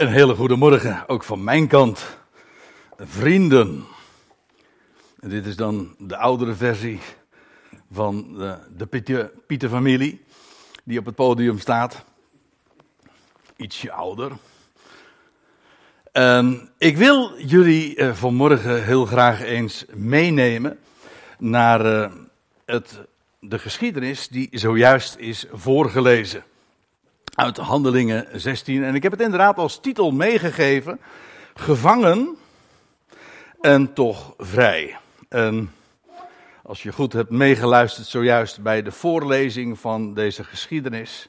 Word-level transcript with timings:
Een 0.00 0.08
hele 0.08 0.34
goede 0.34 0.56
morgen, 0.56 1.08
ook 1.08 1.24
van 1.24 1.44
mijn 1.44 1.66
kant. 1.66 2.18
Vrienden. 2.98 3.84
En 5.20 5.28
dit 5.28 5.46
is 5.46 5.56
dan 5.56 5.94
de 5.98 6.16
oudere 6.16 6.54
versie 6.54 7.00
van 7.92 8.34
de, 8.38 8.58
de 8.76 8.86
Pieter, 8.86 9.30
Pieter-familie, 9.46 10.24
die 10.84 10.98
op 10.98 11.04
het 11.04 11.14
podium 11.14 11.58
staat. 11.58 12.04
Ietsje 13.56 13.92
ouder. 13.92 14.32
En 16.12 16.70
ik 16.78 16.96
wil 16.96 17.38
jullie 17.38 17.96
uh, 17.96 18.14
vanmorgen 18.14 18.84
heel 18.84 19.06
graag 19.06 19.42
eens 19.42 19.84
meenemen 19.94 20.78
naar 21.38 21.86
uh, 21.86 22.12
het, 22.64 22.98
de 23.40 23.58
geschiedenis 23.58 24.28
die 24.28 24.48
zojuist 24.50 25.16
is 25.16 25.46
voorgelezen 25.52 26.44
uit 27.34 27.56
Handelingen 27.56 28.26
16. 28.32 28.84
En 28.84 28.94
ik 28.94 29.02
heb 29.02 29.12
het 29.12 29.20
inderdaad 29.20 29.56
als 29.56 29.80
titel 29.80 30.10
meegegeven: 30.10 31.00
Gevangen 31.54 32.36
en 33.60 33.92
toch 33.92 34.34
vrij. 34.38 34.96
En 35.28 35.72
als 36.62 36.82
je 36.82 36.92
goed 36.92 37.12
hebt 37.12 37.30
meegeluisterd 37.30 38.06
zojuist 38.06 38.62
bij 38.62 38.82
de 38.82 38.92
voorlezing 38.92 39.78
van 39.78 40.14
deze 40.14 40.44
geschiedenis, 40.44 41.28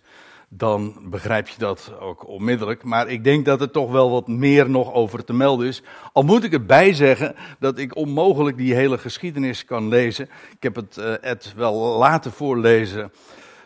dan 0.50 0.96
begrijp 1.10 1.48
je 1.48 1.58
dat 1.58 1.92
ook 2.00 2.28
onmiddellijk. 2.28 2.84
Maar 2.84 3.08
ik 3.08 3.24
denk 3.24 3.46
dat 3.46 3.62
er 3.62 3.72
toch 3.72 3.92
wel 3.92 4.12
wat 4.12 4.28
meer 4.28 4.70
nog 4.70 4.94
over 4.94 5.24
te 5.24 5.34
melden 5.34 5.68
is. 5.68 5.82
Al 6.14 6.24
moet 6.24 6.44
ik 6.44 6.54
erbij 6.54 6.94
zeggen 6.94 7.36
dat 7.60 7.78
ik 7.78 7.96
onmogelijk 7.96 8.58
die 8.58 8.74
hele 8.74 8.98
geschiedenis 8.98 9.66
kan 9.66 9.88
lezen. 9.88 10.30
Ik 10.56 10.64
heb 10.64 10.76
het, 10.76 10.98
uh, 10.98 11.14
het 11.22 11.54
wel 11.56 11.98
laten 11.98 12.32
voorlezen. 12.32 13.12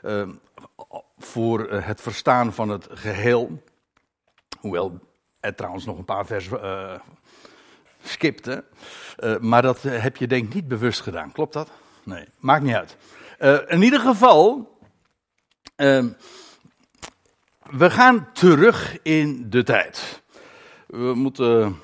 Uh, 0.03 0.27
voor 1.17 1.67
eh, 1.67 1.85
het 1.85 2.01
verstaan 2.01 2.53
van 2.53 2.69
het 2.69 2.87
geheel. 2.91 3.63
Hoewel 4.59 4.99
er 5.39 5.55
trouwens 5.55 5.85
nog 5.85 5.97
een 5.97 6.05
paar 6.05 6.25
versen 6.25 6.59
uh, 6.63 6.93
skipte. 8.03 8.63
Uh, 9.19 9.37
maar 9.37 9.61
dat 9.61 9.81
heb 9.81 10.17
je 10.17 10.27
denk 10.27 10.47
ik 10.47 10.53
niet 10.53 10.67
bewust 10.67 11.01
gedaan. 11.01 11.31
Klopt 11.31 11.53
dat? 11.53 11.71
Nee, 12.03 12.25
maakt 12.39 12.63
niet 12.63 12.75
uit. 12.75 12.97
In 13.67 13.81
ieder 13.81 13.99
geval. 13.99 14.73
Ehm, 15.75 16.07
we 17.69 17.89
gaan 17.89 18.29
terug 18.33 18.97
in 19.01 19.49
de 19.49 19.63
tijd. 19.63 20.23
We 20.87 21.13
moeten 21.13 21.81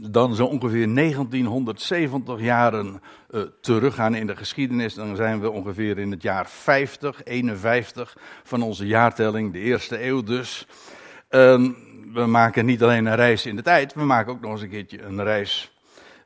dan 0.00 0.34
zo 0.34 0.46
ongeveer 0.46 0.94
1970 0.94 2.40
jaren 2.40 3.02
uh, 3.30 3.42
teruggaan 3.60 4.14
in 4.14 4.26
de 4.26 4.36
geschiedenis. 4.36 4.94
Dan 4.94 5.16
zijn 5.16 5.40
we 5.40 5.50
ongeveer 5.50 5.98
in 5.98 6.10
het 6.10 6.22
jaar 6.22 6.48
50, 6.48 7.24
51 7.24 8.16
van 8.42 8.62
onze 8.62 8.86
jaartelling, 8.86 9.52
de 9.52 9.58
eerste 9.58 10.04
eeuw 10.04 10.22
dus. 10.22 10.66
Uh, 11.30 11.70
we 12.12 12.26
maken 12.26 12.64
niet 12.64 12.82
alleen 12.82 13.06
een 13.06 13.14
reis 13.14 13.46
in 13.46 13.56
de 13.56 13.62
tijd, 13.62 13.94
we 13.94 14.04
maken 14.04 14.32
ook 14.32 14.40
nog 14.40 14.52
eens 14.52 14.60
een 14.60 14.68
keertje 14.68 15.02
een 15.02 15.22
reis 15.22 15.72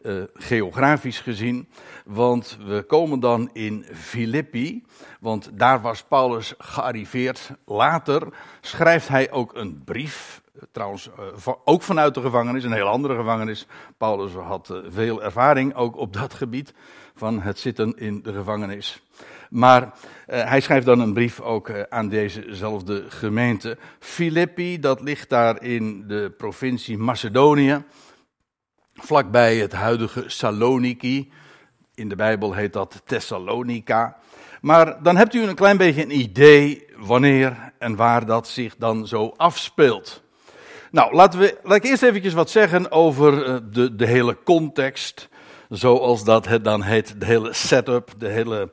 uh, 0.02 0.22
geografisch 0.34 1.20
gezien. 1.20 1.68
Want 2.04 2.58
we 2.66 2.82
komen 2.82 3.20
dan 3.20 3.50
in 3.52 3.86
Filippi, 3.92 4.84
want 5.20 5.50
daar 5.52 5.80
was 5.80 6.02
Paulus 6.02 6.54
gearriveerd. 6.58 7.50
Later 7.64 8.28
schrijft 8.60 9.08
hij 9.08 9.30
ook 9.30 9.54
een 9.54 9.82
brief 9.84 10.39
trouwens 10.72 11.08
uh, 11.46 11.54
ook 11.64 11.82
vanuit 11.82 12.14
de 12.14 12.20
gevangenis, 12.20 12.64
een 12.64 12.72
heel 12.72 12.86
andere 12.86 13.16
gevangenis. 13.16 13.66
Paulus 13.96 14.32
had 14.32 14.70
uh, 14.72 14.78
veel 14.88 15.22
ervaring 15.22 15.74
ook 15.74 15.96
op 15.96 16.12
dat 16.12 16.34
gebied 16.34 16.74
van 17.14 17.40
het 17.40 17.58
zitten 17.58 17.94
in 17.96 18.22
de 18.22 18.32
gevangenis. 18.32 19.02
Maar 19.50 19.82
uh, 19.82 19.88
hij 20.26 20.60
schrijft 20.60 20.86
dan 20.86 21.00
een 21.00 21.12
brief 21.12 21.40
ook 21.40 21.86
aan 21.88 22.08
dezezelfde 22.08 23.04
gemeente. 23.08 23.78
Filippi, 23.98 24.80
dat 24.80 25.00
ligt 25.00 25.28
daar 25.28 25.62
in 25.62 26.06
de 26.06 26.34
provincie 26.36 26.98
Macedonië, 26.98 27.84
vlakbij 28.94 29.56
het 29.56 29.72
huidige 29.72 30.24
Saloniki. 30.26 31.32
In 31.94 32.08
de 32.08 32.16
Bijbel 32.16 32.52
heet 32.52 32.72
dat 32.72 33.02
Thessalonica. 33.04 34.16
Maar 34.60 35.02
dan 35.02 35.16
hebt 35.16 35.34
u 35.34 35.42
een 35.42 35.54
klein 35.54 35.76
beetje 35.76 36.02
een 36.02 36.18
idee 36.18 36.86
wanneer 36.96 37.72
en 37.78 37.96
waar 37.96 38.26
dat 38.26 38.48
zich 38.48 38.76
dan 38.76 39.06
zo 39.06 39.32
afspeelt. 39.36 40.22
Nou, 40.90 41.14
laten 41.14 41.38
we, 41.38 41.58
laat 41.62 41.76
ik 41.76 41.84
eerst 41.84 42.02
eventjes 42.02 42.32
wat 42.32 42.50
zeggen 42.50 42.90
over 42.90 43.44
eh, 43.44 43.56
de, 43.70 43.96
de 43.96 44.06
hele 44.06 44.36
context. 44.44 45.28
Zoals 45.68 46.24
dat 46.24 46.46
het 46.46 46.64
dan 46.64 46.82
heet, 46.82 47.20
de 47.20 47.26
hele 47.26 47.52
setup, 47.52 48.14
de 48.18 48.28
hele 48.28 48.72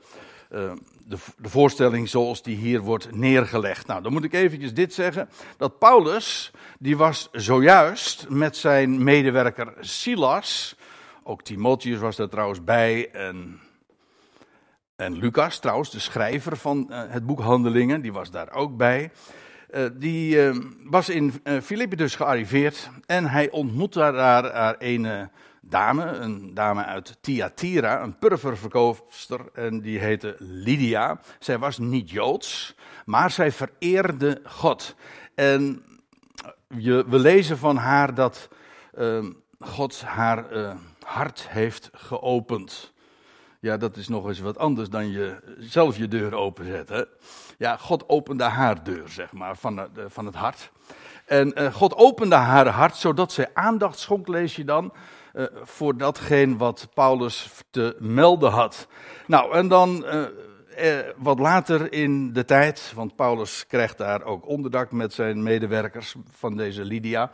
uh, 0.51 0.71
de, 1.05 1.17
de, 1.37 1.49
voorstelling 1.49 2.09
zoals 2.09 2.43
die 2.43 2.55
hier 2.55 2.81
wordt 2.81 3.15
neergelegd. 3.15 3.87
Nou, 3.87 4.01
dan 4.01 4.11
moet 4.11 4.23
ik 4.23 4.33
eventjes 4.33 4.73
dit 4.73 4.93
zeggen. 4.93 5.29
Dat 5.57 5.79
Paulus, 5.79 6.51
die 6.79 6.97
was 6.97 7.29
zojuist 7.31 8.29
met 8.29 8.57
zijn 8.57 9.03
medewerker 9.03 9.73
Silas, 9.79 10.75
ook 11.23 11.43
Timotheus 11.43 11.99
was 11.99 12.15
daar 12.15 12.29
trouwens 12.29 12.63
bij 12.63 13.11
en, 13.11 13.59
en 14.95 15.17
Lucas 15.17 15.59
trouwens, 15.59 15.91
de 15.91 15.99
schrijver 15.99 16.57
van 16.57 16.87
uh, 16.89 17.01
het 17.07 17.25
boek 17.25 17.39
Handelingen, 17.39 18.01
die 18.01 18.13
was 18.13 18.31
daar 18.31 18.51
ook 18.51 18.77
bij. 18.77 19.11
Uh, 19.75 19.85
die 19.93 20.35
uh, 20.35 20.55
was 20.83 21.09
in 21.09 21.33
uh, 21.43 21.61
Filippi 21.61 21.95
dus 21.95 22.15
gearriveerd 22.15 22.89
en 23.05 23.25
hij 23.25 23.49
ontmoette 23.51 23.99
daar, 23.99 24.75
een 24.79 25.29
dame, 25.61 26.05
een 26.05 26.53
dame 26.53 26.85
uit 26.85 27.17
Thyatira, 27.21 28.01
een 28.01 28.17
purperverkoopster 28.17 29.39
en 29.53 29.81
die 29.81 29.99
heette 29.99 30.35
Lydia. 30.39 31.19
Zij 31.39 31.57
was 31.57 31.77
niet 31.77 32.09
Joods, 32.09 32.75
maar 33.05 33.31
zij 33.31 33.51
vereerde 33.51 34.41
God. 34.43 34.95
En 35.35 35.83
je, 36.77 37.05
we 37.07 37.19
lezen 37.19 37.57
van 37.57 37.77
haar 37.77 38.13
dat 38.13 38.49
ehm, 38.93 39.31
God 39.59 40.01
haar 40.01 40.45
hart 41.05 41.47
heeft 41.49 41.89
geopend. 41.93 42.93
Ja, 43.59 43.77
dat 43.77 43.97
is 43.97 44.07
nog 44.07 44.27
eens 44.27 44.39
wat 44.39 44.57
anders 44.57 44.89
dan 44.89 45.11
je 45.11 45.55
zelf 45.59 45.97
je 45.97 46.07
deur 46.07 46.35
openzetten. 46.35 47.07
Ja, 47.57 47.77
God 47.77 48.09
opende 48.09 48.43
haar 48.43 48.83
deur, 48.83 49.09
zeg 49.09 49.31
maar, 49.31 49.57
van, 49.57 49.75
de, 49.75 49.89
van 50.07 50.25
het 50.25 50.35
hart. 50.35 50.71
En 51.25 51.61
uh, 51.61 51.73
God 51.73 51.95
opende 51.95 52.35
haar 52.35 52.67
hart, 52.67 52.95
zodat 52.95 53.31
zij 53.31 53.49
aandacht 53.53 53.99
schonk, 53.99 54.27
lees 54.27 54.55
je 54.55 54.63
dan, 54.63 54.93
uh, 55.33 55.45
voor 55.63 55.97
datgene 55.97 56.57
wat 56.57 56.87
Paulus 56.93 57.63
te 57.69 57.95
melden 57.99 58.51
had. 58.51 58.87
Nou, 59.27 59.53
en 59.53 59.67
dan 59.67 60.05
wat 61.17 61.39
later 61.39 61.93
in 61.93 62.33
de 62.33 62.45
tijd, 62.45 62.91
want 62.95 63.15
Paulus 63.15 63.67
krijgt 63.67 63.97
daar 63.97 64.23
ook 64.23 64.47
onderdak 64.47 64.91
met 64.91 65.13
zijn 65.13 65.43
medewerkers 65.43 66.15
van 66.31 66.57
deze 66.57 66.85
Lydia. 66.85 67.31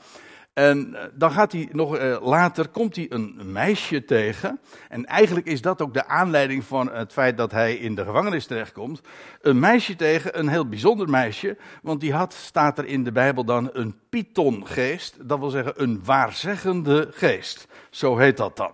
En 0.54 0.96
eh, 0.96 1.06
dan 1.14 1.32
gaat 1.32 1.52
hij 1.52 1.70
nog 1.72 1.98
uh, 1.98 2.18
later, 2.22 2.68
komt 2.68 2.96
hij 2.96 3.06
een 3.10 3.42
meisje 3.52 4.06
tegen. 4.06 4.60
En 4.90 5.06
eigenlijk 5.06 5.48
is 5.48 5.62
dat 5.62 5.82
ook 5.82 5.94
de 5.94 6.08
aanleiding 6.08 6.64
van 6.64 6.92
het 6.92 7.14
feit 7.14 7.38
dat 7.38 7.52
hij 7.52 7.76
in 7.76 7.96
de 7.96 8.04
gevangenis 8.04 8.46
terechtkomt. 8.46 9.02
Een 9.42 9.60
meisje 9.60 9.96
tegen, 9.96 10.40
een 10.40 10.48
heel 10.48 10.68
bijzonder 10.68 11.10
meisje. 11.10 11.58
Want 11.82 12.02
die 12.02 12.14
had, 12.14 12.34
staat 12.34 12.78
er 12.78 12.86
in 12.86 13.04
de 13.04 13.12
Bijbel 13.12 13.46
dan, 13.46 13.70
een 13.74 13.96
pythongeest. 14.10 15.18
Dat 15.28 15.40
wil 15.40 15.50
zeggen 15.50 15.82
een 15.82 16.04
waarzeggende 16.04 17.08
geest. 17.12 17.68
Zo 17.90 18.18
heet 18.18 18.38
dat 18.38 18.58
dan. 18.58 18.74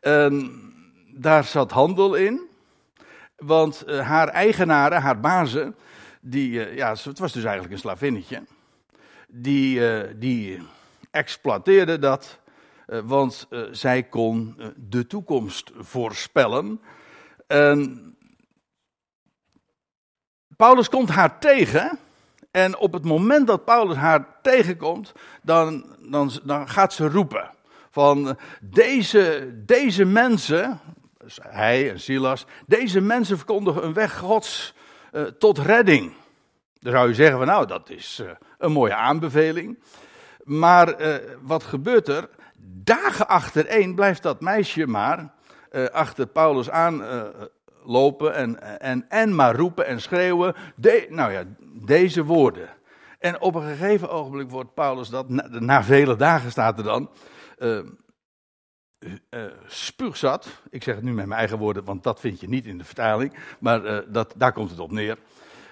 En 0.00 0.52
daar 1.14 1.44
zat 1.44 1.70
handel 1.70 2.14
in. 2.14 2.40
Want 3.36 3.84
uh, 3.86 4.08
haar 4.08 4.28
eigenaren, 4.28 5.02
haar 5.02 5.20
bazen, 5.20 5.76
die, 6.20 6.74
ja, 6.74 6.90
het 6.90 7.18
was 7.18 7.32
dus 7.32 7.44
eigenlijk 7.44 7.72
een 7.72 7.80
slavinnetje. 7.80 8.42
Die, 9.28 9.80
die 10.18 10.60
exploiteerde 11.14 11.98
dat, 11.98 12.38
uh, 12.86 13.00
want 13.04 13.46
uh, 13.50 13.62
zij 13.70 14.02
kon 14.02 14.54
uh, 14.58 14.66
de 14.76 15.06
toekomst 15.06 15.70
voorspellen. 15.78 16.80
En 17.46 18.08
Paulus 20.56 20.88
komt 20.88 21.08
haar 21.08 21.38
tegen. 21.38 21.98
En 22.50 22.76
op 22.76 22.92
het 22.92 23.04
moment 23.04 23.46
dat 23.46 23.64
Paulus 23.64 23.96
haar 23.96 24.40
tegenkomt, 24.42 25.12
dan, 25.42 25.96
dan, 26.00 26.30
dan 26.44 26.68
gaat 26.68 26.92
ze 26.92 27.08
roepen. 27.08 27.50
Van 27.90 28.38
deze, 28.60 29.52
deze 29.66 30.04
mensen, 30.04 30.80
dus 31.18 31.38
hij 31.42 31.90
en 31.90 32.00
Silas, 32.00 32.46
deze 32.66 33.00
mensen 33.00 33.36
verkondigen 33.36 33.84
een 33.84 33.92
weg 33.92 34.18
Gods 34.18 34.74
tot 35.38 35.58
redding. 35.58 36.12
Dan 36.80 36.92
zou 36.92 37.08
je 37.08 37.14
zeggen 37.14 37.38
van 37.38 37.46
nou, 37.46 37.66
dat 37.66 37.90
is 37.90 38.22
een 38.58 38.72
mooie 38.72 38.94
aanbeveling. 38.94 39.78
Maar 40.44 41.00
uh, 41.00 41.14
wat 41.42 41.62
gebeurt 41.62 42.08
er? 42.08 42.28
Dagen 42.66 43.28
achtereen 43.28 43.94
blijft 43.94 44.22
dat 44.22 44.40
meisje 44.40 44.86
maar 44.86 45.32
uh, 45.72 45.86
achter 45.86 46.26
Paulus 46.26 46.70
aan 46.70 47.00
uh, 47.00 47.22
lopen 47.84 48.34
en, 48.34 48.80
en, 48.80 49.06
en 49.08 49.34
maar 49.34 49.56
roepen 49.56 49.86
en 49.86 50.00
schreeuwen. 50.00 50.54
De, 50.76 51.06
nou 51.10 51.32
ja, 51.32 51.44
deze 51.86 52.24
woorden. 52.24 52.68
En 53.18 53.40
op 53.40 53.54
een 53.54 53.62
gegeven 53.62 54.10
ogenblik 54.10 54.50
wordt 54.50 54.74
Paulus 54.74 55.08
dat, 55.08 55.28
na, 55.28 55.82
vele 55.82 56.16
dagen 56.16 56.50
staat 56.50 56.78
er 56.78 56.84
dan, 56.84 57.10
spuugzat. 59.66 60.48
Ik 60.70 60.82
zeg 60.82 60.94
het 60.94 61.04
nu 61.04 61.12
met 61.12 61.26
mijn 61.26 61.38
eigen 61.38 61.58
woorden, 61.58 61.84
want 61.84 62.02
dat 62.02 62.20
vind 62.20 62.40
je 62.40 62.48
niet 62.48 62.66
in 62.66 62.78
de 62.78 62.84
vertaling. 62.84 63.34
Maar 63.58 64.12
dat, 64.12 64.34
daar 64.36 64.52
komt 64.52 64.70
het 64.70 64.78
op 64.78 64.90
neer. 64.90 65.18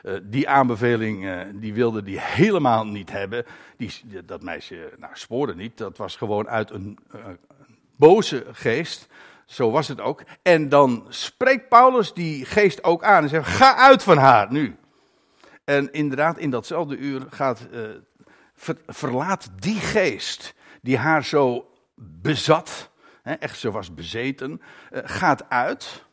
Uh, 0.02 0.18
die 0.22 0.48
aanbeveling 0.48 1.24
uh, 1.24 1.40
die 1.54 1.74
wilde 1.74 2.02
die 2.02 2.20
helemaal 2.20 2.86
niet 2.86 3.10
hebben. 3.10 3.44
Die, 3.76 3.92
dat 4.24 4.42
meisje 4.42 4.92
nou, 4.98 5.12
spoorde 5.14 5.54
niet. 5.54 5.78
Dat 5.78 5.96
was 5.96 6.16
gewoon 6.16 6.48
uit 6.48 6.70
een 6.70 6.98
uh, 7.14 7.20
boze 7.96 8.44
geest. 8.52 9.08
Zo 9.46 9.70
was 9.70 9.88
het 9.88 10.00
ook. 10.00 10.22
En 10.42 10.68
dan 10.68 11.06
spreekt 11.08 11.68
Paulus 11.68 12.12
die 12.12 12.44
geest 12.44 12.84
ook 12.84 13.02
aan 13.02 13.22
en 13.22 13.28
zegt: 13.28 13.48
Ga 13.48 13.76
uit 13.76 14.02
van 14.02 14.16
haar 14.16 14.52
nu. 14.52 14.76
En 15.64 15.92
inderdaad, 15.92 16.38
in 16.38 16.50
datzelfde 16.50 16.96
uur 16.96 17.26
gaat, 17.30 17.68
ver, 18.54 18.76
verlaat 18.86 19.50
die 19.58 19.80
geest 19.80 20.54
die 20.80 20.96
haar 20.96 21.24
zo 21.24 21.70
bezat, 21.94 22.90
hè, 23.22 23.32
echt 23.32 23.58
ze 23.58 23.70
was 23.70 23.94
bezeten, 23.94 24.62
gaat 24.90 25.48
uit. 25.48 26.04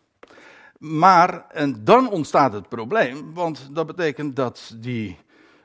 Maar 0.80 1.46
en 1.48 1.84
dan 1.84 2.10
ontstaat 2.10 2.54
het 2.54 2.70
probleem, 2.70 3.34
want 3.34 3.70
dat 3.72 3.88
betekent 3.88 4.36
dat 4.36 4.76
die, 4.78 5.18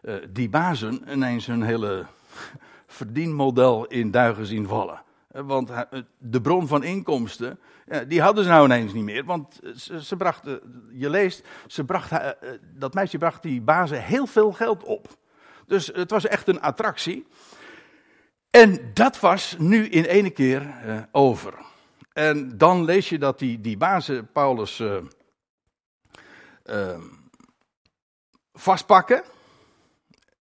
uh, 0.02 0.14
die 0.30 0.48
bazen 0.48 1.02
ineens 1.10 1.46
hun 1.46 1.62
hele 1.62 2.06
verdienmodel 2.86 3.86
in 3.86 4.10
duigen 4.10 4.46
zien 4.46 4.68
vallen. 4.68 5.02
Want 5.28 5.70
de 6.18 6.40
bron 6.40 6.66
van 6.66 6.82
inkomsten, 6.82 7.58
die 8.08 8.22
hadden 8.22 8.44
ze 8.44 8.50
nou 8.50 8.64
ineens 8.64 8.92
niet 8.92 9.04
meer. 9.04 9.24
Want 9.24 9.60
ze, 9.76 10.04
ze 10.04 10.16
brachten, 10.16 10.60
je 10.92 11.10
leest, 11.10 11.46
ze 11.66 11.84
bracht, 11.84 12.10
dat 12.74 12.94
meisje 12.94 13.18
bracht 13.18 13.42
die 13.42 13.60
bazen 13.60 14.02
heel 14.02 14.26
veel 14.26 14.52
geld 14.52 14.82
op. 14.82 15.08
Dus 15.66 15.86
het 15.86 16.10
was 16.10 16.26
echt 16.26 16.48
een 16.48 16.60
attractie. 16.60 17.26
En 18.50 18.90
dat 18.92 19.20
was 19.20 19.56
nu 19.58 19.86
in 19.86 20.04
ene 20.04 20.30
keer 20.30 20.74
over. 21.12 21.54
En 22.14 22.58
dan 22.58 22.84
lees 22.84 23.08
je 23.08 23.18
dat 23.18 23.38
die, 23.38 23.60
die 23.60 23.76
bazen 23.76 24.32
Paulus 24.32 24.78
uh, 24.78 24.96
uh, 26.64 26.98
vastpakken. 28.52 29.22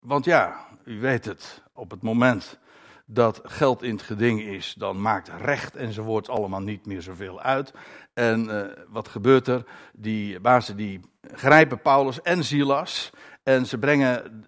Want 0.00 0.24
ja, 0.24 0.66
u 0.84 1.00
weet 1.00 1.24
het, 1.24 1.62
op 1.72 1.90
het 1.90 2.02
moment 2.02 2.58
dat 3.06 3.40
geld 3.44 3.82
in 3.82 3.94
het 3.94 4.02
geding 4.02 4.40
is, 4.40 4.74
dan 4.78 5.00
maakt 5.00 5.28
recht 5.28 5.76
enzovoort 5.76 6.28
allemaal 6.28 6.60
niet 6.60 6.86
meer 6.86 7.02
zoveel 7.02 7.40
uit. 7.40 7.72
En 8.12 8.44
uh, 8.44 8.66
wat 8.88 9.08
gebeurt 9.08 9.46
er? 9.48 9.64
Die 9.92 10.40
bazen 10.40 10.76
die 10.76 11.00
grijpen 11.20 11.80
Paulus 11.80 12.22
en 12.22 12.44
Silas 12.44 13.10
en 13.42 13.66
ze 13.66 13.78
brengen 13.78 14.44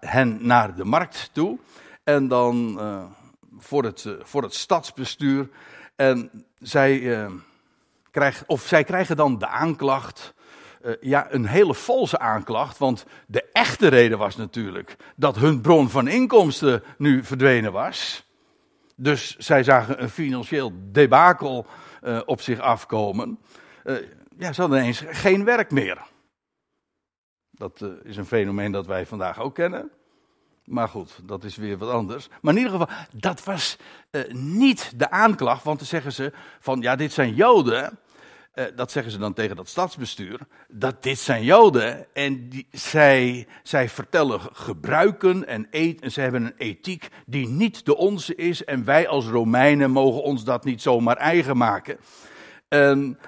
hen 0.00 0.46
naar 0.46 0.74
de 0.74 0.84
markt 0.84 1.30
toe. 1.32 1.58
En 2.04 2.28
dan 2.28 2.78
voor, 3.58 3.84
het, 3.84 4.16
voor 4.22 4.42
het 4.42 4.54
stadsbestuur. 4.54 5.48
En 5.98 6.46
zij, 6.58 6.98
uh, 7.00 7.30
krijgen, 8.10 8.48
of 8.48 8.66
zij 8.66 8.84
krijgen 8.84 9.16
dan 9.16 9.38
de 9.38 9.46
aanklacht. 9.46 10.34
Uh, 10.82 10.92
ja, 11.00 11.26
een 11.30 11.46
hele 11.46 11.74
valse 11.74 12.18
aanklacht. 12.18 12.78
Want 12.78 13.06
de 13.26 13.44
echte 13.52 13.88
reden 13.88 14.18
was 14.18 14.36
natuurlijk 14.36 14.96
dat 15.16 15.36
hun 15.36 15.60
bron 15.60 15.90
van 15.90 16.08
inkomsten 16.08 16.82
nu 16.98 17.24
verdwenen 17.24 17.72
was. 17.72 18.26
Dus 18.96 19.36
zij 19.36 19.62
zagen 19.62 20.02
een 20.02 20.10
financieel 20.10 20.72
debakel 20.76 21.66
uh, 22.02 22.20
op 22.24 22.40
zich 22.40 22.60
afkomen. 22.60 23.38
ja, 24.36 24.52
ze 24.52 24.60
hadden 24.60 24.78
ineens 24.78 25.04
geen 25.06 25.44
werk 25.44 25.70
meer. 25.70 26.06
Dat 27.50 27.84
is 28.02 28.16
een 28.16 28.26
fenomeen 28.26 28.72
dat 28.72 28.86
wij 28.86 29.06
vandaag 29.06 29.40
ook 29.40 29.54
kennen. 29.54 29.90
Maar 30.68 30.88
goed, 30.88 31.18
dat 31.22 31.44
is 31.44 31.56
weer 31.56 31.78
wat 31.78 31.90
anders. 31.90 32.28
Maar 32.40 32.52
in 32.54 32.60
ieder 32.60 32.78
geval, 32.78 32.96
dat 33.12 33.44
was 33.44 33.76
uh, 34.10 34.32
niet 34.32 34.92
de 34.96 35.10
aanklacht, 35.10 35.64
want 35.64 35.78
dan 35.78 35.86
zeggen 35.86 36.12
ze 36.12 36.32
van 36.60 36.80
ja, 36.80 36.96
dit 36.96 37.12
zijn 37.12 37.34
Joden. 37.34 37.98
Uh, 38.54 38.64
dat 38.76 38.90
zeggen 38.90 39.12
ze 39.12 39.18
dan 39.18 39.32
tegen 39.32 39.56
dat 39.56 39.68
stadsbestuur. 39.68 40.40
Dat 40.68 41.02
dit 41.02 41.18
zijn 41.18 41.44
Joden 41.44 42.14
en 42.14 42.48
die, 42.48 42.66
zij, 42.70 43.46
zij 43.62 43.88
vertellen 43.88 44.40
gebruiken 44.52 45.46
en 45.46 45.66
eten. 45.70 46.12
Ze 46.12 46.20
hebben 46.20 46.44
een 46.44 46.56
ethiek 46.56 47.08
die 47.26 47.48
niet 47.48 47.84
de 47.84 47.96
onze 47.96 48.34
is. 48.34 48.64
En 48.64 48.84
wij 48.84 49.08
als 49.08 49.26
Romeinen 49.26 49.90
mogen 49.90 50.22
ons 50.22 50.44
dat 50.44 50.64
niet 50.64 50.82
zomaar 50.82 51.16
eigen 51.16 51.56
maken. 51.56 51.98
En 52.68 53.18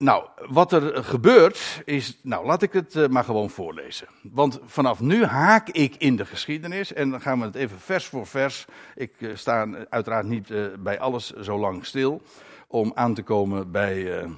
nou, 0.00 0.26
wat 0.48 0.72
er 0.72 1.04
gebeurt 1.04 1.82
is, 1.84 2.18
nou 2.22 2.46
laat 2.46 2.62
ik 2.62 2.72
het 2.72 2.94
uh, 2.94 3.06
maar 3.06 3.24
gewoon 3.24 3.50
voorlezen. 3.50 4.06
Want 4.22 4.60
vanaf 4.64 5.00
nu 5.00 5.24
haak 5.24 5.68
ik 5.68 5.96
in 5.96 6.16
de 6.16 6.24
geschiedenis 6.24 6.92
en 6.92 7.10
dan 7.10 7.20
gaan 7.20 7.38
we 7.38 7.44
het 7.44 7.54
even 7.54 7.80
vers 7.80 8.06
voor 8.06 8.26
vers. 8.26 8.64
Ik 8.94 9.14
uh, 9.18 9.36
sta 9.36 9.66
uiteraard 9.88 10.26
niet 10.26 10.50
uh, 10.50 10.66
bij 10.78 10.98
alles 10.98 11.30
zo 11.30 11.58
lang 11.58 11.86
stil 11.86 12.22
om 12.68 12.92
aan 12.94 13.14
te 13.14 13.22
komen 13.22 13.70
bij, 13.70 14.28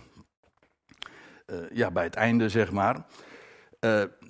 ja, 1.73 1.91
bij 1.91 2.05
het 2.05 2.15
einde, 2.15 2.49
zeg 2.49 2.73
maar. 2.73 3.05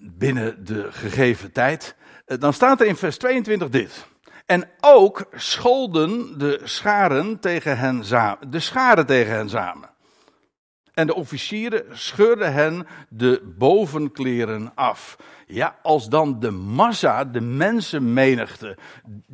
binnen 0.01 0.65
de 0.65 0.93
gegeven 0.93 1.53
tijd. 1.53 1.97
dan 2.25 2.53
staat 2.53 2.81
er 2.81 2.87
in 2.87 2.97
vers 2.97 3.19
22 3.19 3.69
dit. 3.69 4.07
En 4.47 4.69
ook 4.81 5.27
scholden 5.35 6.39
de 6.39 6.61
scharen 6.65 7.41
tegen 7.41 7.79
hen. 7.79 8.01
De 8.49 8.61
scharen 8.61 9.07
tegen 9.07 9.33
hen 9.33 9.49
samen. 9.49 9.92
En 10.95 11.07
de 11.07 11.15
officieren 11.15 11.85
scheurden 11.91 12.53
hen 12.53 12.87
de 13.09 13.55
bovenkleren 13.59 14.73
af. 14.75 15.17
Ja, 15.47 15.79
als 15.83 16.09
dan 16.09 16.41
de 16.41 16.51
massa, 16.51 17.25
de 17.25 17.41
mensenmenigte, 17.41 18.77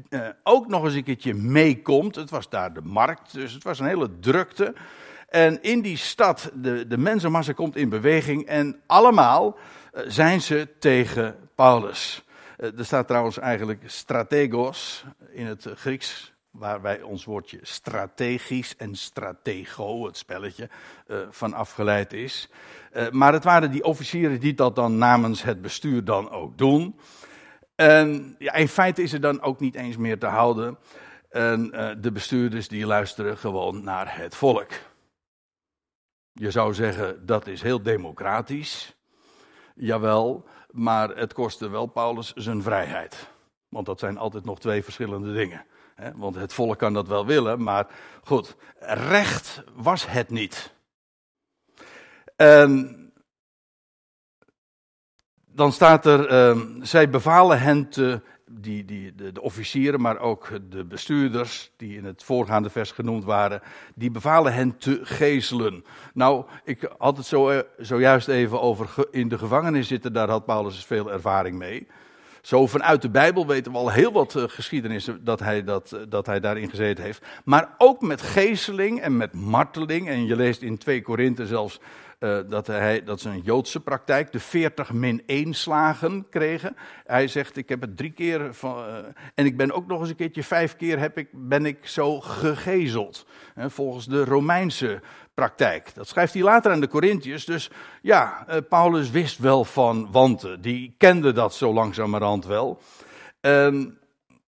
eh, 0.08 0.20
ook 0.42 0.68
nog 0.68 0.84
eens 0.84 0.94
een 0.94 1.04
keertje 1.04 1.34
meekomt. 1.34 2.14
Het 2.14 2.30
was 2.30 2.48
daar 2.48 2.72
de 2.72 2.80
markt, 2.82 3.32
dus 3.32 3.52
het 3.52 3.62
was 3.64 3.78
een 3.78 3.86
hele 3.86 4.18
drukte. 4.20 4.74
En 5.28 5.62
in 5.62 5.80
die 5.80 5.96
stad, 5.96 6.50
de, 6.54 6.86
de 6.86 6.98
mensenmassa 6.98 7.52
komt 7.52 7.76
in 7.76 7.88
beweging 7.88 8.46
en 8.46 8.80
allemaal 8.86 9.58
eh, 9.92 10.02
zijn 10.06 10.40
ze 10.40 10.68
tegen 10.78 11.36
Paulus. 11.54 12.24
Eh, 12.56 12.78
er 12.78 12.84
staat 12.84 13.06
trouwens 13.06 13.38
eigenlijk 13.38 13.82
strategos 13.86 15.04
in 15.32 15.46
het 15.46 15.66
Grieks 15.74 16.32
waar 16.50 16.80
wij 16.80 17.02
ons 17.02 17.24
woordje 17.24 17.58
strategisch 17.62 18.76
en 18.76 18.96
stratego, 18.96 20.04
het 20.06 20.16
spelletje, 20.16 20.68
uh, 21.06 21.18
van 21.30 21.52
afgeleid 21.52 22.12
is. 22.12 22.50
Uh, 22.92 23.10
maar 23.10 23.32
het 23.32 23.44
waren 23.44 23.70
die 23.70 23.84
officieren 23.84 24.40
die 24.40 24.54
dat 24.54 24.76
dan 24.76 24.98
namens 24.98 25.42
het 25.42 25.62
bestuur 25.62 26.04
dan 26.04 26.30
ook 26.30 26.58
doen. 26.58 26.98
En 27.74 28.36
ja, 28.38 28.52
in 28.52 28.68
feite 28.68 29.02
is 29.02 29.12
er 29.12 29.20
dan 29.20 29.40
ook 29.40 29.60
niet 29.60 29.74
eens 29.74 29.96
meer 29.96 30.18
te 30.18 30.26
houden. 30.26 30.78
En 31.28 31.70
uh, 31.74 31.90
de 32.00 32.12
bestuurders 32.12 32.68
die 32.68 32.86
luisteren 32.86 33.38
gewoon 33.38 33.84
naar 33.84 34.16
het 34.16 34.34
volk. 34.34 34.70
Je 36.32 36.50
zou 36.50 36.74
zeggen 36.74 37.26
dat 37.26 37.46
is 37.46 37.62
heel 37.62 37.82
democratisch. 37.82 38.96
Jawel, 39.74 40.44
maar 40.70 41.08
het 41.08 41.32
kostte 41.32 41.68
wel 41.68 41.86
Paulus 41.86 42.32
zijn 42.32 42.62
vrijheid. 42.62 43.28
Want 43.68 43.86
dat 43.86 43.98
zijn 43.98 44.18
altijd 44.18 44.44
nog 44.44 44.60
twee 44.60 44.82
verschillende 44.82 45.32
dingen. 45.32 45.64
Want 46.14 46.34
het 46.34 46.52
volk 46.52 46.78
kan 46.78 46.92
dat 46.92 47.08
wel 47.08 47.26
willen, 47.26 47.62
maar 47.62 47.86
goed, 48.22 48.56
recht 48.80 49.62
was 49.74 50.06
het 50.06 50.30
niet. 50.30 50.74
En 52.36 52.96
dan 55.46 55.72
staat 55.72 56.06
er, 56.06 56.32
uh, 56.32 56.62
zij 56.80 57.10
bevalen 57.10 57.60
hen 57.60 57.88
te, 57.88 58.20
die, 58.50 58.84
die, 58.84 59.14
de, 59.14 59.32
de, 59.32 59.42
officieren, 59.42 60.00
maar 60.00 60.18
ook 60.18 60.48
de 60.70 60.84
bestuurders, 60.84 61.72
die 61.76 61.96
in 61.96 62.04
het 62.04 62.22
voorgaande 62.22 62.70
vers 62.70 62.90
genoemd 62.90 63.24
waren, 63.24 63.60
die 63.94 64.10
bevalen 64.10 64.54
hen 64.54 64.76
te 64.76 65.00
gezelen. 65.02 65.84
Nou, 66.14 66.44
ik 66.64 66.90
had 66.98 67.16
het 67.16 67.26
zo, 67.26 67.48
eh, 67.48 67.58
zojuist 67.78 68.28
even 68.28 68.60
over 68.60 68.94
in 69.10 69.28
de 69.28 69.38
gevangenis 69.38 69.88
zitten, 69.88 70.12
daar 70.12 70.28
had 70.28 70.44
Paulus 70.44 70.84
veel 70.84 71.12
ervaring 71.12 71.56
mee. 71.56 71.86
Zo 72.42 72.66
vanuit 72.66 73.02
de 73.02 73.10
Bijbel 73.10 73.46
weten 73.46 73.72
we 73.72 73.78
al 73.78 73.90
heel 73.90 74.12
wat 74.12 74.34
uh, 74.34 74.42
geschiedenissen 74.46 75.24
dat 75.24 75.40
hij, 75.40 75.64
dat, 75.64 75.92
uh, 75.94 76.00
dat 76.08 76.26
hij 76.26 76.40
daarin 76.40 76.70
gezeten 76.70 77.04
heeft. 77.04 77.26
Maar 77.44 77.74
ook 77.78 78.00
met 78.00 78.22
geesteling 78.22 79.00
en 79.00 79.16
met 79.16 79.32
marteling. 79.32 80.08
En 80.08 80.26
je 80.26 80.36
leest 80.36 80.62
in 80.62 80.78
2 80.78 81.02
Korinthe 81.02 81.46
zelfs 81.46 81.80
uh, 82.18 82.38
dat, 82.48 82.66
hij, 82.66 83.04
dat 83.04 83.20
ze 83.20 83.28
een 83.28 83.42
Joodse 83.42 83.80
praktijk, 83.80 84.32
de 84.32 84.40
40 84.40 84.92
min 84.92 85.22
1 85.26 85.54
slagen 85.54 86.26
kregen. 86.30 86.76
Hij 87.04 87.28
zegt, 87.28 87.56
ik 87.56 87.68
heb 87.68 87.80
het 87.80 87.96
drie 87.96 88.12
keer 88.12 88.54
van, 88.54 88.84
en 89.34 89.46
ik 89.46 89.56
ben 89.56 89.72
ook 89.72 89.86
nog 89.86 90.00
eens 90.00 90.08
een 90.08 90.16
keertje 90.16 90.42
vijf 90.42 90.76
keer 90.76 90.98
heb 90.98 91.18
ik, 91.18 91.28
ben 91.32 91.66
ik 91.66 91.86
zo 91.86 92.20
gegezeld. 92.20 93.26
volgens 93.56 94.06
de 94.06 94.24
Romeinse 94.24 95.00
praktijk. 95.38 95.94
Dat 95.94 96.08
schrijft 96.08 96.34
hij 96.34 96.42
later 96.42 96.72
aan 96.72 96.80
de 96.80 96.88
Corinthiërs. 96.88 97.44
Dus 97.44 97.70
ja, 98.02 98.46
uh, 98.48 98.56
Paulus 98.68 99.10
wist 99.10 99.38
wel 99.38 99.64
van 99.64 100.08
wanten. 100.12 100.60
Die 100.60 100.94
kende 100.96 101.32
dat 101.32 101.54
zo 101.54 101.72
langzamerhand 101.72 102.46
wel. 102.46 102.80
En 103.40 103.98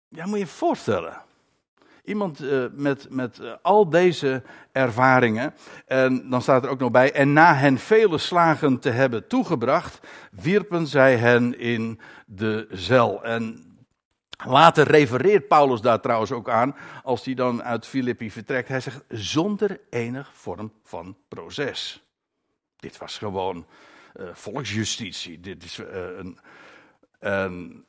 ja, 0.09 0.27
moet 0.27 0.39
je 0.39 0.45
je 0.45 0.47
voorstellen. 0.47 1.23
Iemand 2.09 2.43
uh, 2.43 2.65
met, 2.73 3.07
met 3.11 3.39
uh, 3.39 3.53
al 3.63 3.91
deze 3.91 4.43
ervaringen. 4.73 5.55
En 5.87 6.31
dan 6.31 6.43
staat 6.43 6.65
er 6.65 6.71
ook 6.71 6.79
nog 6.79 6.91
bij. 6.91 7.13
En 7.13 7.33
na 7.33 7.55
hen 7.55 7.79
vele 7.79 8.19
slagen 8.19 8.79
te 8.79 8.91
hebben 8.91 9.27
toegebracht, 9.27 10.01
wierpen 10.31 10.87
zij 10.87 11.17
hen 11.17 11.59
in 11.59 12.01
de 12.27 12.67
zel. 12.71 13.25
En 13.25 13.63
Later 14.47 14.87
refereert 14.87 15.49
Paulus 15.49 15.81
daar 15.81 16.01
trouwens 16.01 16.33
ook 16.33 16.49
aan, 16.49 16.77
als 17.03 17.25
hij 17.25 17.35
dan 17.35 17.63
uit 17.63 17.87
Filippi 17.87 18.31
vertrekt. 18.31 18.69
Hij 18.69 18.81
zegt, 18.81 19.05
zonder 19.09 19.81
enig 19.91 20.31
vorm 20.35 20.73
van 20.85 21.17
proces. 21.29 22.03
Dit 22.77 22.99
was 22.99 23.19
gewoon, 23.19 23.67
volksjustitie. 24.33 25.41
Dit 25.41 25.65
is 25.65 25.79
een, 25.79 26.39
een 27.19 27.85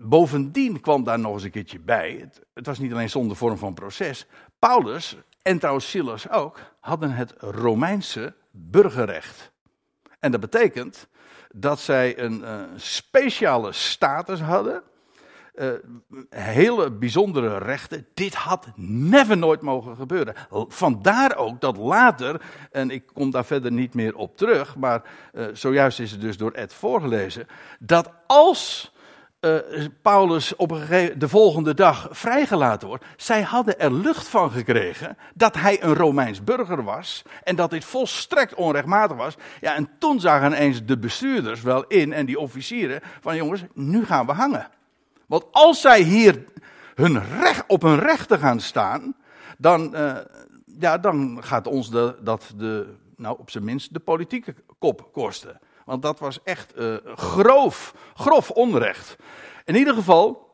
Bovendien 0.00 0.80
kwam 0.80 1.04
daar 1.04 1.18
nog 1.18 1.32
eens 1.32 1.42
een 1.42 1.50
keertje 1.50 1.80
bij. 1.80 2.16
Het, 2.20 2.46
het, 2.54 2.66
was 2.66 2.78
niet 2.78 2.92
alleen 2.92 3.10
zonder 3.10 3.36
vorm 3.36 3.58
van 3.58 3.74
proces. 3.74 4.26
Paulus 4.58 5.16
en 5.42 5.58
trouwens 5.58 5.90
Silas 5.90 6.30
ook 6.30 6.60
hadden 6.80 7.10
het 7.10 7.34
Romeinse 7.38 8.34
burgerrecht. 8.50 9.52
En 10.18 10.30
dat 10.30 10.40
betekent 10.40 11.08
dat 11.54 11.80
zij 11.80 12.18
een 12.18 12.40
uh, 12.40 12.62
speciale 12.76 13.72
status 13.72 14.40
hadden. 14.40 14.82
Uh, 15.54 15.68
hele 16.30 16.90
bijzondere 16.90 17.58
rechten. 17.58 18.06
Dit 18.14 18.34
had 18.34 18.66
never 18.76 19.36
nooit 19.36 19.60
mogen 19.60 19.96
gebeuren. 19.96 20.34
Vandaar 20.68 21.36
ook 21.36 21.60
dat 21.60 21.76
later, 21.76 22.40
en 22.70 22.90
ik 22.90 23.06
kom 23.12 23.30
daar 23.30 23.44
verder 23.44 23.72
niet 23.72 23.94
meer 23.94 24.16
op 24.16 24.36
terug, 24.36 24.76
maar 24.76 25.02
uh, 25.32 25.46
zojuist 25.52 26.00
is 26.00 26.10
het 26.10 26.20
dus 26.20 26.36
door 26.36 26.52
Ed 26.52 26.74
voorgelezen, 26.74 27.46
dat 27.78 28.10
als 28.26 28.92
uh, 29.40 29.86
Paulus 30.02 30.56
op 30.56 30.68
de 31.16 31.28
volgende 31.28 31.74
dag 31.74 32.08
vrijgelaten 32.10 32.88
wordt. 32.88 33.04
Zij 33.16 33.42
hadden 33.42 33.80
er 33.80 33.92
lucht 33.92 34.28
van 34.28 34.50
gekregen 34.50 35.16
dat 35.34 35.54
hij 35.54 35.82
een 35.82 35.94
Romeins 35.94 36.44
burger 36.44 36.84
was 36.84 37.22
en 37.42 37.56
dat 37.56 37.70
dit 37.70 37.84
volstrekt 37.84 38.54
onrechtmatig 38.54 39.16
was. 39.16 39.36
Ja, 39.60 39.74
en 39.74 39.88
toen 39.98 40.20
zagen 40.20 40.52
eens 40.52 40.84
de 40.84 40.98
bestuurders 40.98 41.62
wel 41.62 41.84
in 41.84 42.12
en 42.12 42.26
die 42.26 42.38
officieren 42.38 43.00
van 43.20 43.36
jongens, 43.36 43.62
nu 43.74 44.04
gaan 44.04 44.26
we 44.26 44.32
hangen. 44.32 44.68
Want 45.26 45.44
als 45.50 45.80
zij 45.80 46.02
hier 46.02 46.44
hun 46.94 47.22
recht, 47.40 47.64
op 47.66 47.82
hun 47.82 47.98
rechten 47.98 48.38
gaan 48.38 48.60
staan, 48.60 49.14
dan, 49.58 49.94
uh, 49.94 50.16
ja, 50.78 50.98
dan 50.98 51.38
gaat 51.40 51.66
ons 51.66 51.90
de, 51.90 52.16
dat 52.20 52.52
de, 52.56 52.94
nou 53.16 53.38
op 53.38 53.50
zijn 53.50 53.64
minst 53.64 53.94
de 53.94 54.00
politieke 54.00 54.54
kop 54.78 55.08
kosten. 55.12 55.60
Want 55.88 56.02
dat 56.02 56.18
was 56.18 56.42
echt 56.42 56.72
uh, 56.78 56.96
grof, 57.14 57.94
grof 58.14 58.50
onrecht. 58.50 59.16
In 59.64 59.74
ieder 59.74 59.94
geval, 59.94 60.50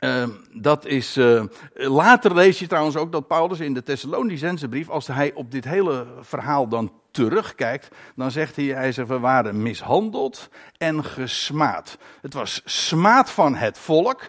uh, 0.00 0.28
dat 0.52 0.86
is. 0.86 1.16
Uh, 1.16 1.42
later 1.74 2.34
lees 2.34 2.58
je 2.58 2.66
trouwens 2.66 2.96
ook 2.96 3.12
dat 3.12 3.26
Paulus 3.26 3.60
in 3.60 3.74
de 3.74 3.82
Thessalonicense 3.82 4.68
brief, 4.68 4.88
als 4.88 5.06
hij 5.06 5.32
op 5.34 5.50
dit 5.50 5.64
hele 5.64 6.06
verhaal 6.20 6.68
dan 6.68 6.92
terugkijkt, 7.10 7.88
dan 8.16 8.30
zegt 8.30 8.56
hij: 8.56 8.64
hij 8.64 8.92
zegt, 8.92 9.08
we 9.08 9.18
waren 9.18 9.62
mishandeld 9.62 10.48
en 10.76 11.04
gesmaad. 11.04 11.98
Het 12.20 12.34
was 12.34 12.62
smaad 12.64 13.30
van 13.30 13.54
het 13.54 13.78
volk 13.78 14.28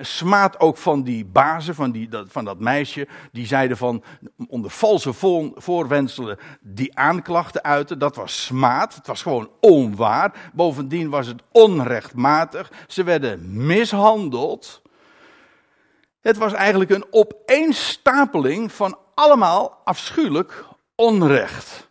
smaad 0.00 0.60
ook 0.60 0.76
van 0.76 1.02
die 1.02 1.24
bazen, 1.24 1.74
van, 1.74 1.90
die, 1.90 2.08
dat, 2.08 2.26
van 2.28 2.44
dat 2.44 2.60
meisje, 2.60 3.08
die 3.32 3.46
zeiden 3.46 3.76
van 3.76 4.02
onder 4.48 4.70
valse 4.70 5.12
voorwenselen 5.54 6.38
die 6.60 6.98
aanklachten 6.98 7.64
uiten. 7.64 7.98
Dat 7.98 8.16
was 8.16 8.44
smaad, 8.44 8.94
het 8.94 9.06
was 9.06 9.22
gewoon 9.22 9.50
onwaar. 9.60 10.50
Bovendien 10.52 11.10
was 11.10 11.26
het 11.26 11.42
onrechtmatig. 11.52 12.72
Ze 12.86 13.02
werden 13.02 13.66
mishandeld. 13.66 14.82
Het 16.20 16.36
was 16.36 16.52
eigenlijk 16.52 16.90
een 16.90 17.06
opeenstapeling 17.10 18.72
van 18.72 18.98
allemaal 19.14 19.80
afschuwelijk 19.84 20.64
onrecht. 20.94 21.88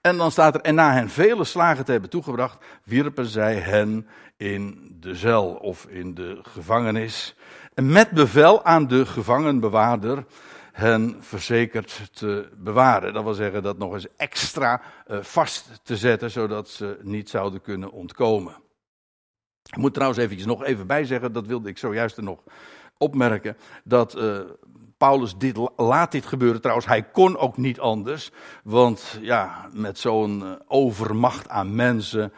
En 0.00 0.16
dan 0.16 0.30
staat 0.30 0.54
er, 0.54 0.60
en 0.60 0.74
na 0.74 0.92
hen 0.92 1.08
vele 1.08 1.44
slagen 1.44 1.84
te 1.84 1.92
hebben 1.92 2.10
toegebracht, 2.10 2.64
wierpen 2.84 3.26
zij 3.26 3.54
hen 3.54 4.06
in 4.40 4.96
de 5.00 5.14
cel 5.14 5.46
of 5.46 5.86
in 5.86 6.14
de 6.14 6.38
gevangenis. 6.42 7.34
En 7.74 7.92
met 7.92 8.10
bevel 8.10 8.64
aan 8.64 8.86
de 8.86 9.06
gevangenbewaarder 9.06 10.24
hen 10.72 11.16
verzekerd 11.20 12.10
te 12.12 12.48
bewaren. 12.56 13.12
Dat 13.12 13.24
wil 13.24 13.34
zeggen 13.34 13.62
dat 13.62 13.78
nog 13.78 13.92
eens 13.92 14.06
extra 14.16 14.82
uh, 15.10 15.18
vast 15.22 15.80
te 15.82 15.96
zetten, 15.96 16.30
zodat 16.30 16.68
ze 16.68 16.98
niet 17.02 17.30
zouden 17.30 17.60
kunnen 17.60 17.90
ontkomen. 17.90 18.56
Ik 19.62 19.76
moet 19.76 19.94
trouwens 19.94 20.20
eventjes 20.20 20.46
nog 20.46 20.64
even 20.64 20.86
bijzeggen, 20.86 21.32
dat 21.32 21.46
wilde 21.46 21.68
ik 21.68 21.78
zojuist 21.78 22.16
er 22.16 22.22
nog 22.22 22.42
opmerken, 22.98 23.56
dat 23.84 24.16
uh, 24.16 24.38
Paulus 24.96 25.36
dit, 25.36 25.58
laat 25.76 26.12
dit 26.12 26.26
gebeuren. 26.26 26.60
Trouwens, 26.60 26.86
hij 26.88 27.02
kon 27.02 27.36
ook 27.36 27.56
niet 27.56 27.80
anders, 27.80 28.30
want 28.64 29.18
ja, 29.20 29.68
met 29.72 29.98
zo'n 29.98 30.40
uh, 30.40 30.52
overmacht 30.66 31.48
aan 31.48 31.74
mensen 31.74 32.32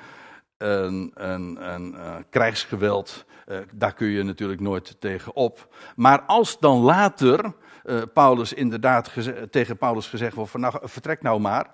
een, 0.62 1.94
uh, 1.94 2.16
krijgsgeweld, 2.30 3.24
uh, 3.48 3.58
daar 3.72 3.94
kun 3.94 4.06
je 4.06 4.22
natuurlijk 4.22 4.60
nooit 4.60 4.96
tegen 5.00 5.34
op. 5.34 5.74
Maar 5.96 6.22
als 6.22 6.58
dan 6.58 6.78
later 6.78 7.54
uh, 7.84 8.02
Paulus 8.14 8.52
inderdaad 8.52 9.12
tegen 9.50 9.76
Paulus 9.76 10.06
gezegd 10.06 10.34
wordt: 10.34 10.50
van, 10.50 10.60
nou, 10.60 10.74
vertrek 10.82 11.22
nou 11.22 11.40
maar. 11.40 11.70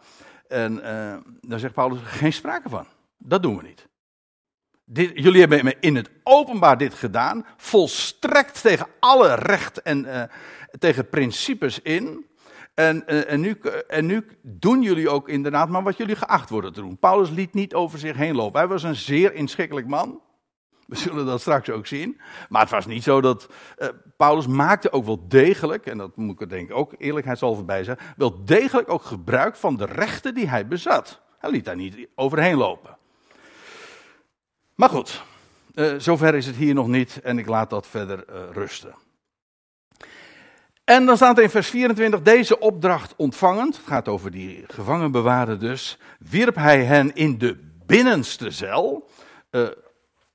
En 0.48 0.82
dan 1.40 1.58
zegt 1.58 1.74
Paulus: 1.74 1.98
geen 2.02 2.32
sprake 2.32 2.68
van. 2.68 2.86
Dat 3.18 3.42
doen 3.42 3.56
we 3.56 3.62
niet. 3.62 3.88
Dit, 4.84 5.10
jullie 5.14 5.40
hebben 5.40 5.80
in 5.80 5.96
het 5.96 6.10
openbaar 6.22 6.78
dit 6.78 6.94
gedaan, 6.94 7.46
volstrekt 7.56 8.62
tegen 8.62 8.86
alle 9.00 9.34
recht 9.34 9.82
en 9.82 10.30
tegen 10.78 11.08
principes 11.08 11.80
in. 11.82 12.27
En, 12.78 13.06
eh, 13.06 13.32
en, 13.32 13.40
nu, 13.40 13.60
en 13.88 14.06
nu 14.06 14.26
doen 14.42 14.82
jullie 14.82 15.08
ook 15.08 15.28
inderdaad 15.28 15.68
maar 15.68 15.82
wat 15.82 15.96
jullie 15.96 16.16
geacht 16.16 16.50
worden 16.50 16.72
te 16.72 16.80
doen. 16.80 16.98
Paulus 16.98 17.30
liet 17.30 17.54
niet 17.54 17.74
over 17.74 17.98
zich 17.98 18.16
heen 18.16 18.34
lopen. 18.34 18.60
Hij 18.60 18.68
was 18.68 18.82
een 18.82 18.96
zeer 18.96 19.34
inschikkelijk 19.34 19.86
man. 19.86 20.20
We 20.86 20.96
zullen 20.96 21.26
dat 21.26 21.40
straks 21.40 21.70
ook 21.70 21.86
zien. 21.86 22.20
Maar 22.48 22.60
het 22.60 22.70
was 22.70 22.86
niet 22.86 23.02
zo 23.02 23.20
dat. 23.20 23.48
Uh, 23.78 23.88
Paulus 24.16 24.46
maakte 24.46 24.92
ook 24.92 25.04
wel 25.04 25.28
degelijk, 25.28 25.86
en 25.86 25.98
dat 25.98 26.16
moet 26.16 26.34
ik 26.34 26.40
er 26.40 26.48
denk 26.48 26.68
ik 26.68 26.76
ook 26.76 26.94
eerlijkheidshalve 26.98 27.64
bij 27.64 27.84
zeggen. 27.84 28.06
wel 28.16 28.44
degelijk 28.44 28.92
ook 28.92 29.02
gebruik 29.02 29.56
van 29.56 29.76
de 29.76 29.84
rechten 29.84 30.34
die 30.34 30.48
hij 30.48 30.66
bezat. 30.66 31.20
Hij 31.38 31.50
liet 31.50 31.64
daar 31.64 31.76
niet 31.76 32.08
overheen 32.14 32.56
lopen. 32.56 32.96
Maar 34.74 34.88
goed, 34.88 35.22
uh, 35.74 35.94
zover 35.98 36.34
is 36.34 36.46
het 36.46 36.56
hier 36.56 36.74
nog 36.74 36.88
niet 36.88 37.20
en 37.22 37.38
ik 37.38 37.46
laat 37.46 37.70
dat 37.70 37.86
verder 37.86 38.24
rusten. 38.52 38.94
En 40.88 41.06
dan 41.06 41.16
staat 41.16 41.36
er 41.36 41.42
in 41.42 41.50
vers 41.50 41.68
24, 41.68 42.22
deze 42.22 42.58
opdracht 42.58 43.14
ontvangend, 43.16 43.76
het 43.76 43.86
gaat 43.86 44.08
over 44.08 44.30
die 44.30 44.64
gevangenbewaarder 44.66 45.58
dus, 45.58 45.98
wierp 46.18 46.54
hij 46.54 46.84
hen 46.84 47.14
in 47.14 47.38
de 47.38 47.58
binnenste 47.86 48.50
cel, 48.50 49.08
uh, 49.50 49.68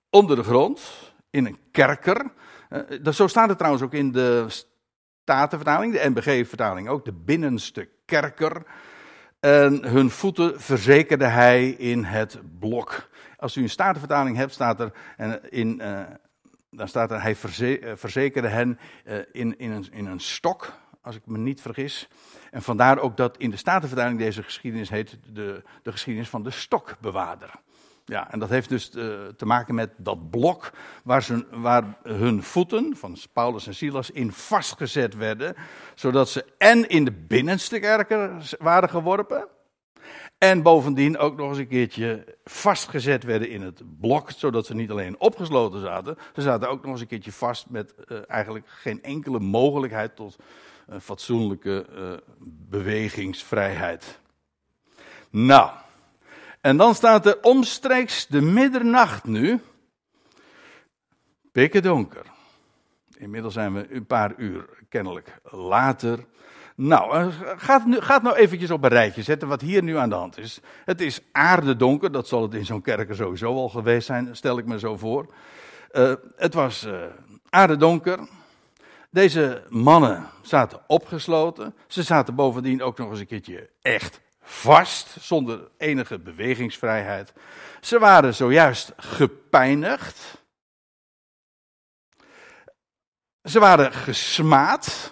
onder 0.10 0.36
de 0.36 0.44
grond, 0.44 0.82
in 1.30 1.46
een 1.46 1.58
kerker. 1.72 2.32
Uh, 2.70 2.80
dat, 3.02 3.16
zo 3.16 3.28
staat 3.28 3.50
het 3.50 3.58
trouwens 3.58 3.84
ook 3.84 3.94
in 3.94 4.12
de 4.12 4.46
Statenvertaling, 5.22 5.94
de 5.94 6.10
NBG-vertaling 6.10 6.90
ook, 6.90 7.06
de 7.06 7.14
binnenste 7.14 7.90
kerker. 8.06 8.64
En 9.40 9.86
hun 9.86 10.10
voeten 10.10 10.62
verzekerde 10.62 11.28
hij 11.28 11.70
in 11.70 12.04
het 12.04 12.40
blok. 12.60 13.10
Als 13.38 13.56
u 13.56 13.62
een 13.62 13.70
Statenvertaling 13.70 14.38
hebt, 14.38 14.54
staat 14.54 14.80
er 14.80 14.92
in, 15.50 15.80
uh, 15.82 16.02
dan 16.76 16.88
staat 16.88 17.12
er, 17.12 17.22
hij 17.22 17.36
eh, 17.82 17.92
verzekerde 17.96 18.48
hen 18.48 18.80
eh, 19.04 19.18
in, 19.32 19.60
in, 19.60 19.72
een, 19.72 19.88
in 19.92 20.06
een 20.06 20.20
stok, 20.20 20.74
als 21.02 21.16
ik 21.16 21.22
me 21.26 21.38
niet 21.38 21.62
vergis. 21.62 22.08
En 22.52 22.62
vandaar 22.62 23.00
ook 23.00 23.18
dat 23.18 23.38
in 23.38 23.50
de 23.50 23.58
Statenvertaling 23.58 24.18
deze 24.18 24.44
geschiedenis 24.44 24.90
heet 24.90 25.18
de, 25.34 25.64
de 25.82 25.92
geschiedenis 25.92 26.30
van 26.30 26.44
de 26.44 26.52
stokbewaarder. 26.52 27.52
Ja, 28.06 28.32
en 28.32 28.40
dat 28.40 28.50
heeft 28.50 28.70
dus 28.70 28.90
te, 28.90 29.26
eh, 29.28 29.34
te 29.36 29.46
maken 29.46 29.76
met 29.76 29.90
dat 29.98 30.30
blok 30.30 30.72
waar, 31.04 31.24
ze, 31.24 31.46
waar 31.52 31.98
hun 32.04 32.44
voeten, 32.44 32.96
van 32.96 33.18
Paulus 33.34 33.68
en 33.68 33.76
Silas, 33.76 34.12
in 34.12 34.32
vastgezet 34.32 35.16
werden. 35.16 35.56
Zodat 35.96 36.30
ze 36.30 36.46
en 36.58 36.90
in 36.90 37.06
de 37.06 37.12
binnenste 37.12 37.80
kerken 37.80 38.42
waren 38.60 38.90
geworpen, 38.90 39.48
en 40.44 40.62
bovendien 40.62 41.18
ook 41.18 41.38
nog 41.38 41.50
eens 41.50 41.58
een 41.58 41.68
keertje 41.68 42.38
vastgezet 42.44 43.24
werden 43.24 43.50
in 43.50 43.62
het 43.62 43.82
blok, 44.00 44.32
zodat 44.32 44.66
ze 44.66 44.76
niet 44.76 44.92
alleen 44.92 45.20
opgesloten 45.20 45.82
zaten, 45.82 46.18
ze 46.36 46.42
zaten 46.42 46.70
ook 46.70 46.82
nog 46.82 46.92
eens 46.92 47.02
een 47.02 47.08
keertje 47.08 47.32
vast 47.32 47.70
met 47.70 47.94
uh, 48.08 48.18
eigenlijk 48.28 48.66
geen 48.68 49.04
enkele 49.04 49.40
mogelijkheid 49.40 50.16
tot 50.16 50.36
uh, 50.90 51.00
fatsoenlijke 51.00 51.86
uh, 51.98 52.14
bewegingsvrijheid. 52.70 54.20
Nou, 55.30 55.70
en 56.62 56.78
dan 56.78 56.96
staat 56.96 57.26
er 57.26 57.38
omstreeks 57.42 58.28
de 58.28 58.42
middernacht 58.42 59.24
nu, 59.24 59.62
pikken 61.52 61.82
donker. 61.82 62.26
Inmiddels 63.18 63.54
zijn 63.54 63.74
we 63.74 63.94
een 63.94 64.06
paar 64.06 64.34
uur 64.38 64.70
kennelijk 64.90 65.40
later. 65.44 66.26
Nou, 66.76 67.16
eh, 67.16 67.28
gaat, 67.58 67.86
nu, 67.86 68.02
gaat 68.02 68.22
nou 68.22 68.36
eventjes 68.36 68.72
op 68.72 68.84
een 68.84 68.90
rijtje 68.90 69.24
zetten 69.24 69.48
wat 69.48 69.62
hier 69.62 69.84
nu 69.84 69.98
aan 69.98 70.10
de 70.10 70.16
hand 70.16 70.38
is. 70.38 70.60
Het 70.86 71.02
is 71.02 71.22
aardedonker, 71.32 72.12
dat 72.12 72.28
zal 72.28 72.42
het 72.42 72.54
in 72.54 72.66
zo'n 72.66 72.82
kerker 72.82 73.16
sowieso 73.16 73.56
al 73.56 73.70
geweest 73.70 74.06
zijn, 74.06 74.36
stel 74.36 74.58
ik 74.58 74.66
me 74.66 74.80
zo 74.80 74.98
voor. 74.98 75.34
Uh, 75.92 76.14
het 76.36 76.54
was 76.54 76.86
uh, 76.86 77.02
aardedonker. 77.50 78.20
Deze 79.10 79.64
mannen 79.70 80.30
zaten 80.42 80.80
opgesloten. 80.88 81.76
Ze 81.88 82.04
zaten 82.04 82.36
bovendien 82.36 82.82
ook 82.82 82.98
nog 82.98 83.10
eens 83.10 83.20
een 83.20 83.28
keertje 83.28 83.70
echt 83.82 84.22
vast, 84.42 85.16
zonder 85.20 85.70
enige 85.78 86.20
bewegingsvrijheid. 86.20 87.34
Ze 87.82 88.00
waren 88.00 88.34
zojuist 88.34 88.94
gepijnigd. 88.98 90.42
Ze 93.44 93.60
waren 93.60 93.94
gesmaad 93.94 95.12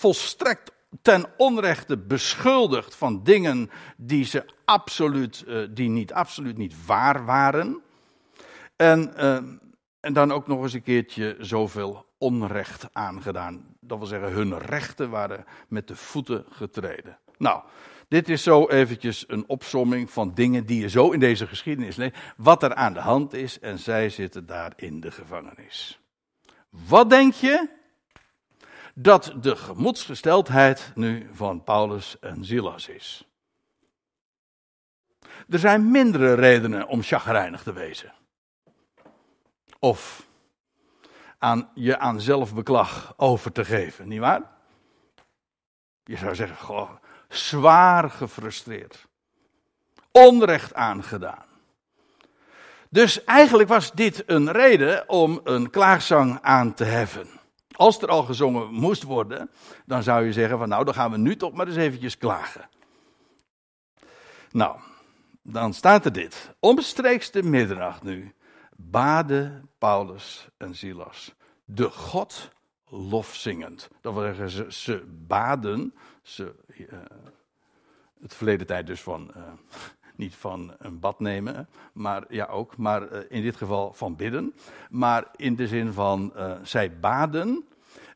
volstrekt 0.00 0.72
ten 1.02 1.24
onrechte 1.36 1.98
beschuldigd 1.98 2.94
van 2.94 3.22
dingen 3.22 3.70
die, 3.96 4.24
ze 4.24 4.44
absoluut, 4.64 5.44
uh, 5.46 5.66
die 5.70 5.88
niet, 5.88 6.12
absoluut 6.12 6.56
niet 6.56 6.86
waar 6.86 7.24
waren. 7.24 7.82
En, 8.76 9.12
uh, 9.16 9.34
en 10.00 10.12
dan 10.12 10.32
ook 10.32 10.46
nog 10.46 10.62
eens 10.62 10.72
een 10.72 10.82
keertje 10.82 11.36
zoveel 11.38 12.06
onrecht 12.18 12.88
aangedaan. 12.92 13.76
Dat 13.80 13.98
wil 13.98 14.06
zeggen, 14.06 14.32
hun 14.32 14.58
rechten 14.58 15.10
waren 15.10 15.44
met 15.68 15.88
de 15.88 15.96
voeten 15.96 16.44
getreden. 16.50 17.18
Nou, 17.38 17.62
dit 18.08 18.28
is 18.28 18.42
zo 18.42 18.66
eventjes 18.66 19.24
een 19.28 19.48
opsomming 19.48 20.10
van 20.10 20.34
dingen 20.34 20.66
die 20.66 20.80
je 20.80 20.88
zo 20.88 21.10
in 21.10 21.20
deze 21.20 21.46
geschiedenis 21.46 21.96
leest. 21.96 22.16
Wat 22.36 22.62
er 22.62 22.74
aan 22.74 22.92
de 22.92 23.00
hand 23.00 23.32
is 23.32 23.58
en 23.58 23.78
zij 23.78 24.08
zitten 24.08 24.46
daar 24.46 24.72
in 24.76 25.00
de 25.00 25.10
gevangenis. 25.10 26.00
Wat 26.70 27.10
denk 27.10 27.34
je? 27.34 27.78
Dat 29.02 29.32
de 29.40 29.56
gemoedsgesteldheid 29.56 30.92
nu 30.94 31.30
van 31.32 31.64
Paulus 31.64 32.18
en 32.18 32.44
Silas 32.44 32.88
is. 32.88 33.24
Er 35.48 35.58
zijn 35.58 35.90
mindere 35.90 36.34
redenen 36.34 36.86
om 36.86 37.02
chagrijnig 37.02 37.62
te 37.62 37.72
wezen. 37.72 38.12
Of 39.78 40.26
aan, 41.38 41.70
je 41.74 41.98
aan 41.98 42.20
zelfbeklag 42.20 43.14
over 43.16 43.52
te 43.52 43.64
geven, 43.64 44.08
nietwaar? 44.08 44.42
Je 46.04 46.16
zou 46.16 46.34
zeggen, 46.34 46.56
goh, 46.56 46.90
zwaar 47.28 48.10
gefrustreerd. 48.10 49.06
Onrecht 50.10 50.74
aangedaan. 50.74 51.46
Dus 52.88 53.24
eigenlijk 53.24 53.68
was 53.68 53.92
dit 53.92 54.22
een 54.26 54.52
reden 54.52 55.08
om 55.08 55.40
een 55.44 55.70
klaagzang 55.70 56.38
aan 56.42 56.74
te 56.74 56.84
heffen. 56.84 57.39
Als 57.80 58.02
er 58.02 58.08
al 58.08 58.22
gezongen 58.22 58.72
moest 58.72 59.02
worden, 59.02 59.50
dan 59.86 60.02
zou 60.02 60.24
je 60.24 60.32
zeggen 60.32 60.58
van 60.58 60.68
nou, 60.68 60.84
dan 60.84 60.94
gaan 60.94 61.10
we 61.10 61.16
nu 61.16 61.36
toch 61.36 61.52
maar 61.52 61.66
eens 61.66 61.76
eventjes 61.76 62.18
klagen. 62.18 62.68
Nou, 64.50 64.78
dan 65.42 65.74
staat 65.74 66.04
er 66.04 66.12
dit. 66.12 66.54
Omstreeks 66.58 67.30
de 67.30 67.42
middernacht 67.42 68.02
nu 68.02 68.34
baden 68.76 69.70
Paulus 69.78 70.48
en 70.56 70.74
Silas 70.74 71.34
de 71.64 71.90
God 71.90 72.50
lofzingend. 72.84 73.88
Dat 74.00 74.14
wil 74.14 74.22
zeggen, 74.22 74.50
ze, 74.50 74.66
ze 74.68 75.04
baden, 75.26 75.94
ze, 76.22 76.54
uh, 76.68 76.98
het 78.20 78.34
verleden 78.34 78.66
tijd 78.66 78.86
dus 78.86 79.00
van, 79.00 79.32
uh, 79.36 79.42
niet 80.16 80.34
van 80.34 80.74
een 80.78 80.98
bad 80.98 81.20
nemen, 81.20 81.68
maar 81.92 82.24
ja 82.28 82.46
ook, 82.46 82.76
maar 82.76 83.12
uh, 83.12 83.18
in 83.28 83.42
dit 83.42 83.56
geval 83.56 83.92
van 83.92 84.16
bidden. 84.16 84.54
Maar 84.90 85.26
in 85.36 85.56
de 85.56 85.66
zin 85.66 85.92
van, 85.92 86.32
zij 86.62 86.98
baden. 86.98 87.64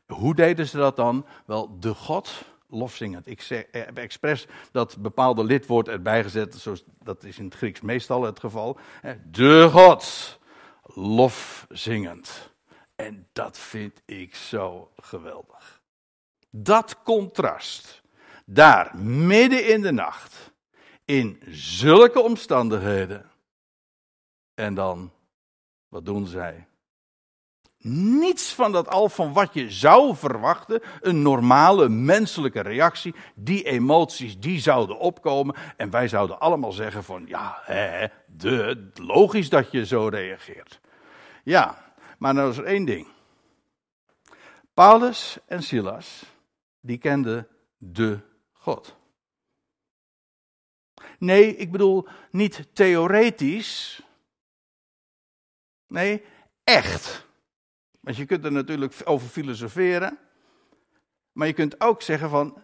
Hoe 0.07 0.35
deden 0.35 0.67
ze 0.67 0.77
dat 0.77 0.95
dan? 0.95 1.25
Wel, 1.45 1.79
de 1.79 1.93
God 1.93 2.45
lofzingend. 2.69 3.27
Ik 3.27 3.41
zeg, 3.41 3.65
heb 3.71 3.97
expres 3.97 4.47
dat 4.71 4.97
bepaalde 4.97 5.43
lidwoord 5.43 5.87
erbij 5.87 6.23
gezet, 6.23 6.55
zoals, 6.55 6.83
dat 7.03 7.23
is 7.23 7.37
in 7.37 7.45
het 7.45 7.55
Grieks 7.55 7.81
meestal 7.81 8.23
het 8.23 8.39
geval. 8.39 8.77
De 9.31 9.67
God 9.71 10.39
lofzingend. 10.93 12.53
En 12.95 13.27
dat 13.33 13.57
vind 13.57 14.01
ik 14.05 14.35
zo 14.35 14.91
geweldig. 14.95 15.81
Dat 16.49 17.01
contrast, 17.03 18.01
daar 18.45 18.97
midden 18.97 19.67
in 19.67 19.81
de 19.81 19.91
nacht, 19.91 20.51
in 21.05 21.41
zulke 21.49 22.21
omstandigheden. 22.21 23.29
En 24.53 24.73
dan, 24.73 25.11
wat 25.87 26.05
doen 26.05 26.27
zij? 26.27 26.67
Niets 27.87 28.53
van 28.53 28.71
dat 28.71 28.87
al 28.87 29.09
van 29.09 29.33
wat 29.33 29.53
je 29.53 29.71
zou 29.71 30.15
verwachten, 30.15 30.81
een 31.01 31.21
normale 31.21 31.89
menselijke 31.89 32.61
reactie, 32.61 33.15
die 33.35 33.63
emoties 33.63 34.39
die 34.39 34.59
zouden 34.59 34.99
opkomen 34.99 35.55
en 35.77 35.89
wij 35.89 36.07
zouden 36.07 36.39
allemaal 36.39 36.71
zeggen 36.71 37.03
van 37.03 37.25
ja, 37.27 37.59
hè, 37.61 38.07
de, 38.27 38.87
logisch 38.93 39.49
dat 39.49 39.71
je 39.71 39.85
zo 39.85 40.07
reageert. 40.07 40.79
Ja, 41.43 41.93
maar 42.17 42.33
nou 42.33 42.49
is 42.49 42.57
er 42.57 42.65
één 42.65 42.85
ding. 42.85 43.07
Paulus 44.73 45.37
en 45.45 45.63
Silas, 45.63 46.23
die 46.79 46.97
kenden 46.97 47.47
de 47.77 48.19
God. 48.53 48.95
Nee, 51.19 51.55
ik 51.55 51.71
bedoel 51.71 52.07
niet 52.31 52.67
theoretisch. 52.73 54.01
Nee, 55.87 56.23
echt. 56.63 57.27
Want 57.99 58.17
je 58.17 58.25
kunt 58.25 58.45
er 58.45 58.51
natuurlijk 58.51 59.01
over 59.03 59.27
filosoferen. 59.27 60.17
Maar 61.31 61.47
je 61.47 61.53
kunt 61.53 61.81
ook 61.81 62.01
zeggen 62.01 62.29
van, 62.29 62.57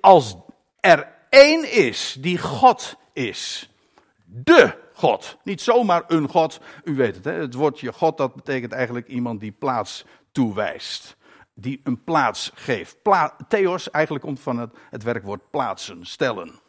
als 0.00 0.36
er 0.80 1.14
één 1.28 1.72
is 1.72 2.16
die 2.20 2.38
God 2.38 2.96
is, 3.12 3.70
de 4.24 4.74
God. 4.92 5.36
Niet 5.44 5.60
zomaar 5.60 6.04
een 6.06 6.28
God. 6.28 6.60
U 6.84 6.94
weet 6.94 7.14
het, 7.14 7.24
hè? 7.24 7.32
het 7.32 7.54
woordje 7.54 7.92
God 7.92 8.16
dat 8.16 8.34
betekent 8.34 8.72
eigenlijk 8.72 9.08
iemand 9.08 9.40
die 9.40 9.52
plaats 9.52 10.04
toewijst. 10.32 11.16
Die 11.54 11.80
een 11.84 12.04
plaats 12.04 12.50
geeft. 12.54 12.96
Theos 13.48 13.90
eigenlijk 13.90 14.24
komt 14.24 14.40
van 14.40 14.58
het, 14.58 14.70
het 14.90 15.02
werkwoord 15.02 15.50
plaatsen, 15.50 16.06
stellen. 16.06 16.60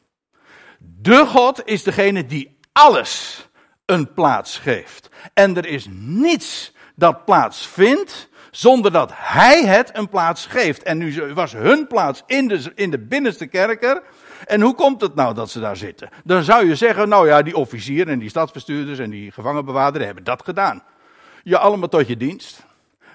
De 0.80 1.26
God 1.26 1.62
is 1.65 1.84
degene 1.84 2.26
die 2.26 2.58
alles 2.72 3.48
een 3.86 4.13
plaats 4.13 4.58
geeft. 4.58 5.10
En 5.34 5.58
er 5.58 5.65
is 5.65 5.88
niets 5.92 6.74
dat 6.96 7.26
plaats 7.26 7.68
vindt 7.68 8.30
zonder 8.52 8.92
dat 8.92 9.12
hij 9.13 9.65
het 9.65 9.89
een 9.94 10.10
plaats 10.10 10.46
geeft. 10.46 10.84
En 10.84 10.98
nu 10.98 11.34
was 11.34 11.54
hun 11.54 11.88
plaats 11.88 12.24
in 12.26 12.48
de, 12.48 12.72
in 12.76 12.92
de 12.92 13.00
binnenste 13.00 13.48
kerker 13.48 14.02
en 14.46 14.62
hoe 14.62 14.76
komt 14.76 15.02
het 15.02 15.15
nou 15.15 15.34
dat 15.34 15.50
ze 15.50 15.60
daar 15.60 15.78
zitten? 15.78 16.10
Dan 16.24 16.44
zou 16.44 16.68
je 16.68 16.76
zeggen, 16.76 17.10
nou 17.10 17.28
ja, 17.28 17.42
die 17.42 17.58
officier 17.58 18.08
en 18.08 18.20
die 18.20 18.30
stadsbestuurders 18.30 19.00
en 19.00 19.10
die 19.10 19.32
gevangenbewaarder 19.32 20.06
hebben 20.06 20.24
dat 20.24 20.44
gedaan. 20.44 20.84
Je 21.44 21.58
allemaal 21.58 21.89
tot 21.89 22.08
je 22.08 22.18
dienst. 22.18 22.68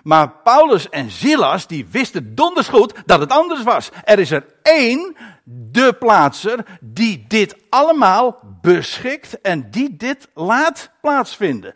Maar 0.05 0.31
Paulus 0.31 0.89
en 0.89 1.11
Silas, 1.11 1.67
die 1.67 1.87
wisten 1.91 2.35
donders 2.35 2.69
goed 2.69 2.95
dat 3.07 3.21
het 3.21 3.31
anders 3.31 3.63
was. 3.63 3.91
Er 4.05 4.19
is 4.19 4.31
er 4.31 4.47
één, 4.63 5.17
de 5.45 5.97
plaatser, 5.99 6.65
die 6.81 7.25
dit 7.29 7.57
allemaal 7.69 8.39
beschikt 8.61 9.41
en 9.41 9.71
die 9.71 9.97
dit 9.97 10.29
laat 10.35 10.91
plaatsvinden. 11.01 11.75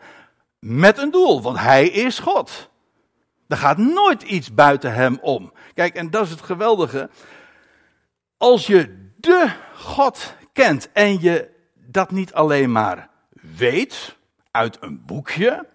Met 0.59 0.97
een 0.97 1.11
doel, 1.11 1.41
want 1.41 1.59
hij 1.59 1.87
is 1.87 2.19
God. 2.19 2.69
Er 3.47 3.57
gaat 3.57 3.77
nooit 3.77 4.23
iets 4.23 4.53
buiten 4.53 4.93
hem 4.93 5.17
om. 5.21 5.53
Kijk, 5.73 5.95
en 5.95 6.09
dat 6.09 6.25
is 6.25 6.31
het 6.31 6.41
geweldige. 6.41 7.09
Als 8.37 8.67
je 8.67 9.11
de 9.17 9.49
God 9.75 10.33
kent 10.53 10.91
en 10.91 11.21
je 11.21 11.49
dat 11.75 12.11
niet 12.11 12.33
alleen 12.33 12.71
maar 12.71 13.09
weet 13.57 14.17
uit 14.51 14.77
een 14.79 15.05
boekje 15.05 15.67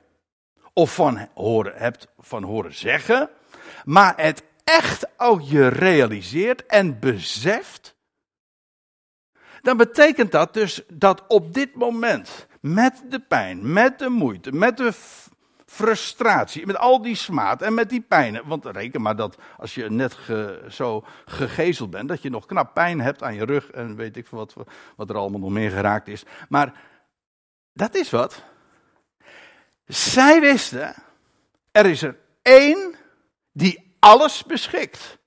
of 0.74 0.94
van 0.94 1.28
horen, 1.34 1.72
hebt 1.76 2.08
van 2.18 2.42
horen 2.42 2.74
zeggen, 2.74 3.30
maar 3.84 4.14
het 4.16 4.42
echt 4.64 5.06
ook 5.16 5.42
je 5.42 5.68
realiseert 5.68 6.66
en 6.66 6.98
beseft, 6.98 7.96
dan 9.62 9.76
betekent 9.76 10.32
dat 10.32 10.54
dus 10.54 10.82
dat 10.88 11.24
op 11.28 11.54
dit 11.54 11.74
moment, 11.74 12.46
met 12.60 13.04
de 13.08 13.20
pijn, 13.20 13.72
met 13.72 13.98
de 13.98 14.08
moeite, 14.08 14.52
met 14.52 14.76
de 14.76 14.92
frustratie, 15.66 16.66
met 16.66 16.76
al 16.76 17.02
die 17.02 17.14
smaad 17.14 17.62
en 17.62 17.74
met 17.74 17.88
die 17.88 18.00
pijnen. 18.00 18.46
Want 18.46 18.66
reken 18.66 19.02
maar 19.02 19.16
dat 19.16 19.38
als 19.56 19.74
je 19.74 19.90
net 19.90 20.16
zo 20.68 21.04
gegezeld 21.24 21.90
bent, 21.90 22.08
dat 22.08 22.22
je 22.22 22.30
nog 22.30 22.46
knap 22.46 22.74
pijn 22.74 23.00
hebt 23.00 23.22
aan 23.22 23.34
je 23.34 23.44
rug 23.44 23.70
en 23.70 23.96
weet 23.96 24.16
ik 24.16 24.26
wat, 24.28 24.54
wat 24.96 25.10
er 25.10 25.16
allemaal 25.16 25.40
nog 25.40 25.50
meer 25.50 25.70
geraakt 25.70 26.08
is. 26.08 26.24
Maar 26.48 26.72
dat 27.72 27.94
is 27.94 28.10
wat. 28.10 28.42
Zij 29.86 30.40
wisten, 30.40 30.94
er 31.70 31.86
is 31.86 32.02
er 32.02 32.20
één 32.42 32.94
die 33.52 33.96
alles 33.98 34.44
beschikt. 34.44 35.18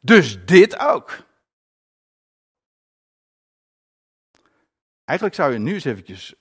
Dus 0.00 0.44
dit 0.44 0.78
ook. 0.78 1.28
Eigenlijk 5.04 5.38
zou 5.38 5.52
je 5.52 5.58
nu 5.58 5.72
eens 5.74 5.84
eventjes 5.84 6.34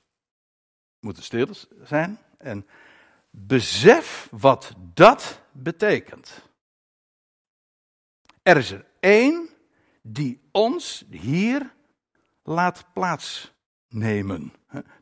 moeten 0.99 1.23
stil 1.23 1.47
zijn 1.83 2.19
en 2.37 2.67
Besef 3.31 4.27
wat 4.31 4.73
dat 4.93 5.41
betekent. 5.51 6.49
Er 8.43 8.57
is 8.57 8.71
er 8.71 8.85
één 8.99 9.49
die 10.01 10.49
ons 10.51 11.05
hier 11.09 11.73
laat 12.43 12.93
plaatsnemen. 13.89 14.53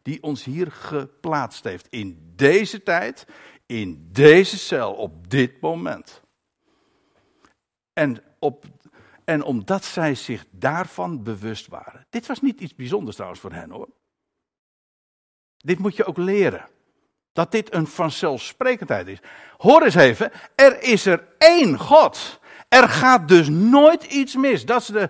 Die 0.02 0.24
ons 0.24 0.44
hier 0.44 0.72
geplaatst 0.72 1.64
heeft. 1.64 1.88
In 1.90 2.34
deze 2.36 2.84
tijd, 2.84 3.26
in 3.66 4.10
deze 4.12 4.58
cel, 4.58 4.94
op 4.94 5.30
dit 5.30 5.62
moment. 5.62 6.22
En, 7.94 8.24
op, 8.40 8.66
en 9.26 9.44
omdat 9.44 9.86
zij 9.86 10.16
zich 10.16 10.46
daarvan 10.52 11.24
bewust 11.24 11.68
waren. 11.68 12.06
Dit 12.10 12.26
was 12.26 12.42
niet 12.42 12.62
iets 12.62 12.76
bijzonders 12.76 13.16
trouwens 13.16 13.42
voor 13.42 13.54
hen 13.54 13.70
hoor. 13.70 13.90
Dit 15.58 15.80
moet 15.80 15.96
je 15.96 16.06
ook 16.06 16.18
leren. 16.18 16.68
Dat 17.34 17.52
dit 17.52 17.74
een 17.74 17.88
vanzelfsprekendheid 17.88 19.08
is. 19.08 19.20
Hoor 19.58 19.84
eens 19.84 19.96
even, 19.96 20.32
er 20.56 20.82
is 20.82 21.06
er 21.06 21.28
één 21.38 21.80
God. 21.80 22.40
Er 22.70 22.90
gaat 22.90 23.28
dus 23.28 23.50
nooit 23.50 24.04
iets 24.04 24.36
mis. 24.36 24.66
Dat 24.66 24.82
is, 24.82 24.88
de, 24.88 25.10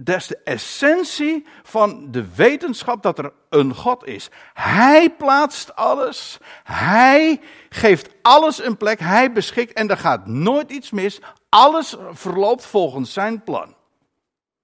dat 0.00 0.16
is 0.16 0.26
de 0.26 0.40
essentie 0.44 1.46
van 1.62 2.10
de 2.10 2.34
wetenschap 2.34 3.02
dat 3.02 3.18
er 3.18 3.32
een 3.48 3.74
God 3.74 4.06
is. 4.06 4.30
Hij 4.54 5.10
plaatst 5.10 5.76
alles. 5.76 6.38
Hij 6.64 7.40
geeft 7.68 8.10
alles 8.22 8.62
een 8.62 8.76
plek. 8.76 8.98
Hij 8.98 9.32
beschikt 9.32 9.72
en 9.72 9.90
er 9.90 9.96
gaat 9.96 10.26
nooit 10.26 10.70
iets 10.70 10.90
mis. 10.90 11.20
Alles 11.48 11.96
verloopt 12.10 12.66
volgens 12.66 13.12
zijn 13.12 13.42
plan. 13.42 13.74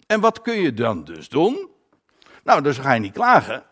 En 0.07 0.20
wat 0.20 0.42
kun 0.42 0.57
je 0.57 0.75
dan 0.75 1.05
dus 1.05 1.29
doen? 1.29 1.68
Nou, 2.44 2.62
dus 2.62 2.79
ga 2.79 2.92
je 2.92 3.01
niet 3.01 3.12
klagen. 3.12 3.64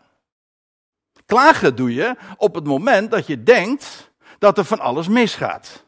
Klagen 1.25 1.75
doe 1.75 1.93
je 1.93 2.15
op 2.37 2.55
het 2.55 2.65
moment 2.65 3.11
dat 3.11 3.27
je 3.27 3.43
denkt 3.43 4.11
dat 4.39 4.57
er 4.57 4.65
van 4.65 4.79
alles 4.79 5.07
misgaat. 5.07 5.85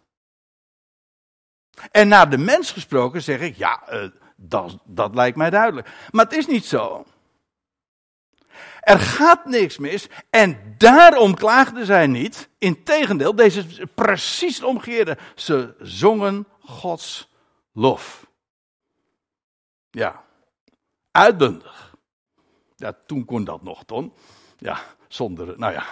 En 1.91 2.07
naar 2.07 2.29
de 2.29 2.37
mens 2.37 2.71
gesproken 2.71 3.21
zeg 3.21 3.39
ik, 3.39 3.55
ja, 3.55 3.83
uh, 3.93 4.09
dat, 4.35 4.77
dat 4.85 5.15
lijkt 5.15 5.37
mij 5.37 5.49
duidelijk. 5.49 5.89
Maar 6.11 6.25
het 6.25 6.37
is 6.37 6.47
niet 6.47 6.65
zo. 6.65 7.05
Er 8.79 8.99
gaat 8.99 9.45
niks 9.45 9.77
mis 9.77 10.07
en 10.29 10.75
daarom 10.77 11.35
klaagden 11.35 11.85
zij 11.85 12.07
niet. 12.07 12.49
Integendeel, 12.57 13.35
deze 13.35 13.87
precies 13.95 14.55
het 14.55 14.65
omgekeerde. 14.65 15.17
Ze 15.35 15.75
zongen 15.79 16.47
Gods 16.59 17.29
lof. 17.71 18.27
Ja, 19.89 20.23
uitbundig. 21.11 21.95
Ja, 22.75 22.97
toen 23.05 23.25
kon 23.25 23.43
dat 23.43 23.61
nog, 23.63 23.83
Ton. 23.83 24.13
Ja, 24.57 24.79
zonder, 25.07 25.59
nou 25.59 25.73
ja. 25.73 25.85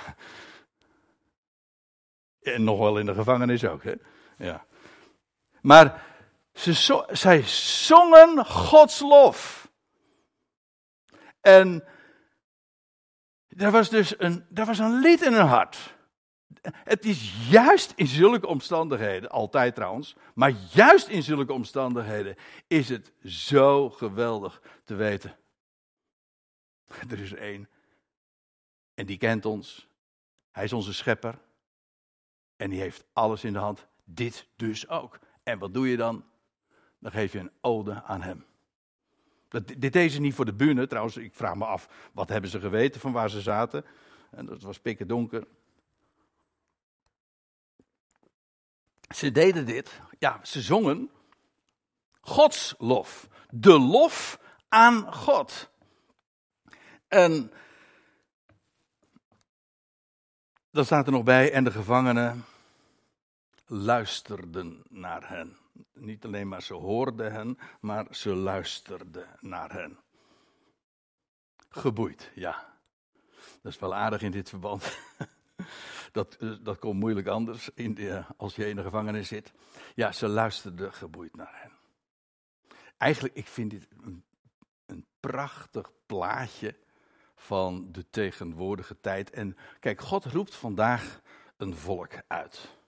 En 2.41 2.63
nog 2.63 2.79
wel 2.79 2.97
in 2.97 3.06
de 3.06 3.13
gevangenis 3.13 3.65
ook, 3.65 3.84
hè. 3.84 3.93
Ja. 4.38 4.65
Maar 5.62 6.03
ze, 6.54 7.06
zij 7.12 7.44
zongen 7.86 8.46
Gods 8.46 9.00
lof. 9.00 9.72
En 11.42 11.84
er 13.48 13.72
was 13.72 13.89
dus 13.89 14.20
een, 14.20 14.46
er 14.54 14.66
was 14.66 14.80
een 14.80 15.00
lied 15.00 15.22
in 15.22 15.34
hun 15.34 15.48
hart. 15.48 15.96
Het 16.72 17.06
is 17.06 17.50
juist 17.50 17.94
in 17.96 18.08
zulke 18.08 18.48
omstandigheden, 18.48 19.30
altijd 19.30 19.76
trouwens, 19.76 20.16
maar 20.34 20.54
juist 20.72 21.08
in 21.08 21.24
zulke 21.24 21.54
omstandigheden 21.54 22.36
is 22.68 22.89
het 22.89 23.12
zo 23.24 23.89
geweldig 23.89 24.62
te 24.84 24.96
weten. 24.96 25.38
Er 27.10 27.20
is 27.20 27.34
één 27.34 27.70
en 28.94 29.06
die 29.06 29.18
kent 29.18 29.46
ons. 29.46 29.88
Hij 30.52 30.63
is 30.63 30.74
onze 30.74 30.94
schepper 30.94 31.39
en 32.56 32.70
die 32.70 32.80
heeft 32.80 33.06
alles 33.13 33.44
in 33.44 33.54
de 33.54 33.60
hand. 33.60 33.88
Dit 34.06 34.48
dus 34.56 34.88
ook. 34.88 35.20
En 35.44 35.60
wat 35.60 35.74
doe 35.74 35.89
je 35.89 35.98
dan? 35.98 36.26
Dan 37.04 37.12
geef 37.12 37.32
je 37.32 37.39
een 37.39 37.52
ode 37.62 38.04
aan 38.04 38.22
hem. 38.22 38.46
dit 39.78 39.94
deed 39.94 40.12
ze 40.12 40.20
niet 40.20 40.34
voor 40.34 40.46
de 40.46 40.54
bühne. 40.54 40.88
Trouwens, 40.88 41.18
ik 41.18 41.34
vraag 41.34 41.56
me 41.56 41.66
af, 41.66 42.10
wat 42.13 42.30
hebben 42.30 42.50
ze 42.50 42.60
geweten 42.60 43.02
van 43.02 43.12
waar 43.12 43.30
ze 43.30 43.42
zaten? 43.42 43.86
En 44.32 44.46
dat 44.46 44.62
was 44.62 44.80
pikken 44.80 45.08
donker. 45.08 45.48
Ze 49.16 49.32
deden 49.32 49.66
dit, 49.66 50.02
ja, 50.20 50.39
ze 50.44 50.62
zongen 50.62 51.10
Gods 52.22 52.76
lof. 52.78 53.28
De 53.50 53.80
lof 53.80 54.39
aan 54.68 55.13
God. 55.13 55.70
En 57.08 57.52
dan 60.72 60.86
staat 60.86 61.06
er 61.06 61.12
nog 61.12 61.24
bij, 61.24 61.52
en 61.52 61.63
de 61.63 61.72
gevangenen 61.72 62.46
luisterden 63.66 64.84
naar 64.89 65.30
hen. 65.30 65.58
Niet 65.93 66.25
alleen 66.25 66.47
maar 66.47 66.62
ze 66.62 66.73
hoorden 66.73 67.31
hen, 67.31 67.57
maar 67.79 68.07
ze 68.12 68.36
luisterden 68.36 69.27
naar 69.39 69.71
hen. 69.71 69.99
Geboeid, 71.69 72.31
ja. 72.36 72.77
Dat 73.62 73.71
is 73.71 73.79
wel 73.79 73.95
aardig 73.95 74.21
in 74.21 74.31
dit 74.31 74.49
verband. 74.49 74.97
dat, 76.12 76.36
eh, 76.36 76.55
dat 76.62 76.79
komt 76.79 76.99
moeilijk 76.99 77.27
anders 77.27 77.69
in 77.73 77.93
de, 77.93 78.25
als 78.38 78.55
je 78.55 78.69
in 78.69 78.75
de 78.75 78.83
gevangenis 78.83 79.27
zit. 79.27 79.53
Ja, 79.95 80.12
ze 80.12 80.27
luisterden 80.27 80.93
geboeid 80.93 81.36
naar 81.36 81.62
hen. 81.62 81.71
Eigenlijk, 82.97 83.36
ik 83.36 83.47
vind 83.47 83.69
dit 83.71 83.88
een, 84.01 84.23
een 84.86 85.05
prachtig 85.19 85.91
plaatje 86.05 86.75
van 87.36 87.91
de 87.91 88.09
tegenwoordige 88.09 88.99
tijd. 88.99 89.29
En 89.29 89.57
kijk, 89.79 90.01
God 90.01 90.25
roept 90.25 90.55
vandaag 90.55 91.21
een 91.57 91.75
volk 91.75 92.13
uit 92.27 92.81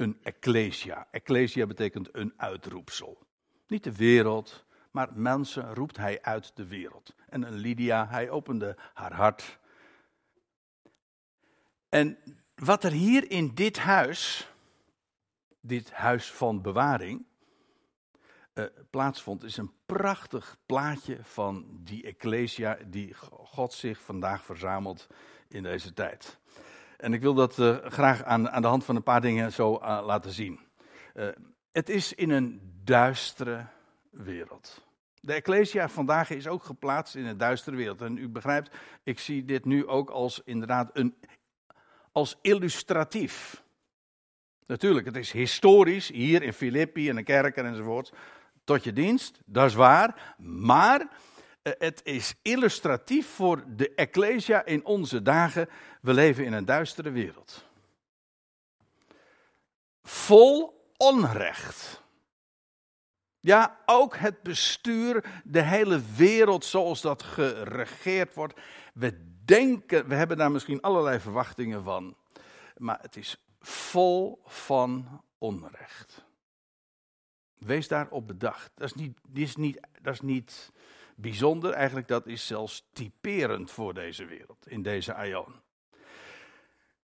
een 0.00 0.18
ecclesia. 0.22 1.06
Ecclesia 1.10 1.66
betekent 1.66 2.08
een 2.12 2.32
uitroepsel. 2.36 3.26
Niet 3.66 3.84
de 3.84 3.96
wereld, 3.96 4.64
maar 4.90 5.08
mensen 5.14 5.74
roept 5.74 5.96
hij 5.96 6.22
uit 6.22 6.56
de 6.56 6.66
wereld. 6.66 7.14
En 7.28 7.42
een 7.42 7.54
Lydia, 7.54 8.06
hij 8.08 8.30
opende 8.30 8.76
haar 8.94 9.12
hart. 9.12 9.58
En 11.88 12.18
wat 12.54 12.84
er 12.84 12.92
hier 12.92 13.30
in 13.30 13.54
dit 13.54 13.78
huis, 13.78 14.50
dit 15.60 15.92
huis 15.92 16.32
van 16.32 16.62
bewaring, 16.62 17.26
uh, 18.54 18.64
plaatsvond, 18.90 19.44
is 19.44 19.56
een 19.56 19.72
prachtig 19.86 20.56
plaatje 20.66 21.18
van 21.22 21.80
die 21.82 22.04
ecclesia 22.04 22.78
die 22.86 23.14
God 23.30 23.72
zich 23.72 24.00
vandaag 24.00 24.44
verzamelt 24.44 25.06
in 25.48 25.62
deze 25.62 25.92
tijd. 25.92 26.38
En 27.00 27.12
ik 27.12 27.20
wil 27.20 27.34
dat 27.34 27.58
uh, 27.58 27.76
graag 27.84 28.24
aan, 28.24 28.50
aan 28.50 28.62
de 28.62 28.68
hand 28.68 28.84
van 28.84 28.96
een 28.96 29.02
paar 29.02 29.20
dingen 29.20 29.52
zo 29.52 29.78
uh, 29.82 30.02
laten 30.04 30.30
zien. 30.30 30.60
Uh, 31.14 31.28
het 31.72 31.88
is 31.88 32.14
in 32.14 32.30
een 32.30 32.60
duistere 32.84 33.66
wereld. 34.10 34.84
De 35.20 35.32
Ecclesia 35.32 35.88
vandaag 35.88 36.30
is 36.30 36.48
ook 36.48 36.64
geplaatst 36.64 37.14
in 37.14 37.26
een 37.26 37.38
duistere 37.38 37.76
wereld. 37.76 38.00
En 38.00 38.16
u 38.16 38.28
begrijpt, 38.28 38.76
ik 39.02 39.18
zie 39.18 39.44
dit 39.44 39.64
nu 39.64 39.86
ook 39.86 40.10
als 40.10 40.40
inderdaad 40.44 40.90
een, 40.92 41.14
als 42.12 42.38
illustratief. 42.42 43.62
Natuurlijk, 44.66 45.06
het 45.06 45.16
is 45.16 45.32
historisch, 45.32 46.08
hier 46.08 46.42
in 46.42 46.52
Filippi 46.52 47.08
en 47.08 47.16
de 47.16 47.22
kerken 47.22 47.66
enzovoort, 47.66 48.12
tot 48.64 48.84
je 48.84 48.92
dienst, 48.92 49.40
dat 49.44 49.66
is 49.66 49.74
waar. 49.74 50.34
Maar 50.38 51.08
eh, 51.62 51.72
het 51.78 52.00
is 52.04 52.34
illustratief 52.42 53.26
voor 53.26 53.64
de 53.76 53.94
Ecclesia 53.94 54.64
in 54.64 54.84
onze 54.84 55.22
dagen. 55.22 55.68
We 56.00 56.14
leven 56.14 56.44
in 56.44 56.52
een 56.52 56.64
duistere 56.64 57.10
wereld. 57.10 57.64
Vol 60.02 60.84
onrecht. 60.96 62.02
Ja, 63.40 63.80
ook 63.86 64.16
het 64.16 64.42
bestuur, 64.42 65.42
de 65.44 65.62
hele 65.62 66.00
wereld 66.16 66.64
zoals 66.64 67.00
dat 67.00 67.22
geregeerd 67.22 68.34
wordt. 68.34 68.60
We 68.94 69.38
denken, 69.44 70.08
we 70.08 70.14
hebben 70.14 70.36
daar 70.36 70.50
misschien 70.50 70.80
allerlei 70.80 71.20
verwachtingen 71.20 71.84
van. 71.84 72.16
Maar 72.76 72.98
het 73.00 73.16
is 73.16 73.44
vol 73.60 74.42
van 74.44 75.22
onrecht. 75.38 76.24
Wees 77.58 77.88
daarop 77.88 78.26
bedacht. 78.26 78.70
Dat 78.74 78.86
is 78.86 78.94
niet, 78.94 79.18
dat 79.22 79.36
is 79.36 79.56
niet, 79.56 79.80
dat 80.02 80.14
is 80.14 80.20
niet 80.20 80.72
bijzonder, 81.16 81.72
eigenlijk 81.72 82.08
dat 82.08 82.26
is 82.26 82.46
zelfs 82.46 82.88
typerend 82.92 83.70
voor 83.70 83.94
deze 83.94 84.24
wereld, 84.24 84.66
in 84.68 84.82
deze 84.82 85.14
aion. 85.14 85.54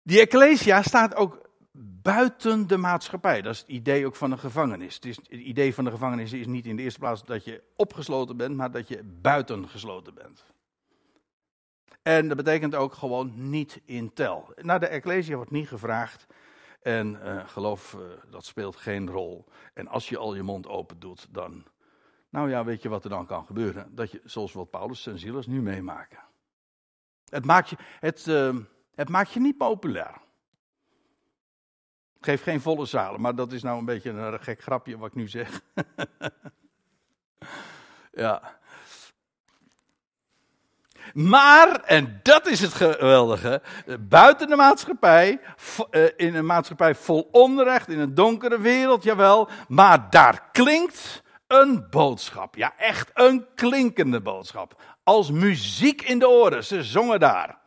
Die 0.10 0.20
Ecclesia 0.20 0.82
staat 0.82 1.16
ook 1.16 1.50
buiten 2.02 2.68
de 2.68 2.78
maatschappij. 2.78 3.42
Dat 3.42 3.54
is 3.54 3.60
het 3.60 3.68
idee 3.68 4.06
ook 4.06 4.16
van 4.16 4.32
een 4.32 4.40
gevangenis. 4.40 4.96
Het, 4.96 5.06
is, 5.06 5.16
het 5.16 5.28
idee 5.30 5.74
van 5.74 5.84
de 5.84 5.92
gevangenis 5.92 6.34
is 6.34 6.48
niet 6.48 6.66
in 6.66 6.76
de 6.76 6.82
eerste 6.82 7.00
plaats 7.00 7.26
dat 7.26 7.46
je 7.46 7.64
opgesloten 7.76 8.38
bent, 8.38 8.56
maar 8.56 8.72
dat 8.72 8.88
je 8.88 9.04
buitengesloten 9.04 10.14
bent. 10.14 10.46
En 12.02 12.28
dat 12.28 12.38
betekent 12.38 12.76
ook 12.76 12.94
gewoon 12.94 13.50
niet 13.50 13.82
in 13.86 14.14
tel. 14.14 14.54
Naar 14.56 14.80
de 14.80 14.88
Ecclesia 14.88 15.36
wordt 15.36 15.52
niet 15.52 15.68
gevraagd. 15.68 16.28
En 16.82 17.20
uh, 17.24 17.48
geloof, 17.48 17.94
uh, 17.94 18.02
dat 18.32 18.46
speelt 18.46 18.76
geen 18.76 19.10
rol. 19.10 19.46
En 19.74 19.88
als 19.88 20.10
je 20.10 20.18
al 20.18 20.36
je 20.36 20.44
mond 20.44 20.68
open 20.68 21.00
doet, 21.00 21.28
dan 21.34 21.66
nou 22.30 22.50
ja, 22.50 22.64
weet 22.66 22.82
je 22.82 22.90
wat 22.90 23.04
er 23.04 23.10
dan 23.10 23.26
kan 23.26 23.46
gebeuren? 23.46 23.96
Dat 23.96 24.12
je, 24.12 24.22
zoals 24.24 24.54
wat 24.54 24.70
Paulus 24.70 25.08
en 25.08 25.20
Silas 25.20 25.48
nu 25.48 25.62
meemaken. 25.62 26.20
Het 27.26 27.46
maakt 27.46 27.70
je, 27.70 27.76
het, 28.00 28.28
uh, 28.28 28.56
het 29.00 29.10
maakt 29.10 29.34
je 29.34 29.40
niet 29.40 29.58
populair. 29.58 30.14
Geef 32.22 32.44
geen 32.44 32.62
volle 32.62 32.86
zalen, 32.86 33.22
maar 33.22 33.36
dat 33.36 33.52
is 33.52 33.64
nou 33.64 33.80
een 33.80 33.86
beetje 33.86 34.10
een 34.10 34.40
gek 34.40 34.62
grapje 34.62 34.98
wat 34.98 35.08
ik 35.08 35.16
nu 35.16 35.28
zeg. 35.28 35.62
ja. 38.12 38.58
Maar, 41.14 41.82
en 41.82 42.20
dat 42.24 42.48
is 42.48 42.60
het 42.60 42.74
geweldige, 42.74 43.62
buiten 44.00 44.48
de 44.48 44.56
maatschappij, 44.56 45.40
eh, 45.90 46.04
in 46.16 46.36
een 46.36 46.46
maatschappij 46.46 46.96
vol 46.96 47.30
onrecht, 47.32 47.90
in 47.90 48.00
een 48.00 48.14
donkere 48.14 48.60
wereld, 48.60 49.04
jawel, 49.04 49.50
maar 49.68 50.10
daar 50.10 50.50
klinkt 50.52 51.24
een 51.48 51.90
boodschap. 51.90 52.56
Ja, 52.56 52.74
echt 52.78 53.10
een 53.14 53.48
klinkende 53.56 54.22
boodschap. 54.22 54.82
Als 55.04 55.32
muziek 55.32 56.02
in 56.02 56.20
de 56.20 56.30
oren. 56.30 56.64
Ze 56.64 56.84
zongen 56.84 57.20
daar. 57.20 57.59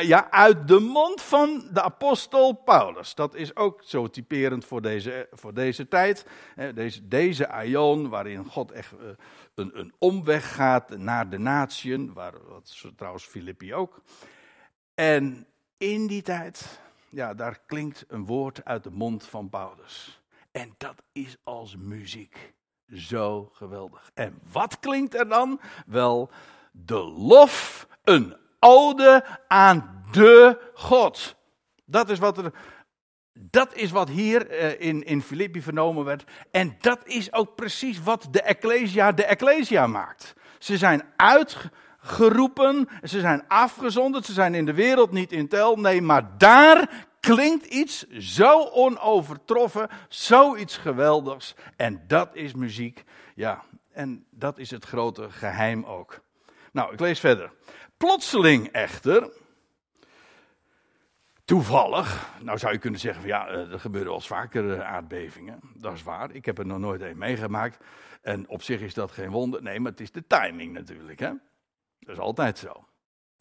Ja, 0.00 0.30
uit 0.30 0.68
de 0.68 0.80
mond 0.80 1.22
van 1.22 1.68
de 1.72 1.82
apostel 1.82 2.52
Paulus. 2.52 3.14
Dat 3.14 3.34
is 3.34 3.56
ook 3.56 3.82
zo 3.84 4.10
typerend 4.10 4.64
voor 4.64 4.82
deze, 4.82 5.28
voor 5.32 5.54
deze 5.54 5.88
tijd. 5.88 6.26
Deze, 6.74 7.08
deze 7.08 7.48
aion, 7.48 8.08
waarin 8.08 8.44
God 8.44 8.72
echt 8.72 8.92
eh, 8.92 9.06
een, 9.54 9.78
een 9.78 9.94
omweg 9.98 10.54
gaat 10.54 10.96
naar 10.96 11.30
de 11.30 11.38
natieën, 11.38 12.12
waar, 12.12 12.34
wat 12.48 12.82
trouwens 12.96 13.24
Filippi 13.24 13.74
ook. 13.74 14.02
En 14.94 15.46
in 15.76 16.06
die 16.06 16.22
tijd, 16.22 16.80
ja, 17.08 17.34
daar 17.34 17.60
klinkt 17.66 18.04
een 18.08 18.26
woord 18.26 18.64
uit 18.64 18.84
de 18.84 18.90
mond 18.90 19.24
van 19.24 19.48
Paulus. 19.48 20.22
En 20.52 20.74
dat 20.78 21.02
is 21.12 21.36
als 21.42 21.76
muziek. 21.76 22.52
Zo 22.92 23.50
geweldig. 23.52 24.10
En 24.14 24.38
wat 24.52 24.80
klinkt 24.80 25.14
er 25.14 25.28
dan? 25.28 25.60
Wel, 25.86 26.30
de 26.72 27.04
lof, 27.04 27.86
een 28.02 28.36
ode 28.64 29.24
aan 29.48 30.04
de 30.10 30.60
God. 30.74 31.36
Dat 31.84 32.10
is 32.10 32.18
wat 32.18 32.38
er. 32.38 32.52
Dat 33.32 33.74
is 33.74 33.90
wat 33.90 34.08
hier 34.08 34.48
eh, 34.48 34.88
in, 34.88 35.04
in 35.04 35.22
Filippi 35.22 35.62
vernomen 35.62 36.04
werd. 36.04 36.24
En 36.50 36.76
dat 36.80 37.00
is 37.04 37.32
ook 37.32 37.54
precies 37.54 38.02
wat 38.02 38.28
de 38.30 38.42
Ecclesia 38.42 39.12
de 39.12 39.24
Ecclesia 39.24 39.86
maakt. 39.86 40.34
Ze 40.58 40.78
zijn 40.78 41.02
uitgeroepen, 41.16 42.88
ze 43.02 43.20
zijn 43.20 43.44
afgezonderd, 43.48 44.24
ze 44.24 44.32
zijn 44.32 44.54
in 44.54 44.64
de 44.64 44.74
wereld 44.74 45.10
niet 45.10 45.32
in 45.32 45.48
tel. 45.48 45.76
Nee, 45.76 46.02
maar 46.02 46.38
daar 46.38 47.06
klinkt 47.20 47.66
iets 47.66 48.08
zo 48.08 48.64
onovertroffen, 48.64 49.88
zoiets 50.08 50.76
geweldigs. 50.76 51.54
En 51.76 52.04
dat 52.06 52.30
is 52.32 52.54
muziek. 52.54 53.04
Ja, 53.34 53.62
en 53.92 54.24
dat 54.30 54.58
is 54.58 54.70
het 54.70 54.84
grote 54.84 55.30
geheim 55.30 55.84
ook. 55.84 56.20
Nou, 56.72 56.92
ik 56.92 57.00
lees 57.00 57.20
verder. 57.20 57.52
Plotseling 57.96 58.68
echter, 58.68 59.30
toevallig, 61.44 62.30
nou 62.40 62.58
zou 62.58 62.72
je 62.72 62.78
kunnen 62.78 63.00
zeggen 63.00 63.20
van 63.20 63.30
ja, 63.30 63.48
eh, 63.48 63.72
er 63.72 63.80
gebeuren 63.80 64.10
wel 64.10 64.20
vaker 64.20 64.72
eh, 64.72 64.92
aardbevingen. 64.92 65.60
Dat 65.74 65.92
is 65.92 66.02
waar, 66.02 66.30
ik 66.30 66.44
heb 66.44 66.58
er 66.58 66.66
nog 66.66 66.78
nooit 66.78 67.00
een 67.00 67.18
meegemaakt. 67.18 67.84
En 68.22 68.48
op 68.48 68.62
zich 68.62 68.80
is 68.80 68.94
dat 68.94 69.12
geen 69.12 69.30
wonder. 69.30 69.62
Nee, 69.62 69.80
maar 69.80 69.90
het 69.90 70.00
is 70.00 70.10
de 70.10 70.26
timing 70.26 70.72
natuurlijk. 70.72 71.18
Hè? 71.18 71.30
Dat 71.98 72.14
is 72.14 72.18
altijd 72.18 72.58
zo. 72.58 72.88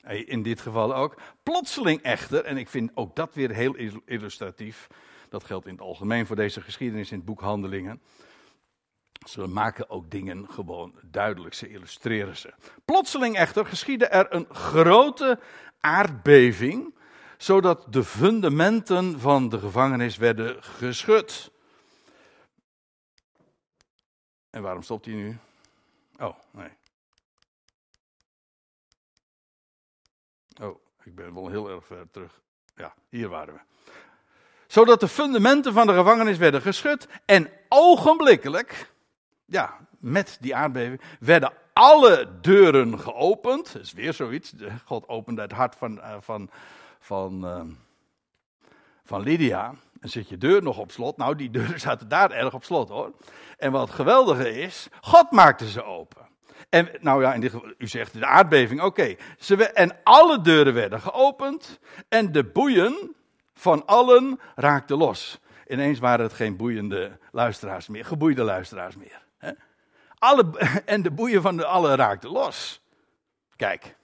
In 0.07 0.43
dit 0.43 0.61
geval 0.61 0.95
ook. 0.95 1.21
Plotseling 1.43 2.01
echter, 2.01 2.43
en 2.43 2.57
ik 2.57 2.69
vind 2.69 2.91
ook 2.93 3.15
dat 3.15 3.33
weer 3.33 3.51
heel 3.51 3.75
illustratief. 4.05 4.87
Dat 5.29 5.43
geldt 5.43 5.65
in 5.65 5.71
het 5.71 5.81
algemeen 5.81 6.25
voor 6.25 6.35
deze 6.35 6.61
geschiedenis 6.61 7.11
in 7.11 7.17
het 7.17 7.25
boek 7.25 7.41
Handelingen. 7.41 8.01
Ze 9.25 9.47
maken 9.47 9.89
ook 9.89 10.12
dingen 10.12 10.49
gewoon 10.49 10.93
duidelijk, 11.01 11.53
ze 11.53 11.69
illustreren 11.69 12.38
ze. 12.38 12.53
Plotseling 12.86 13.36
echter 13.36 13.65
geschiedde 13.65 14.07
er 14.07 14.33
een 14.33 14.47
grote 14.51 15.39
aardbeving, 15.79 16.95
zodat 17.38 17.93
de 17.93 18.03
fundamenten 18.03 19.19
van 19.19 19.49
de 19.49 19.59
gevangenis 19.59 20.17
werden 20.17 20.63
geschud. 20.63 21.51
En 24.49 24.62
waarom 24.62 24.81
stopt 24.81 25.05
hij 25.05 25.15
nu? 25.15 25.38
Oh, 26.19 26.38
nee. 26.51 26.69
Oh, 30.62 30.79
ik 31.03 31.15
ben 31.15 31.33
wel 31.33 31.49
heel 31.49 31.69
erg 31.69 31.86
ver 31.86 32.09
terug. 32.12 32.41
Ja, 32.75 32.93
hier 33.09 33.29
waren 33.29 33.53
we. 33.53 33.59
Zodat 34.67 34.99
de 34.99 35.07
fundamenten 35.07 35.73
van 35.73 35.88
de 35.88 35.93
gevangenis 35.93 36.38
werden 36.38 36.62
geschud 36.62 37.07
en 37.25 37.51
ogenblikkelijk, 37.69 38.92
ja, 39.53 39.77
met 39.99 40.37
die 40.41 40.55
aardbeving, 40.55 41.01
werden 41.19 41.53
alle 41.73 42.27
deuren 42.41 42.99
geopend. 42.99 43.73
Dat 43.73 43.81
is 43.81 43.93
weer 43.93 44.13
zoiets. 44.13 44.53
God 44.85 45.07
opende 45.07 45.41
het 45.41 45.51
hart 45.51 45.75
van, 45.75 46.01
eh, 46.01 46.15
van, 46.19 46.49
van, 46.99 47.45
uh, 47.45 47.61
van 49.03 49.21
Lydia. 49.21 49.73
En 49.99 50.09
zit 50.09 50.29
je 50.29 50.37
deur 50.37 50.63
nog 50.63 50.77
op 50.77 50.91
slot? 50.91 51.17
Nou, 51.17 51.35
die 51.35 51.49
deuren 51.49 51.79
zaten 51.79 52.07
daar 52.07 52.31
erg 52.31 52.53
op 52.53 52.63
slot 52.63 52.89
hoor. 52.89 53.11
En 53.57 53.71
wat 53.71 53.89
geweldige 53.89 54.61
is, 54.61 54.87
God 55.01 55.31
maakte 55.31 55.69
ze 55.69 55.83
open. 55.83 56.21
En 56.69 56.89
nou 56.99 57.21
ja, 57.21 57.33
in 57.33 57.41
dit 57.41 57.53
u 57.77 57.87
zegt 57.87 58.13
de 58.13 58.25
aardbeving, 58.25 58.81
oké. 58.81 59.15
En 59.73 59.97
alle 60.03 60.41
deuren 60.41 60.73
werden 60.73 61.01
geopend 61.01 61.79
en 62.09 62.31
de 62.31 62.43
boeien 62.43 63.15
van 63.53 63.85
allen 63.85 64.39
raakten 64.55 64.97
los. 64.97 65.39
Ineens 65.67 65.99
waren 65.99 66.25
het 66.25 66.33
geen 66.33 66.55
boeiende 66.55 67.17
luisteraars 67.31 67.87
meer, 67.87 68.05
geboeide 68.05 68.43
luisteraars 68.43 68.95
meer. 68.95 69.22
Alle, 70.23 70.57
en 70.86 71.01
de 71.01 71.12
boeien 71.12 71.41
van 71.41 71.57
de 71.57 71.65
allen 71.65 71.95
raakten 71.95 72.29
los. 72.29 72.81
Kijk, 73.55 73.95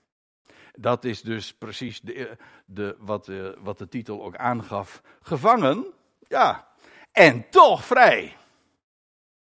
dat 0.74 1.04
is 1.04 1.22
dus 1.22 1.54
precies 1.54 2.02
de, 2.02 2.38
de, 2.66 2.96
wat, 3.00 3.26
de, 3.26 3.56
eh, 3.58 3.64
wat 3.64 3.78
de 3.78 3.88
titel 3.88 4.24
ook 4.24 4.36
aangaf. 4.36 5.02
Gevangen, 5.22 5.86
ja, 6.28 6.68
en 7.12 7.50
toch 7.50 7.86
vrij. 7.86 8.38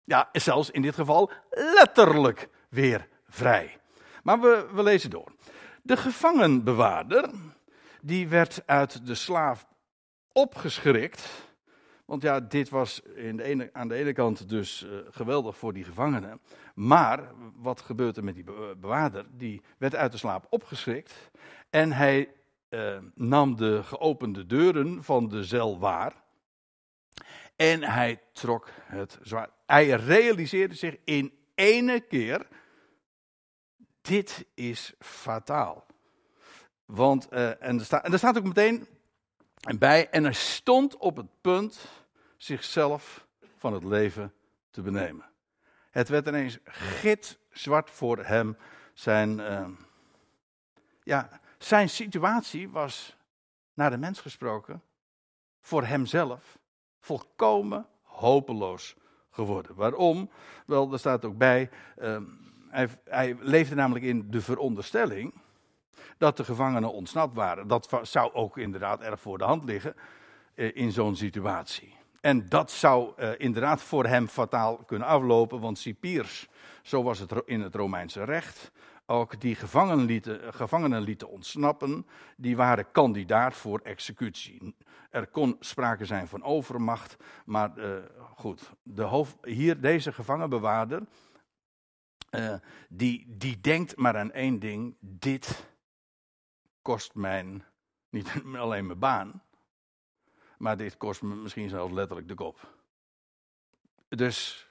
Ja, 0.05 0.29
zelfs 0.33 0.71
in 0.71 0.83
dit 0.83 0.95
geval 0.95 1.31
letterlijk 1.51 2.49
weer 2.69 3.09
vrij. 3.29 3.79
Maar 4.23 4.41
we, 4.41 4.69
we 4.73 4.83
lezen 4.83 5.11
door. 5.11 5.33
De 5.83 5.97
gevangenbewaarder, 5.97 7.31
die 8.01 8.29
werd 8.29 8.63
uit 8.67 9.07
de 9.07 9.15
slaaf 9.15 9.67
opgeschrikt. 10.33 11.29
Want 12.11 12.23
ja, 12.23 12.41
dit 12.41 12.69
was 12.69 13.01
in 13.01 13.37
de 13.37 13.43
ene, 13.43 13.71
aan 13.73 13.89
de 13.89 13.95
ene 13.95 14.13
kant 14.13 14.49
dus 14.49 14.83
uh, 14.83 14.99
geweldig 15.11 15.57
voor 15.57 15.73
die 15.73 15.85
gevangenen. 15.85 16.41
Maar 16.75 17.33
wat 17.57 17.81
gebeurt 17.81 18.17
er 18.17 18.25
met 18.25 18.35
die 18.35 18.45
bewaarder? 18.81 19.27
Die 19.31 19.63
werd 19.79 19.95
uit 19.95 20.13
de 20.13 20.19
slaap 20.19 20.47
opgeschrikt. 20.49 21.31
En 21.69 21.93
hij 21.93 22.33
uh, 22.71 22.99
nam 23.15 23.57
de 23.57 23.83
geopende 23.83 24.47
deuren 24.47 25.05
van 25.05 25.29
de 25.29 25.45
cel 25.45 25.79
waar. 25.79 26.13
En 27.57 27.83
hij 27.83 28.21
trok 28.33 28.69
het 28.83 29.19
zwaar. 29.23 29.51
Hij 29.67 29.89
realiseerde 29.91 30.75
zich 30.75 30.97
in 31.05 31.33
ene 31.55 32.01
keer 32.01 32.47
dit 34.01 34.47
is 34.55 34.95
fataal. 34.99 35.87
Want, 36.85 37.29
en, 37.29 37.79
er 37.79 37.85
staat, 37.85 38.05
en 38.05 38.13
er 38.13 38.19
staat 38.19 38.39
ook 38.39 38.45
meteen 38.45 38.87
bij, 39.79 40.09
en 40.09 40.25
hij 40.25 40.33
stond 40.33 40.97
op 40.97 41.17
het 41.17 41.41
punt 41.41 41.99
zichzelf 42.43 43.27
van 43.57 43.73
het 43.73 43.85
leven 43.85 44.35
te 44.71 44.83
benemen. 44.83 45.25
Het 45.91 46.09
werd 46.09 46.27
ineens 46.27 46.59
gitzwart 46.65 47.91
voor 47.91 48.19
hem. 48.19 48.57
Zijn, 48.93 49.39
uh, 49.39 49.69
ja, 51.03 51.41
zijn 51.59 51.89
situatie 51.89 52.69
was, 52.69 53.17
naar 53.75 53.91
de 53.91 53.97
mens 53.97 54.21
gesproken, 54.21 54.83
voor 55.61 55.85
hemzelf 55.85 56.59
volkomen 57.01 57.87
hopeloos 58.03 58.97
geworden. 59.31 59.75
Waarom? 59.75 60.31
Wel, 60.67 60.93
er 60.93 60.99
staat 60.99 61.25
ook 61.25 61.37
bij, 61.37 61.71
uh, 61.99 62.21
hij, 62.69 62.89
hij 63.05 63.37
leefde 63.41 63.75
namelijk 63.75 64.05
in 64.05 64.31
de 64.31 64.41
veronderstelling 64.41 65.35
dat 66.19 66.37
de 66.37 66.45
gevangenen 66.45 66.93
ontsnapt 66.93 67.35
waren. 67.35 67.69
Dat 67.69 68.01
zou 68.03 68.33
ook 68.33 68.59
inderdaad 68.59 69.01
erg 69.01 69.21
voor 69.21 69.39
de 69.39 69.45
hand 69.45 69.65
liggen 69.65 69.95
eh, 70.55 70.77
in 70.77 70.93
zo'n 70.93 71.17
situatie. 71.17 71.99
En 72.21 72.49
dat 72.49 72.71
zou 72.71 73.13
eh, 73.17 73.31
inderdaad 73.37 73.83
voor 73.83 74.07
hem 74.07 74.29
fataal 74.29 74.77
kunnen 74.77 75.09
aflopen, 75.09 75.61
want 75.61 75.79
cipiers, 75.79 76.49
zo 76.83 77.03
was 77.03 77.19
het 77.19 77.33
in 77.45 77.61
het 77.61 77.75
Romeinse 77.75 78.25
recht, 78.25 78.71
ook 79.07 79.41
die 79.41 79.55
gevangenen 79.55 80.05
lieten, 80.05 80.55
gevangenen 80.55 81.03
lieten 81.03 81.29
ontsnappen, 81.29 82.07
die 82.37 82.57
waren 82.57 82.91
kandidaat 82.91 83.55
voor 83.55 83.81
executie. 83.83 84.77
Er 85.11 85.27
kon 85.27 85.57
sprake 85.61 86.05
zijn 86.05 86.29
van 86.29 86.43
overmacht, 86.43 87.17
maar 87.45 87.79
uh, 87.79 87.97
goed, 88.35 88.73
de 88.83 89.03
hoofd, 89.03 89.37
hier 89.43 89.81
deze 89.81 90.13
gevangenbewaarder, 90.13 91.03
uh, 92.31 92.55
die, 92.89 93.25
die 93.29 93.61
denkt 93.61 93.97
maar 93.97 94.17
aan 94.17 94.33
één 94.33 94.59
ding: 94.59 94.97
dit 95.01 95.69
kost 96.83 97.15
mijn, 97.15 97.65
niet 98.11 98.33
alleen 98.57 98.87
mijn 98.87 98.99
baan, 98.99 99.43
maar 100.61 100.77
dit 100.77 100.97
kost 100.97 101.23
me 101.23 101.35
misschien 101.35 101.69
zelfs 101.69 101.93
letterlijk 101.93 102.29
de 102.29 102.35
kop. 102.35 102.75
Dus 104.09 104.69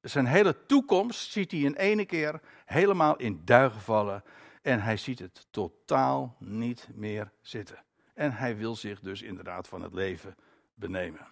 zijn 0.00 0.26
hele 0.26 0.66
toekomst 0.66 1.30
ziet 1.30 1.50
hij 1.50 1.60
in 1.60 1.74
ene 1.74 2.04
keer 2.04 2.40
helemaal 2.64 3.16
in 3.16 3.42
duigen 3.44 3.80
vallen 3.80 4.24
en 4.62 4.82
hij 4.82 4.96
ziet 4.96 5.18
het 5.18 5.46
totaal 5.50 6.36
niet 6.38 6.88
meer 6.94 7.32
zitten. 7.40 7.84
En 8.14 8.32
hij 8.32 8.56
wil 8.56 8.76
zich 8.76 9.00
dus 9.00 9.22
inderdaad 9.22 9.68
van 9.68 9.82
het 9.82 9.92
leven 9.92 10.36
benemen. 10.74 11.26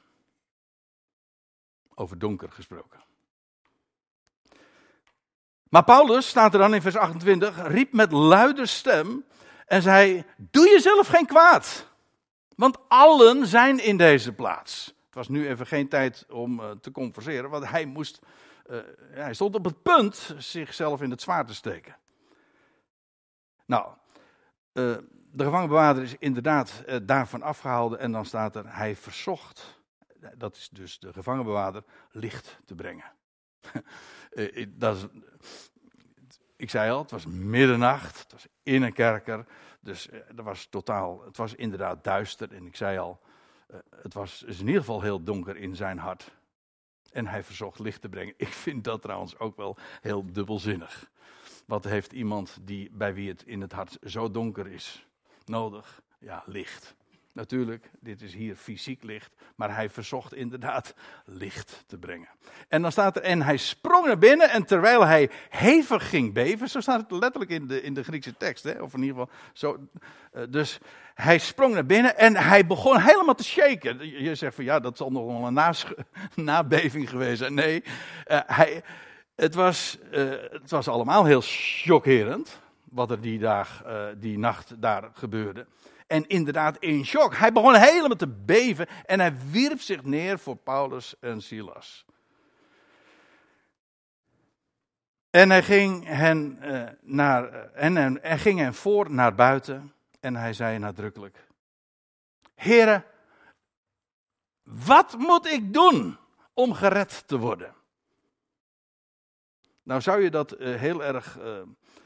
Over 1.95 2.19
donker 2.19 2.51
gesproken. 2.51 3.05
Maar 5.69 5.85
Paulus, 5.85 6.29
staat 6.29 6.53
er 6.53 6.59
dan 6.59 6.75
in 6.75 6.83
vers 6.83 6.97
28, 6.97 7.67
riep 7.67 7.93
met 7.93 8.13
luide 8.13 8.67
stem 8.67 9.25
en 9.67 9.83
zei: 9.83 10.25
Doe 10.37 10.69
jezelf 10.69 11.07
geen 11.07 11.27
kwaad, 11.27 11.92
want 12.63 12.79
allen 12.89 13.47
zijn 13.47 13.85
in 13.85 13.97
deze 13.97 14.33
plaats. 14.33 14.87
Het 14.87 15.15
was 15.15 15.29
nu 15.29 15.49
even 15.49 15.67
geen 15.67 15.89
tijd 15.89 16.27
om 16.31 16.61
uh, 16.61 16.71
te 16.71 16.91
converseren, 16.91 17.51
want 17.51 17.69
hij, 17.69 17.85
moest, 17.85 18.19
uh, 18.71 18.79
hij 19.11 19.35
stond 19.35 19.55
op 19.55 19.65
het 19.65 19.83
punt 19.83 20.35
zichzelf 20.39 21.03
in 21.03 21.11
het 21.11 21.21
zwaard 21.21 21.47
te 21.47 21.55
steken. 21.55 21.97
Nou, 23.67 23.87
uh, 23.87 23.95
de 25.33 25.45
gevangenbewaarder 25.45 26.03
is 26.03 26.15
inderdaad 26.19 26.85
daarvan 27.03 27.43
afgehouden 27.43 27.99
en 27.99 28.13
dan 28.13 28.25
staat 28.25 28.57
er, 28.57 28.77
hij 28.77 28.97
verzocht, 28.97 29.83
dat 30.37 30.57
is 30.57 30.69
dus 30.69 30.99
de 30.99 31.13
gevangenbewaarder, 31.13 31.85
licht 32.11 32.59
te 32.65 32.75
brengen. 32.75 33.13
dat 34.69 35.09
ik 36.57 36.71
zei 36.71 36.91
al, 36.91 37.03
het 37.03 37.11
was 37.11 37.27
middernacht, 37.27 38.19
het 38.19 38.33
was 38.33 38.47
in 38.63 38.83
een 38.83 38.93
kerker, 38.93 39.47
dus 39.83 40.09
uh, 40.09 40.19
er 40.37 40.43
was 40.43 40.67
totaal, 40.67 41.23
het 41.25 41.37
was 41.37 41.55
inderdaad 41.55 42.05
duister 42.05 42.53
en 42.53 42.67
ik 42.67 42.77
zei 42.77 42.99
al, 42.99 43.21
het 43.97 44.15
was 44.15 44.43
in 44.43 44.67
ieder 44.67 44.81
geval 44.81 45.01
heel 45.01 45.23
donker 45.23 45.57
in 45.57 45.77
zijn 45.77 45.99
hart. 45.99 46.31
En 47.13 47.27
hij 47.27 47.43
verzocht 47.43 47.79
licht 47.79 48.01
te 48.01 48.09
brengen. 48.09 48.35
Ik 48.37 48.49
vind 48.49 48.85
dat 48.85 49.03
trouwens 49.03 49.39
ook 49.39 49.57
wel 49.57 49.77
heel 50.01 50.33
dubbelzinnig. 50.33 51.11
Wat 51.67 51.85
heeft 51.85 52.13
iemand 52.13 52.59
die, 52.63 52.91
bij 52.93 53.15
wie 53.15 53.29
het 53.29 53.43
in 53.43 53.61
het 53.61 53.73
hart 53.73 53.99
zo 54.03 54.31
donker 54.31 54.67
is 54.67 55.07
nodig? 55.45 56.03
Ja, 56.19 56.43
licht. 56.47 56.95
Natuurlijk, 57.35 57.91
dit 58.01 58.23
is 58.23 58.35
hier 58.35 58.57
fysiek 58.57 59.03
licht, 59.03 59.31
maar 59.55 59.75
hij 59.75 59.91
verzocht 59.91 60.35
inderdaad 60.35 60.95
licht 61.25 61.85
te 61.87 61.99
brengen. 61.99 62.29
En 62.69 62.83
dan 62.83 62.93
staat 62.93 63.17
er, 63.17 63.23
en 63.23 63.43
hij 63.43 63.57
sprong 63.57 64.07
naar 64.07 64.19
binnen 64.19 64.51
en 64.51 64.65
terwijl 64.65 65.07
hij 65.07 65.31
hevig 65.49 66.09
ging 66.09 66.33
beven, 66.33 66.69
zo 66.69 66.81
staat 66.81 67.01
het 67.01 67.11
letterlijk 67.11 67.51
in 67.51 67.67
de, 67.67 67.83
in 67.83 67.95
de 67.95 68.05
Griekse 68.05 68.37
tekst, 68.37 68.65
hè, 68.65 68.83
of 68.83 68.95
in 68.95 69.03
ieder 69.03 69.17
geval 69.17 69.35
zo. 69.53 69.89
Uh, 70.35 70.43
dus 70.49 70.79
hij 71.15 71.39
sprong 71.39 71.75
naar 71.75 71.87
binnen 71.87 72.19
en 72.19 72.37
hij 72.37 72.67
begon 72.67 72.99
helemaal 72.99 73.35
te 73.35 73.45
shaken. 73.45 74.23
Je 74.23 74.35
zegt 74.35 74.55
van 74.55 74.65
ja, 74.65 74.81
dat 74.81 74.97
zal 74.97 75.11
nog 75.11 75.27
wel 75.27 75.47
een 75.47 75.75
nabeving 76.45 77.11
geweest 77.11 77.39
zijn. 77.39 77.55
Nee, 77.55 77.83
uh, 77.83 78.41
hij, 78.47 78.83
het, 79.35 79.55
was, 79.55 79.99
uh, 80.11 80.31
het 80.51 80.71
was 80.71 80.89
allemaal 80.89 81.25
heel 81.25 81.43
chockerend 81.45 82.61
wat 82.85 83.11
er 83.11 83.21
die, 83.21 83.39
dag, 83.39 83.85
die 84.19 84.39
nacht 84.39 84.75
daar 84.81 85.11
gebeurde 85.13 85.67
en 86.13 86.27
inderdaad 86.27 86.77
in 86.79 87.05
shock. 87.05 87.37
Hij 87.37 87.53
begon 87.53 87.75
helemaal 87.75 88.17
te 88.17 88.29
beven 88.29 88.87
en 89.07 89.21
hij 89.21 89.37
wierp 89.51 89.81
zich 89.81 90.03
neer 90.03 90.39
voor 90.39 90.57
Paulus 90.57 91.15
en 91.21 91.43
Silas. 91.43 92.05
En 95.31 95.51
hij 95.51 95.63
ging 95.63 96.07
hen, 96.07 96.59
uh, 96.63 96.89
naar, 97.01 97.73
en, 97.73 97.97
en, 97.97 98.23
en 98.23 98.39
ging 98.39 98.59
hen 98.59 98.75
voor 98.75 99.11
naar 99.11 99.35
buiten 99.35 99.93
en 100.21 100.37
hij 100.37 100.53
zei 100.53 100.79
nadrukkelijk: 100.79 101.47
Heren, 102.55 103.05
wat 104.63 105.17
moet 105.19 105.47
ik 105.47 105.73
doen 105.73 106.19
om 106.55 106.73
gered 106.73 107.29
te 107.29 107.39
worden? 107.39 107.75
Nou 109.83 110.01
zou 110.01 110.23
je 110.23 110.31
dat 110.31 110.61
uh, 110.61 110.77
heel 110.77 111.05
erg 111.05 111.39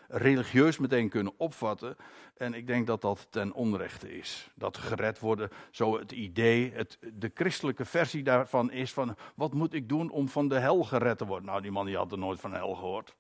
religieus 0.09 0.79
meteen 0.79 1.09
kunnen 1.09 1.33
opvatten. 1.37 1.97
En 2.37 2.55
ik 2.55 2.67
denk 2.67 2.87
dat 2.87 3.01
dat 3.01 3.27
ten 3.31 3.53
onrechte 3.53 4.17
is. 4.19 4.51
Dat 4.55 4.77
gered 4.79 5.19
worden, 5.19 5.51
zo 5.71 5.99
het 5.99 6.13
idee, 6.13 6.73
het, 6.75 6.99
de 7.15 7.31
christelijke 7.35 7.85
versie 7.85 8.23
daarvan 8.23 8.71
is 8.71 8.93
van, 8.93 9.17
wat 9.35 9.55
moet 9.55 9.73
ik 9.73 9.89
doen 9.89 10.11
om 10.11 10.29
van 10.29 10.49
de 10.49 10.59
hel 10.59 10.85
gered 10.85 11.19
te 11.19 11.27
worden? 11.27 11.47
Nou, 11.47 11.63
die 11.63 11.71
man 11.71 11.87
die 11.87 11.97
had 11.97 12.13
er 12.13 12.19
nooit 12.19 12.41
van 12.41 12.53
hel 12.53 12.75
gehoord. 12.75 13.15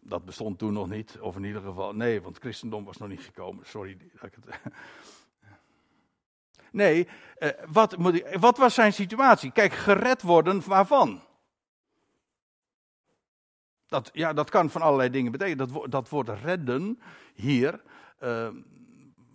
Dat 0.00 0.24
bestond 0.24 0.58
toen 0.58 0.72
nog 0.72 0.88
niet, 0.88 1.18
of 1.20 1.36
in 1.36 1.44
ieder 1.44 1.62
geval, 1.62 1.94
nee, 1.94 2.22
want 2.22 2.34
het 2.34 2.44
christendom 2.44 2.84
was 2.84 2.96
nog 2.96 3.08
niet 3.08 3.20
gekomen. 3.20 3.66
Sorry 3.66 3.96
dat 4.12 4.22
ik 4.22 4.34
het... 4.44 4.60
Nee, 6.70 7.08
eh, 7.38 7.48
wat, 7.68 7.96
wat 8.32 8.58
was 8.58 8.74
zijn 8.74 8.92
situatie? 8.92 9.52
Kijk, 9.52 9.72
gered 9.72 10.22
worden 10.22 10.62
waarvan? 10.66 11.22
Dat, 13.86 14.10
ja, 14.12 14.32
dat 14.32 14.50
kan 14.50 14.70
van 14.70 14.82
allerlei 14.82 15.10
dingen 15.10 15.32
betekenen. 15.32 15.68
Dat, 15.68 15.90
dat 15.90 16.08
woord 16.08 16.28
redden 16.28 16.98
hier, 17.34 17.80
uh, 18.22 18.48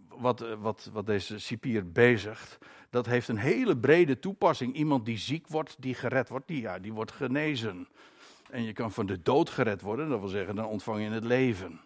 wat, 0.07 0.45
wat, 0.59 0.89
wat 0.93 1.05
deze 1.05 1.39
cipier 1.39 1.91
bezigt, 1.91 2.57
dat 2.89 3.05
heeft 3.05 3.27
een 3.27 3.37
hele 3.37 3.77
brede 3.77 4.19
toepassing. 4.19 4.75
Iemand 4.75 5.05
die 5.05 5.17
ziek 5.17 5.47
wordt, 5.47 5.75
die 5.79 5.93
gered 5.93 6.29
wordt, 6.29 6.47
die, 6.47 6.61
ja, 6.61 6.79
die 6.79 6.93
wordt 6.93 7.11
genezen. 7.11 7.87
En 8.49 8.63
je 8.63 8.73
kan 8.73 8.91
van 8.91 9.05
de 9.05 9.21
dood 9.21 9.49
gered 9.49 9.81
worden, 9.81 10.09
dat 10.09 10.19
wil 10.19 10.27
zeggen, 10.27 10.55
dan 10.55 10.65
ontvang 10.65 11.03
je 11.03 11.09
het 11.09 11.23
leven. 11.23 11.79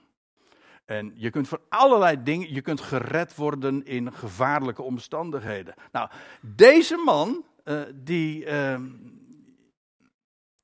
En 0.86 1.14
je 1.16 1.30
kunt 1.30 1.48
voor 1.48 1.62
allerlei 1.70 2.24
dingen, 2.24 2.54
je 2.54 2.62
kunt 2.62 2.82
gered 2.82 3.36
worden 3.36 3.86
in 3.86 4.14
gevaarlijke 4.14 4.82
omstandigheden. 4.82 5.74
Nou, 5.92 6.10
deze 6.42 6.96
man, 7.06 7.46
uh, 7.64 7.82
die, 7.96 8.46
uh, 8.46 8.80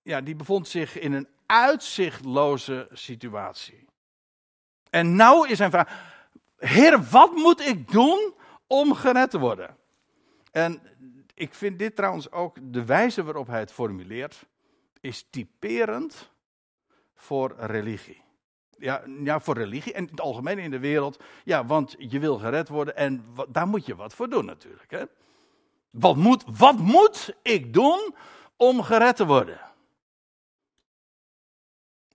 ja, 0.01 0.21
die 0.21 0.35
bevond 0.35 0.67
zich 0.67 0.99
in 0.99 1.13
een 1.13 1.27
uitzichtloze 1.51 2.87
situatie. 2.91 3.85
En 4.89 5.15
nou 5.15 5.49
is 5.49 5.57
zijn 5.57 5.71
vraag: 5.71 5.89
Heer, 6.57 7.03
wat 7.03 7.31
moet 7.35 7.59
ik 7.59 7.91
doen 7.91 8.33
om 8.67 8.93
gered 8.93 9.29
te 9.29 9.39
worden? 9.39 9.77
En 10.51 10.81
ik 11.33 11.53
vind 11.53 11.79
dit 11.79 11.95
trouwens 11.95 12.31
ook 12.31 12.57
de 12.61 12.85
wijze 12.85 13.23
waarop 13.23 13.47
hij 13.47 13.59
het 13.59 13.71
formuleert, 13.71 14.45
is 14.99 15.27
typerend 15.29 16.31
voor 17.15 17.55
religie. 17.57 18.21
Ja, 18.77 19.03
ja, 19.23 19.39
voor 19.39 19.55
religie 19.55 19.93
en 19.93 20.03
in 20.03 20.09
het 20.11 20.21
algemeen 20.21 20.59
in 20.59 20.71
de 20.71 20.79
wereld. 20.79 21.23
Ja, 21.43 21.65
want 21.65 21.95
je 21.97 22.19
wil 22.19 22.37
gered 22.37 22.69
worden 22.69 22.95
en 22.95 23.25
daar 23.49 23.67
moet 23.67 23.85
je 23.85 23.95
wat 23.95 24.13
voor 24.13 24.29
doen 24.29 24.45
natuurlijk. 24.45 24.91
Hè? 24.91 25.03
Wat, 25.89 26.15
moet, 26.15 26.43
wat 26.57 26.77
moet 26.77 27.35
ik 27.41 27.73
doen 27.73 28.15
om 28.55 28.83
gered 28.83 29.15
te 29.15 29.25
worden? 29.25 29.70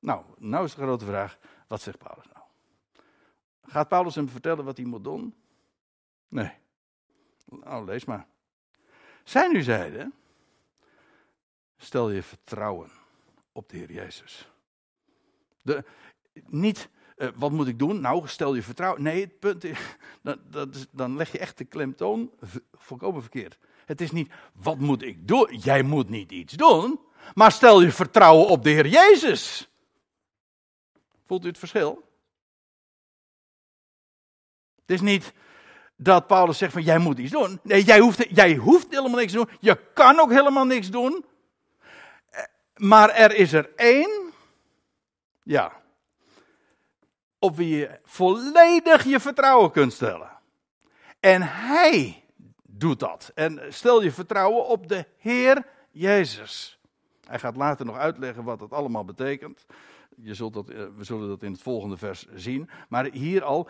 Nou, 0.07 0.25
nou 0.39 0.65
is 0.65 0.75
de 0.75 0.81
grote 0.83 1.05
vraag, 1.05 1.39
wat 1.67 1.83
zegt 1.83 1.99
Paulus 1.99 2.25
nou? 2.33 2.45
Gaat 3.63 3.89
Paulus 3.89 4.15
hem 4.15 4.29
vertellen 4.29 4.65
wat 4.65 4.77
hij 4.77 4.87
moet 4.87 5.05
doen? 5.05 5.35
Nee. 6.29 6.51
Nou, 7.45 7.85
lees 7.85 8.05
maar. 8.05 8.27
Zij 9.25 9.49
nu 9.49 9.63
zeiden, 9.63 10.15
stel 11.77 12.11
je 12.11 12.23
vertrouwen 12.23 12.91
op 13.53 13.69
de 13.69 13.77
Heer 13.77 13.93
Jezus. 13.93 14.51
De, 15.63 15.85
niet, 16.47 16.89
uh, 17.17 17.29
wat 17.35 17.51
moet 17.51 17.69
ik 17.69 17.79
doen? 17.79 18.01
Nou, 18.01 18.29
stel 18.29 18.55
je 18.55 18.63
vertrouwen. 18.63 19.03
Nee, 19.03 19.21
het 19.21 19.39
punt 19.39 19.65
is, 19.65 19.97
dan, 20.23 20.39
dat 20.51 20.75
is, 20.75 20.87
dan 20.91 21.17
leg 21.17 21.33
je 21.33 21.39
echt 21.39 21.59
de 21.59 21.65
klemtoon 21.65 22.31
volkomen 22.73 23.21
verkeerd. 23.21 23.59
Het 23.85 24.01
is 24.01 24.11
niet, 24.11 24.33
wat 24.53 24.79
moet 24.79 25.03
ik 25.03 25.29
doen? 25.29 25.57
Jij 25.57 25.83
moet 25.83 26.09
niet 26.09 26.33
iets 26.33 26.53
doen, 26.53 27.01
maar 27.35 27.53
stel 27.53 27.83
je 27.83 27.93
vertrouwen 27.93 28.49
op 28.49 28.63
de 28.63 28.71
Heer 28.71 28.87
Jezus. 28.87 29.71
Voelt 31.27 31.45
u 31.45 31.49
het 31.49 31.59
verschil? 31.59 32.09
Het 34.81 34.91
is 34.91 35.01
niet 35.01 35.33
dat 35.97 36.27
Paulus 36.27 36.59
zegt 36.59 36.73
van 36.73 36.83
jij 36.83 36.99
moet 36.99 37.19
iets 37.19 37.33
doen. 37.33 37.61
Nee, 37.63 37.85
jij 37.85 37.99
hoeft, 37.99 38.27
jij 38.37 38.55
hoeft 38.55 38.91
helemaal 38.91 39.19
niks 39.19 39.33
te 39.33 39.39
doen. 39.39 39.51
Je 39.61 39.79
kan 39.95 40.21
ook 40.21 40.31
helemaal 40.31 40.65
niks 40.65 40.91
doen. 40.91 41.25
Eh, 42.31 42.43
maar 42.75 43.11
er 43.11 43.35
is 43.35 43.53
er 43.53 43.71
één, 43.77 44.33
ja, 45.43 45.73
op 47.39 47.57
wie 47.57 47.77
je 47.77 48.01
volledig 48.05 49.05
je 49.05 49.21
vertrouwen 49.21 49.71
kunt 49.71 49.93
stellen. 49.93 50.31
En 51.21 51.43
hij 51.43 52.25
doet 52.63 53.01
dat. 53.01 53.31
En 53.35 53.61
stel 53.69 54.03
je 54.03 54.13
vertrouwen 54.13 54.67
op 54.67 54.89
de 54.89 55.07
Heer 55.19 55.67
Jezus. 55.91 56.76
Hij 57.29 57.39
gaat 57.39 57.57
later 57.57 57.87
nog 57.87 57.97
uitleggen 57.97 58.45
wat 58.45 58.59
dat 58.59 58.73
allemaal 58.73 59.05
betekent. 59.05 59.67
Je 60.17 60.35
zult 60.35 60.55
dat, 60.55 60.69
eh, 60.69 60.85
we 60.97 61.05
zullen 61.05 61.29
dat 61.29 61.43
in 61.43 61.53
het 61.53 61.63
volgende 61.63 61.97
vers 61.97 62.27
zien. 62.35 62.71
Maar 62.89 63.05
hier 63.13 63.45
al, 63.45 63.69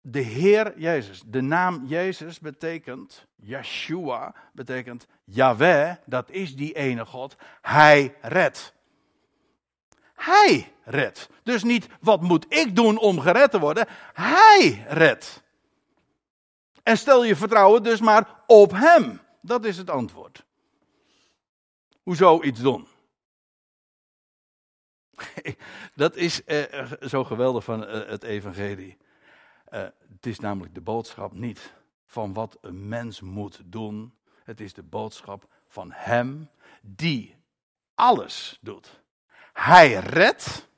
de 0.00 0.20
Heer 0.20 0.78
Jezus. 0.78 1.22
De 1.26 1.40
naam 1.40 1.84
Jezus 1.86 2.40
betekent, 2.40 3.26
Yeshua 3.36 4.34
betekent 4.52 5.06
Yahweh, 5.24 5.94
dat 6.06 6.30
is 6.30 6.56
die 6.56 6.72
ene 6.72 7.06
God. 7.06 7.36
Hij 7.60 8.14
redt. 8.20 8.74
Hij 10.14 10.72
redt. 10.84 11.28
Dus 11.42 11.62
niet 11.62 11.88
wat 12.00 12.22
moet 12.22 12.46
ik 12.48 12.76
doen 12.76 12.98
om 12.98 13.20
gered 13.20 13.50
te 13.50 13.58
worden. 13.58 13.86
Hij 14.12 14.86
redt. 14.88 15.42
En 16.82 16.98
stel 16.98 17.24
je 17.24 17.36
vertrouwen 17.36 17.82
dus 17.82 18.00
maar 18.00 18.28
op 18.46 18.72
Hem. 18.72 19.20
Dat 19.40 19.64
is 19.64 19.76
het 19.76 19.90
antwoord. 19.90 20.44
Hoezo 22.02 22.42
iets 22.42 22.60
doen? 22.60 22.86
Dat 25.94 26.16
is 26.16 26.44
eh, 26.44 26.92
zo 27.00 27.24
geweldig 27.24 27.64
van 27.64 27.86
eh, 27.86 28.08
het 28.08 28.22
evangelie. 28.22 28.98
Het 29.70 30.26
is 30.26 30.38
namelijk 30.38 30.74
de 30.74 30.80
boodschap 30.80 31.32
niet 31.32 31.72
van 32.06 32.32
wat 32.32 32.58
een 32.60 32.88
mens 32.88 33.20
moet 33.20 33.60
doen. 33.64 34.14
Het 34.44 34.60
is 34.60 34.72
de 34.72 34.82
boodschap 34.82 35.48
van 35.68 35.90
Hem 35.92 36.50
die 36.80 37.36
alles 37.94 38.58
doet. 38.60 39.00
Hij 39.52 39.92
redt. 39.94 40.68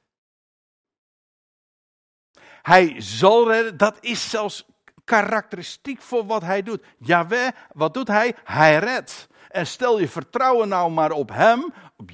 Hij 2.62 3.00
zal 3.00 3.48
redden. 3.50 3.76
Dat 3.76 3.96
is 4.00 4.30
zelfs 4.30 4.66
karakteristiek 5.04 6.02
voor 6.02 6.26
wat 6.26 6.42
hij 6.42 6.62
doet. 6.62 6.84
Jawel, 6.98 7.50
wat 7.72 7.94
doet 7.94 8.08
hij? 8.08 8.34
Hij 8.44 8.78
redt. 8.78 9.28
En 9.54 9.66
stel 9.66 10.00
je 10.00 10.08
vertrouwen 10.08 10.68
nou 10.68 10.90
maar 10.90 11.10
op 11.10 11.30
Hem, 11.32 11.72
op 11.96 12.10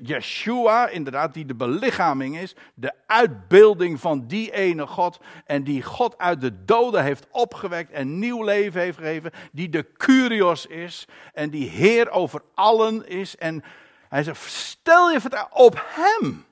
Yeshua, 0.00 0.88
inderdaad, 0.88 1.34
die 1.34 1.44
de 1.44 1.54
belichaming 1.54 2.38
is, 2.38 2.54
de 2.74 2.92
uitbeelding 3.06 4.00
van 4.00 4.26
die 4.26 4.52
ene 4.52 4.86
God. 4.86 5.20
En 5.44 5.64
die 5.64 5.82
God 5.82 6.18
uit 6.18 6.40
de 6.40 6.64
doden 6.64 7.02
heeft 7.02 7.26
opgewekt 7.30 7.90
en 7.90 8.18
nieuw 8.18 8.42
leven 8.42 8.80
heeft 8.80 8.98
gegeven. 8.98 9.30
Die 9.52 9.68
de 9.68 9.92
Curios 9.92 10.66
is 10.66 11.08
en 11.32 11.50
die 11.50 11.68
Heer 11.68 12.10
over 12.10 12.42
allen 12.54 13.08
is. 13.08 13.36
En 13.36 13.64
hij 14.08 14.22
zegt, 14.22 14.50
stel 14.50 15.10
je 15.10 15.20
vertrouwen 15.20 15.54
op 15.54 15.84
Hem. 15.84 16.44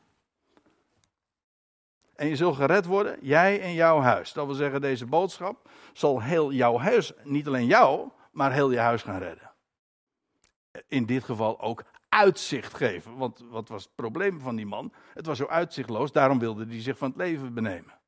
En 2.16 2.28
je 2.28 2.36
zult 2.36 2.57
gered 2.57 2.86
worden, 2.86 3.16
jij 3.20 3.61
en 3.61 3.74
jouw 3.74 4.01
huis. 4.01 4.32
Dat 4.32 4.47
wil 4.47 4.55
zeggen, 4.55 4.80
deze 4.80 5.07
boodschap 5.07 5.70
zal 5.93 6.22
heel 6.22 6.53
jouw 6.53 6.78
huis, 6.78 7.12
niet 7.22 7.47
alleen 7.47 7.66
jou, 7.66 8.09
maar 8.32 8.53
heel 8.53 8.70
je 8.70 8.78
huis 8.78 9.03
gaan 9.03 9.18
redden. 9.18 9.49
In 10.88 11.06
dit 11.06 11.24
geval 11.24 11.60
ook 11.60 11.84
uitzicht 12.08 12.74
geven. 12.74 13.16
Want 13.16 13.44
wat 13.50 13.68
was 13.68 13.84
het 13.84 13.94
probleem 13.94 14.40
van 14.40 14.56
die 14.56 14.66
man? 14.66 14.92
Het 15.14 15.26
was 15.26 15.38
zo 15.38 15.46
uitzichtloos, 15.46 16.12
daarom 16.12 16.38
wilde 16.38 16.66
hij 16.66 16.82
zich 16.82 16.98
van 16.98 17.08
het 17.08 17.16
leven 17.16 17.54
benemen. 17.54 17.98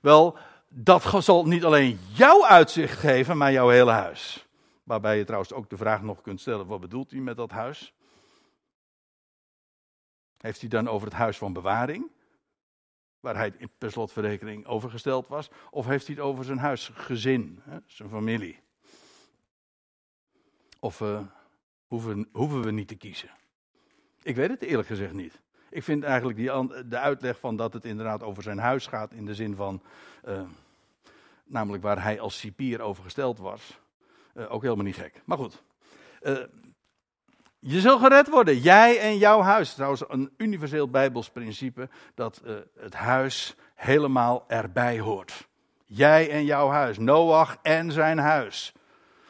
Wel, 0.00 0.38
dat 0.68 1.24
zal 1.24 1.46
niet 1.46 1.64
alleen 1.64 1.98
jouw 2.12 2.46
uitzicht 2.46 2.98
geven, 2.98 3.36
maar 3.36 3.52
jouw 3.52 3.68
hele 3.68 3.90
huis. 3.90 4.46
Waarbij 4.82 5.18
je 5.18 5.24
trouwens 5.24 5.52
ook 5.52 5.70
de 5.70 5.76
vraag 5.76 6.02
nog 6.02 6.20
kunt 6.20 6.40
stellen: 6.40 6.66
wat 6.66 6.80
bedoelt 6.80 7.10
hij 7.10 7.20
met 7.20 7.36
dat 7.36 7.50
huis? 7.50 7.94
Heeft 10.38 10.60
hij 10.60 10.68
dan 10.68 10.88
over 10.88 11.06
het 11.06 11.16
huis 11.16 11.38
van 11.38 11.52
bewaring? 11.52 12.12
waar 13.24 13.36
hij 13.36 13.52
per 13.78 13.90
slotverrekening 13.90 14.66
overgesteld 14.66 15.28
was? 15.28 15.50
Of 15.70 15.86
heeft 15.86 16.06
hij 16.06 16.16
het 16.16 16.24
over 16.24 16.44
zijn 16.44 16.58
huisgezin, 16.58 17.62
zijn 17.86 18.08
familie? 18.08 18.62
Of 20.84 21.02
hoeven, 21.86 22.28
hoeven 22.32 22.62
we 22.62 22.70
niet 22.70 22.88
te 22.88 22.94
kiezen? 22.94 23.30
Ik 24.22 24.36
weet 24.36 24.48
het 24.48 24.62
eerlijk 24.62 24.88
gezegd 24.88 25.12
niet. 25.12 25.40
Ik 25.70 25.82
vind 25.82 26.04
eigenlijk 26.04 26.36
die, 26.38 26.86
de 26.88 26.98
uitleg 26.98 27.38
van 27.38 27.56
dat 27.56 27.72
het 27.72 27.84
inderdaad 27.84 28.22
over 28.22 28.42
zijn 28.42 28.58
huis 28.58 28.86
gaat, 28.86 29.12
in 29.12 29.26
de 29.26 29.34
zin 29.34 29.54
van, 29.54 29.82
uh, 30.28 30.40
namelijk 31.44 31.82
waar 31.82 32.02
hij 32.02 32.20
als 32.20 32.38
cipier 32.38 32.80
overgesteld 32.80 33.38
was, 33.38 33.80
uh, 34.34 34.52
ook 34.52 34.62
helemaal 34.62 34.84
niet 34.84 34.96
gek. 34.96 35.22
Maar 35.24 35.38
goed, 35.38 35.62
je 37.58 37.80
zult 37.80 38.00
gered 38.00 38.28
worden, 38.28 38.58
jij 38.58 39.00
en 39.00 39.18
jouw 39.18 39.40
huis. 39.40 39.74
Trouwens, 39.74 40.04
een 40.08 40.32
universeel 40.36 40.88
Bijbels 40.88 41.30
principe 41.30 41.88
dat 42.14 42.42
het 42.78 42.94
huis 42.94 43.54
helemaal 43.74 44.44
erbij 44.48 45.00
hoort. 45.00 45.48
Jij 45.84 46.30
en 46.30 46.44
jouw 46.44 46.68
huis, 46.68 46.98
Noach 46.98 47.58
en 47.62 47.92
zijn 47.92 48.18
huis, 48.18 48.74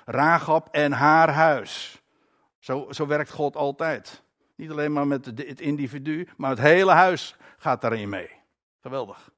Ragab 0.04 0.68
en 0.70 0.92
haar 0.92 1.30
huis. 1.30 2.02
Zo, 2.58 2.86
zo 2.90 3.06
werkt 3.06 3.30
God 3.30 3.56
altijd. 3.56 4.22
Niet 4.56 4.70
alleen 4.70 4.92
maar 4.92 5.06
met 5.06 5.26
het 5.26 5.60
individu, 5.60 6.28
maar 6.36 6.50
het 6.50 6.58
hele 6.58 6.92
huis 6.92 7.36
gaat 7.56 7.80
daarin 7.80 8.08
mee. 8.08 8.30
Geweldig. 8.82 9.30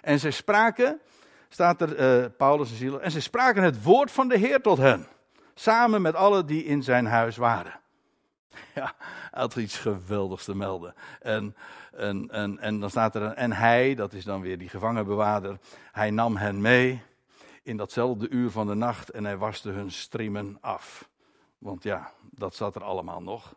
En 0.00 0.20
ze 0.20 0.30
spraken, 0.30 1.00
staat 1.48 1.80
er 1.80 2.22
uh, 2.22 2.28
Paulus 2.36 2.70
en 2.70 2.76
Ziel, 2.76 3.00
en 3.00 3.10
ze 3.10 3.20
spraken 3.20 3.62
het 3.62 3.82
woord 3.82 4.10
van 4.10 4.28
de 4.28 4.38
Heer 4.38 4.60
tot 4.60 4.78
hen. 4.78 5.06
Samen 5.54 6.02
met 6.02 6.14
allen 6.14 6.46
die 6.46 6.64
in 6.64 6.82
zijn 6.82 7.06
huis 7.06 7.36
waren. 7.36 7.80
Ja, 8.74 8.94
had 9.30 9.56
iets 9.56 9.78
geweldigs 9.78 10.44
te 10.44 10.54
melden. 10.54 10.94
En, 11.20 11.56
en, 11.92 12.28
en, 12.30 12.58
en 12.58 12.80
dan 12.80 12.90
staat 12.90 13.14
er, 13.14 13.22
en 13.22 13.52
hij, 13.52 13.94
dat 13.94 14.12
is 14.12 14.24
dan 14.24 14.40
weer 14.40 14.58
die 14.58 14.68
gevangenbewaarder, 14.68 15.58
hij 15.92 16.10
nam 16.10 16.36
hen 16.36 16.60
mee 16.60 17.02
in 17.62 17.76
datzelfde 17.76 18.28
uur 18.28 18.50
van 18.50 18.66
de 18.66 18.74
nacht 18.74 19.10
en 19.10 19.24
hij 19.24 19.36
waste 19.36 19.70
hun 19.70 19.90
striemen 19.90 20.58
af. 20.60 21.10
Want 21.58 21.82
ja, 21.82 22.12
dat 22.30 22.54
zat 22.54 22.76
er 22.76 22.82
allemaal 22.82 23.22
nog. 23.22 23.54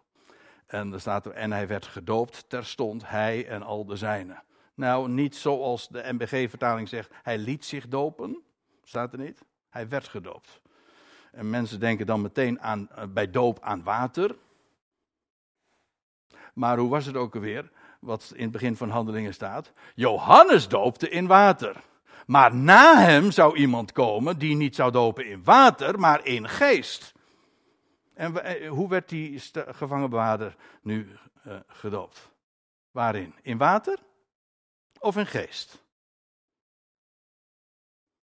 En 0.66 0.94
er 0.94 1.00
staat 1.00 1.26
er, 1.26 1.32
en 1.32 1.52
hij 1.52 1.68
werd 1.68 1.86
gedoopt 1.86 2.50
terstond, 2.50 3.10
hij 3.10 3.48
en 3.48 3.64
al 3.64 3.86
de 3.86 3.96
zijnen. 3.96 4.44
Nou, 4.74 5.10
niet 5.10 5.36
zoals 5.36 5.88
de 5.88 6.14
MBG-vertaling 6.14 6.90
zegt, 6.90 7.12
hij 7.24 7.38
liet 7.38 7.66
zich 7.66 7.88
dopen. 7.88 8.44
Staat 8.84 9.14
er 9.14 9.20
niet? 9.20 9.46
Hij 9.70 9.90
werd 9.90 10.08
gedoopt. 10.08 10.62
En 11.32 11.50
mensen 11.50 11.80
denken 11.80 12.06
dan 12.06 12.22
meteen 12.22 12.62
aan, 12.62 12.90
eh, 12.90 13.04
bij 13.08 13.30
doop 13.30 13.60
aan 13.62 13.84
water. 13.84 14.36
Maar 16.54 16.78
hoe 16.78 16.90
was 16.90 17.06
het 17.06 17.16
ook 17.16 17.36
alweer? 17.36 17.72
Wat 18.00 18.32
in 18.36 18.44
het 18.44 18.52
begin 18.52 18.76
van 18.76 18.90
handelingen 18.90 19.34
staat. 19.34 19.74
Johannes 19.96 20.68
doopte 20.68 21.10
in 21.10 21.28
water. 21.28 21.84
Maar 22.26 22.56
na 22.56 23.00
hem 23.00 23.32
zou 23.32 23.58
iemand 23.58 23.92
komen 23.92 24.38
die 24.38 24.56
niet 24.56 24.76
zou 24.76 24.92
dopen 24.92 25.26
in 25.26 25.44
water, 25.44 26.00
maar 26.00 26.26
in 26.26 26.50
geest. 26.50 27.14
En 28.14 28.44
eh, 28.44 28.70
hoe 28.70 28.90
werd 28.90 29.10
die 29.10 29.42
gevangenbewaarder 29.54 30.56
nu 30.82 31.18
uh, 31.48 31.56
gedoopt? 31.68 32.30
Waarin? 32.92 33.34
In 33.42 33.58
water 33.58 34.00
of 35.00 35.18
in 35.18 35.28
geest? 35.28 35.84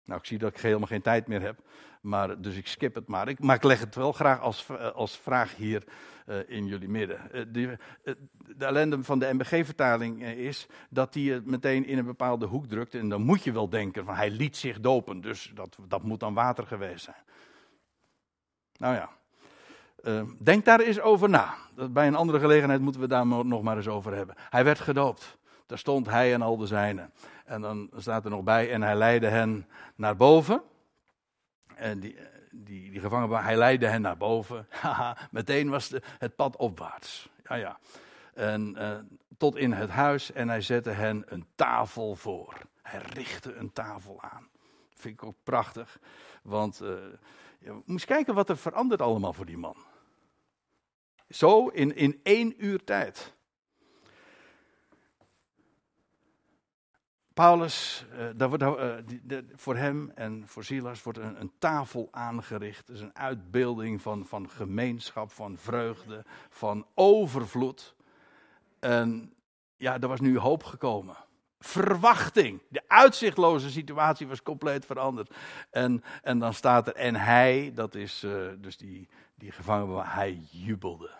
Nou, 0.05 0.21
ik 0.21 0.27
zie 0.27 0.39
dat 0.39 0.51
ik 0.55 0.61
helemaal 0.61 0.87
geen 0.87 1.03
tijd 1.03 1.27
meer 1.27 1.41
heb. 1.41 1.59
Maar, 2.01 2.41
dus 2.41 2.57
ik 2.57 2.67
skip 2.67 2.95
het 2.95 3.09
maar. 3.09 3.29
Ik, 3.29 3.39
maar 3.39 3.57
ik 3.57 3.63
leg 3.63 3.81
het 3.81 3.95
wel 3.95 4.13
graag 4.13 4.41
als, 4.41 4.67
eh, 4.69 4.91
als 4.91 5.17
vraag 5.17 5.57
hier 5.57 5.85
in 6.47 6.67
jullie 6.67 6.89
midden. 6.89 7.21
Uh, 7.33 7.43
de, 7.53 7.79
de, 8.57 8.65
ellende 8.65 9.05
van 9.05 9.19
de 9.19 9.33
MBG-vertaling 9.33 10.25
is 10.25 10.67
dat 10.91 11.15
hij 11.15 11.23
het 11.23 11.47
meteen 11.47 11.87
in 11.87 11.99
een 11.99 12.05
bepaalde 12.05 12.47
hoek 12.47 12.67
drukt. 12.67 12.95
En 12.95 13.09
dan 13.09 13.23
moet 13.23 13.45
je 13.45 13.53
wel 13.53 13.69
denken 13.69 14.05
van 14.05 14.15
hij 14.15 14.31
liet 14.31 14.57
zich 14.57 14.81
dopen. 14.81 15.21
Dus 15.21 15.53
dat, 15.55 15.77
dat 15.89 16.03
moet 16.03 16.21
dan 16.21 16.35
water 16.35 16.67
geweest 16.67 17.05
zijn. 17.05 17.23
Nou 18.77 18.95
ja, 18.95 19.11
denk 20.39 20.65
daar 20.65 20.81
eens 20.81 21.01
over 21.01 21.29
na. 21.29 21.55
Bij 21.91 22.07
een 22.07 22.15
andere 22.15 22.41
gelegenheid 22.41 22.81
moeten 22.81 23.01
we 23.01 23.07
daar 23.07 23.27
nog 23.27 23.63
maar 23.63 23.77
eens 23.77 23.89
over 23.89 24.15
hebben. 24.15 24.35
Hij 24.39 24.65
werd 24.65 24.81
gedoopt. 24.81 25.39
Daar 25.67 25.79
stond 25.79 26.07
hij 26.07 26.33
en 26.33 26.43
al 26.43 26.57
de 26.57 26.67
zijnen. 26.67 27.13
En 27.45 27.61
dan 27.61 27.91
staat 27.97 28.25
er 28.25 28.31
nog 28.31 28.43
bij 28.43 28.71
en 28.71 28.83
hij 28.83 28.95
leidde 28.95 29.29
hen 29.29 29.67
naar 29.95 30.17
boven. 30.17 30.63
En 31.75 32.01
die, 32.01 32.17
die, 32.55 32.91
die 32.91 33.01
hij 33.37 33.57
leidde 33.57 33.87
hen 33.87 34.01
naar 34.01 34.17
boven. 34.17 34.67
Meteen 35.31 35.71
was 35.71 35.89
de, 35.89 36.03
het 36.19 36.37
pad 36.37 36.57
opwaarts. 36.57 37.29
Ja, 37.45 37.55
ja. 37.55 37.79
En 38.35 38.75
uh, 38.79 38.99
tot 39.39 39.57
in 39.57 39.73
het 39.73 39.91
huis 39.91 40.33
en 40.33 40.49
hij 40.49 40.61
zette 40.61 40.91
hen 40.91 41.23
een 41.27 41.47
tafel 41.55 42.17
voor. 42.17 42.55
Hij 42.83 43.01
richtte 43.13 43.55
een 43.55 43.73
tafel 43.73 44.23
aan. 44.23 44.49
Vind 44.95 45.15
ik 45.15 45.25
ook 45.25 45.37
prachtig. 45.43 45.99
Want 46.43 46.83
uh, 46.83 46.95
moet 47.73 47.83
eens 47.87 48.05
kijken 48.05 48.35
wat 48.35 48.49
er 48.49 48.57
verandert 48.57 49.01
allemaal 49.01 49.33
voor 49.33 49.47
die 49.47 49.59
man. 49.59 49.77
Zo 51.29 51.69
in, 51.69 51.97
in 51.97 52.21
één 52.23 52.65
uur 52.65 52.85
tijd. 52.85 53.35
Paulus, 57.35 58.07
die, 59.07 59.21
de, 59.25 59.45
voor 59.55 59.77
hem 59.77 60.11
en 60.15 60.43
voor 60.47 60.65
Silas 60.65 61.03
wordt 61.03 61.19
een, 61.19 61.53
tafel 61.59 62.09
aangericht. 62.11 62.89
Het 62.89 62.97
is 62.97 63.03
een 63.03 63.17
uitbeelding 63.17 64.03
van, 64.03 64.27
van 64.27 64.51
gemeenschap, 64.51 65.31
van 65.31 65.59
vreugde, 65.59 66.25
van 66.49 66.87
overvloed. 66.95 67.95
En 68.81 69.35
ja, 69.77 70.01
er 70.01 70.09
was 70.09 70.21
nu 70.21 70.39
hoop 70.39 70.63
gekomen. 70.63 71.17
Verwachting. 71.59 72.61
De 72.69 72.83
uitzichtloze 72.87 73.71
situatie 73.71 74.27
was 74.27 74.43
compleet 74.43 74.87
veranderd. 74.87 75.35
En, 75.71 76.05
en 76.23 76.39
dan 76.39 76.55
staat 76.55 76.87
er, 76.87 76.95
en 76.95 77.15
hij, 77.15 77.73
dat 77.75 77.95
is 77.95 78.25
uh, 78.25 78.49
dus 78.59 78.77
die, 78.77 79.09
die 79.35 79.53
gevangene, 79.53 80.03
hij 80.05 80.41
jubelde. 80.51 81.11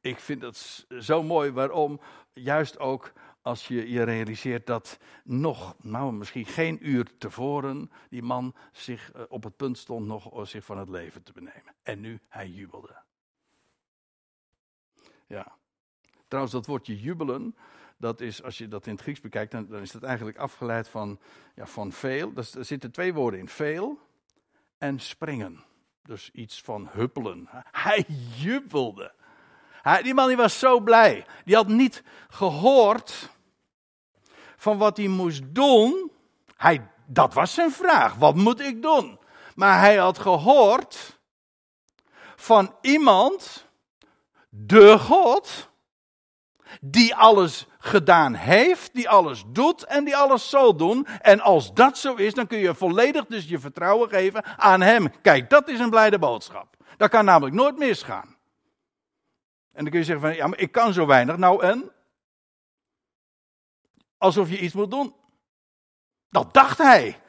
Ik 0.00 0.20
vind 0.20 0.40
dat 0.40 0.86
zo 0.98 1.22
mooi. 1.22 1.50
Waarom? 1.50 2.00
Juist 2.32 2.78
ook 2.78 3.12
als 3.48 3.68
je 3.68 3.90
je 3.90 4.02
realiseert 4.02 4.66
dat 4.66 4.98
nog, 5.24 5.76
nou 5.82 6.12
misschien 6.12 6.46
geen 6.46 6.88
uur 6.88 7.18
tevoren, 7.18 7.90
die 8.08 8.22
man 8.22 8.54
zich 8.72 9.12
eh, 9.12 9.22
op 9.28 9.44
het 9.44 9.56
punt 9.56 9.78
stond 9.78 10.06
nog 10.06 10.48
zich 10.48 10.64
van 10.64 10.78
het 10.78 10.88
leven 10.88 11.22
te 11.22 11.32
benemen. 11.32 11.74
En 11.82 12.00
nu 12.00 12.20
hij 12.28 12.48
jubelde. 12.48 12.96
Ja. 15.26 15.56
Trouwens, 16.26 16.54
dat 16.54 16.66
woordje 16.66 17.00
jubelen, 17.00 17.56
dat 17.96 18.20
is, 18.20 18.42
als 18.42 18.58
je 18.58 18.68
dat 18.68 18.86
in 18.86 18.92
het 18.92 19.02
Grieks 19.02 19.20
bekijkt, 19.20 19.52
dan, 19.52 19.66
dan 19.66 19.80
is 19.80 19.92
dat 19.92 20.02
eigenlijk 20.02 20.38
afgeleid 20.38 20.88
van, 20.88 21.20
ja, 21.54 21.66
van 21.66 21.92
veel. 21.92 22.32
er 22.34 22.64
zitten 22.64 22.90
twee 22.90 23.14
woorden 23.14 23.40
in, 23.40 23.48
veel 23.48 23.98
en 24.78 25.00
springen. 25.00 25.64
Dus 26.02 26.30
iets 26.30 26.62
van 26.62 26.88
huppelen. 26.90 27.48
Hij 27.70 28.04
jubelde. 28.36 29.12
Die 30.02 30.14
man 30.14 30.28
die 30.28 30.36
was 30.36 30.58
zo 30.58 30.80
blij. 30.80 31.26
Die 31.44 31.54
had 31.54 31.68
niet 31.68 32.02
gehoord 32.28 33.36
van 34.58 34.78
wat 34.78 34.96
hij 34.96 35.08
moest 35.08 35.42
doen. 35.46 36.12
Hij, 36.56 36.90
dat 37.06 37.34
was 37.34 37.54
zijn 37.54 37.70
vraag. 37.70 38.14
Wat 38.14 38.34
moet 38.34 38.60
ik 38.60 38.82
doen? 38.82 39.18
Maar 39.54 39.78
hij 39.78 39.96
had 39.96 40.18
gehoord 40.18 41.18
van 42.36 42.74
iemand, 42.80 43.66
de 44.48 44.98
God, 44.98 45.70
die 46.80 47.14
alles 47.14 47.66
gedaan 47.78 48.34
heeft, 48.34 48.94
die 48.94 49.08
alles 49.08 49.44
doet 49.46 49.84
en 49.84 50.04
die 50.04 50.16
alles 50.16 50.48
zal 50.48 50.76
doen. 50.76 51.06
En 51.06 51.40
als 51.40 51.74
dat 51.74 51.98
zo 51.98 52.14
is, 52.14 52.34
dan 52.34 52.46
kun 52.46 52.58
je 52.58 52.74
volledig 52.74 53.26
dus 53.26 53.48
je 53.48 53.58
vertrouwen 53.58 54.08
geven 54.08 54.44
aan 54.58 54.80
Hem. 54.80 55.20
Kijk, 55.22 55.50
dat 55.50 55.68
is 55.68 55.78
een 55.78 55.90
blijde 55.90 56.18
boodschap. 56.18 56.76
Dat 56.96 57.10
kan 57.10 57.24
namelijk 57.24 57.56
nooit 57.56 57.78
misgaan. 57.78 58.36
En 59.72 59.84
dan 59.84 59.90
kun 59.90 59.98
je 59.98 60.04
zeggen 60.06 60.26
van, 60.28 60.36
ja, 60.36 60.46
maar 60.46 60.58
ik 60.58 60.72
kan 60.72 60.92
zo 60.92 61.06
weinig. 61.06 61.36
Nou 61.36 61.62
en? 61.62 61.92
Alsof 64.18 64.50
je 64.50 64.58
iets 64.58 64.74
moet 64.74 64.90
doen. 64.90 65.14
Dat 66.30 66.54
dacht 66.54 66.78
hij. 66.78 67.20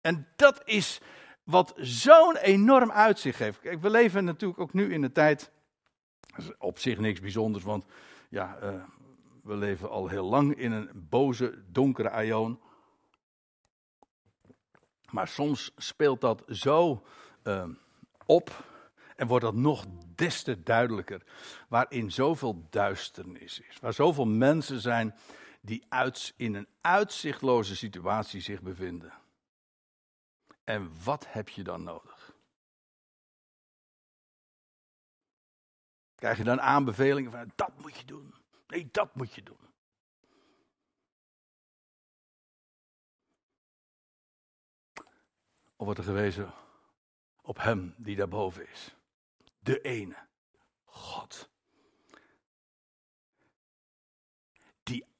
En 0.00 0.28
dat 0.36 0.62
is 0.64 1.00
wat 1.42 1.74
zo'n 1.76 2.36
enorm 2.36 2.90
uitzicht 2.90 3.38
heeft. 3.38 3.60
Kijk, 3.60 3.80
we 3.80 3.90
leven 3.90 4.24
natuurlijk 4.24 4.60
ook 4.60 4.72
nu 4.72 4.92
in 4.92 5.00
de 5.00 5.12
tijd. 5.12 5.50
Op 6.58 6.78
zich 6.78 6.98
niks 6.98 7.20
bijzonders, 7.20 7.64
want 7.64 7.84
ja, 8.28 8.58
uh, 8.62 8.84
we 9.42 9.56
leven 9.56 9.90
al 9.90 10.08
heel 10.08 10.24
lang 10.24 10.54
in 10.54 10.72
een 10.72 10.90
boze, 10.94 11.64
donkere 11.66 12.10
aion. 12.10 12.60
Maar 15.10 15.28
soms 15.28 15.72
speelt 15.76 16.20
dat 16.20 16.42
zo 16.48 17.06
uh, 17.44 17.64
op 18.26 18.64
en 19.16 19.26
wordt 19.26 19.44
dat 19.44 19.54
nog 19.54 19.84
des 20.14 20.42
te 20.42 20.62
duidelijker. 20.62 21.22
Waarin 21.68 22.12
zoveel 22.12 22.66
duisternis 22.70 23.60
is. 23.60 23.78
Waar 23.80 23.92
zoveel 23.92 24.26
mensen 24.26 24.80
zijn 24.80 25.14
die 25.62 25.84
in 26.36 26.54
een 26.54 26.68
uitzichtloze 26.80 27.76
situatie 27.76 28.40
zich 28.40 28.62
bevinden. 28.62 29.12
En 30.64 31.04
wat 31.04 31.32
heb 31.32 31.48
je 31.48 31.62
dan 31.62 31.82
nodig? 31.82 32.34
Krijg 36.14 36.38
je 36.38 36.44
dan 36.44 36.60
aanbevelingen 36.60 37.30
van 37.30 37.52
dat 37.54 37.78
moet 37.78 37.96
je 37.96 38.04
doen? 38.04 38.34
Nee, 38.66 38.88
dat 38.90 39.14
moet 39.14 39.34
je 39.34 39.42
doen. 39.42 39.70
Of 45.76 45.88
wordt 45.88 45.98
er 45.98 46.04
gewezen 46.04 46.54
op 47.40 47.58
Hem 47.58 47.94
die 47.96 48.16
daarboven 48.16 48.70
is? 48.70 48.94
De 49.58 49.80
ene, 49.80 50.26
God. 50.84 51.51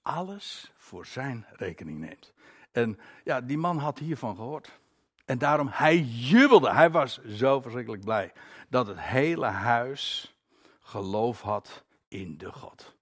Alles 0.03 0.73
voor 0.77 1.07
zijn 1.07 1.47
rekening 1.51 1.99
neemt. 1.99 2.33
En 2.73 2.99
ja, 3.25 3.41
die 3.41 3.59
man 3.59 3.79
had 3.79 3.99
hiervan 3.99 4.37
gehoord. 4.37 4.81
En 5.25 5.39
daarom, 5.39 5.69
hij 5.69 5.99
jubelde. 6.01 6.73
Hij 6.73 6.91
was 6.91 7.25
zo 7.25 7.61
verschrikkelijk 7.61 8.05
blij 8.05 8.33
dat 8.69 8.87
het 8.87 9.01
hele 9.01 9.47
huis 9.47 10.35
geloof 10.81 11.41
had 11.41 11.85
in 12.09 12.39
de 12.39 12.53
God. 12.53 12.97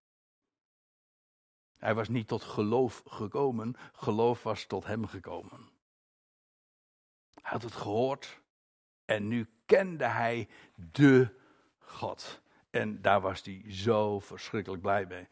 Hij 1.77 1.95
was 1.95 2.09
niet 2.09 2.29
tot 2.29 2.43
geloof 2.43 3.03
gekomen, 3.07 3.77
geloof 3.93 4.43
was 4.43 4.65
tot 4.65 4.87
hem 4.87 5.07
gekomen. 5.07 5.69
Hij 7.35 7.51
had 7.51 7.63
het 7.63 7.75
gehoord 7.75 8.41
en 9.05 9.29
nu 9.29 9.49
kende 9.67 10.05
hij 10.05 10.49
de 10.75 11.39
God. 11.79 12.41
En 12.71 13.03
daar 13.03 13.21
was 13.21 13.43
hij 13.43 13.65
zo 13.69 14.21
verschrikkelijk 14.21 14.83
blij 14.83 15.07
mee. 15.07 15.29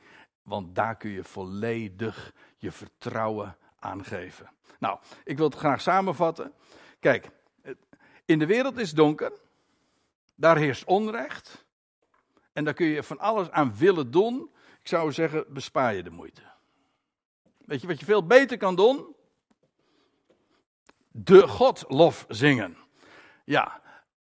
Want 0.49 0.75
daar 0.75 0.97
kun 0.97 1.11
je 1.11 1.25
volledig 1.25 2.33
je 2.57 2.73
vertrouwen 2.73 3.57
aan 3.79 4.05
geven. 4.05 4.51
Nou, 4.79 4.99
ik 5.25 5.37
wil 5.37 5.47
het 5.47 5.59
graag 5.59 5.81
samenvatten. 5.81 6.53
Kijk, 7.01 7.31
in 8.25 8.39
de 8.39 8.47
wereld 8.47 8.79
is 8.79 8.93
donker. 8.93 9.33
Daar 10.35 10.57
heerst 10.57 10.85
onrecht. 10.85 11.67
En 12.53 12.65
daar 12.65 12.75
kun 12.75 12.87
je 12.87 13.03
van 13.03 13.19
alles 13.19 13.51
aan 13.51 13.77
willen 13.77 14.11
doen. 14.11 14.51
Ik 14.81 14.89
zou 14.89 15.13
zeggen, 15.13 15.45
bespaar 15.49 15.95
je 15.95 16.03
de 16.03 16.11
moeite. 16.11 16.43
Weet 17.59 17.81
je 17.81 17.87
wat 17.87 18.01
je 18.01 18.05
veel 18.05 18.27
beter 18.27 18.57
kan 18.57 18.77
doen? 18.77 19.17
De 21.09 21.49
Godlof 21.49 22.25
zingen. 22.29 22.77
Ja, 23.45 23.81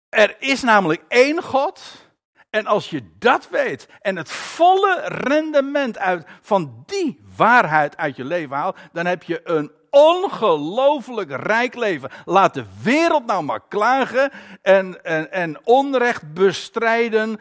er 0.10 0.42
is 0.42 0.62
namelijk 0.62 1.04
één 1.08 1.44
God. 1.44 2.07
En 2.50 2.66
als 2.66 2.90
je 2.90 3.10
dat 3.20 3.50
weet 3.50 3.88
en 4.02 4.16
het 4.16 4.32
volle 4.32 5.02
rendement 5.06 5.98
uit 5.98 6.28
van 6.42 6.84
die 6.86 7.24
waarheid 7.36 7.98
uit 7.98 8.16
je 8.16 8.26
leven 8.26 8.56
haalt, 8.56 8.78
dan 8.92 9.06
heb 9.06 9.24
je 9.24 9.42
een 9.44 9.72
ongelooflijk 9.90 11.32
rijk 11.32 11.76
leven. 11.76 12.10
Laat 12.26 12.54
de 12.54 12.66
wereld 12.82 13.26
nou 13.26 13.44
maar 13.44 13.68
klagen 13.68 14.32
en, 14.62 15.04
en, 15.04 15.32
en 15.32 15.66
onrecht 15.66 16.34
bestrijden. 16.34 17.40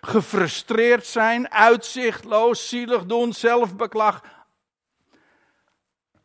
Gefrustreerd 0.00 1.06
zijn, 1.06 1.50
uitzichtloos, 1.50 2.68
zielig 2.68 3.06
doen, 3.06 3.32
zelfbeklag. 3.32 4.22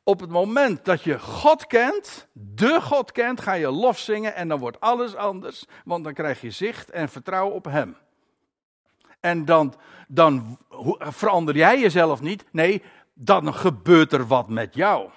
Op 0.03 0.19
het 0.19 0.29
moment 0.29 0.85
dat 0.85 1.03
je 1.03 1.19
God 1.19 1.67
kent, 1.67 2.27
de 2.33 2.81
God 2.81 3.11
kent, 3.11 3.41
ga 3.41 3.53
je 3.53 3.71
lof 3.71 3.99
zingen 3.99 4.35
en 4.35 4.47
dan 4.47 4.59
wordt 4.59 4.79
alles 4.79 5.15
anders. 5.15 5.65
Want 5.85 6.03
dan 6.03 6.13
krijg 6.13 6.41
je 6.41 6.51
zicht 6.51 6.89
en 6.89 7.09
vertrouwen 7.09 7.55
op 7.55 7.65
Hem. 7.65 7.97
En 9.19 9.45
dan, 9.45 9.73
dan 10.07 10.57
verander 10.99 11.55
jij 11.55 11.79
jezelf 11.79 12.21
niet. 12.21 12.45
Nee, 12.51 12.83
dan 13.13 13.53
gebeurt 13.53 14.13
er 14.13 14.27
wat 14.27 14.49
met 14.49 14.75
jou. 14.75 15.09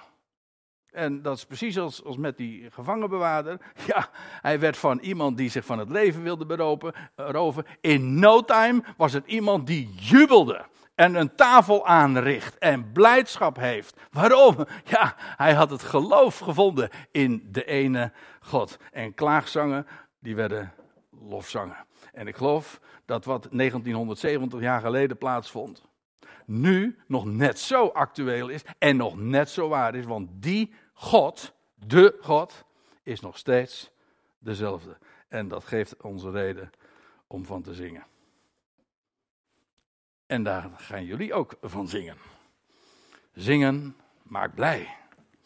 En 0.91 1.21
dat 1.21 1.37
is 1.37 1.45
precies 1.45 1.79
als, 1.79 2.03
als 2.03 2.17
met 2.17 2.37
die 2.37 2.71
gevangenbewaarder. 2.71 3.59
Ja, 3.87 4.09
hij 4.41 4.59
werd 4.59 4.77
van 4.77 4.99
iemand 4.99 5.37
die 5.37 5.49
zich 5.49 5.65
van 5.65 5.79
het 5.79 5.89
leven 5.89 6.23
wilde 6.23 6.45
beroven. 6.45 6.93
Roven. 7.15 7.65
In 7.81 8.19
no 8.19 8.41
time 8.41 8.83
was 8.97 9.13
het 9.13 9.25
iemand 9.25 9.67
die 9.67 9.93
jubelde. 9.95 10.65
En 10.95 11.15
een 11.15 11.35
tafel 11.35 11.85
aanricht 11.85 12.57
en 12.57 12.91
blijdschap 12.91 13.55
heeft. 13.55 13.99
Waarom? 14.11 14.55
Ja, 14.83 15.15
hij 15.17 15.53
had 15.53 15.69
het 15.69 15.81
geloof 15.81 16.39
gevonden 16.39 16.89
in 17.11 17.47
de 17.51 17.65
ene 17.65 18.11
God. 18.39 18.77
En 18.91 19.13
klaagzangen, 19.13 19.87
die 20.19 20.35
werden 20.35 20.73
lofzangen. 21.09 21.85
En 22.13 22.27
ik 22.27 22.35
geloof 22.35 22.79
dat 23.05 23.25
wat 23.25 23.47
1970 23.51 24.59
jaar 24.59 24.81
geleden 24.81 25.17
plaatsvond, 25.17 25.83
nu 26.45 26.99
nog 27.07 27.25
net 27.25 27.59
zo 27.59 27.87
actueel 27.87 28.47
is 28.47 28.61
en 28.77 28.97
nog 28.97 29.17
net 29.17 29.49
zo 29.49 29.67
waar 29.67 29.95
is, 29.95 30.05
want 30.05 30.29
die 30.33 30.73
God, 30.93 31.53
de 31.73 32.17
God, 32.21 32.65
is 33.03 33.19
nog 33.19 33.37
steeds 33.37 33.91
dezelfde. 34.39 34.97
En 35.27 35.47
dat 35.47 35.63
geeft 35.63 36.01
onze 36.01 36.31
reden 36.31 36.71
om 37.27 37.45
van 37.45 37.61
te 37.61 37.73
zingen. 37.73 38.05
En 40.25 40.43
daar 40.43 40.69
gaan 40.77 41.05
jullie 41.05 41.33
ook 41.33 41.57
van 41.61 41.87
zingen. 41.87 42.17
Zingen 43.33 43.95
maakt 44.23 44.55
blij. 44.55 44.97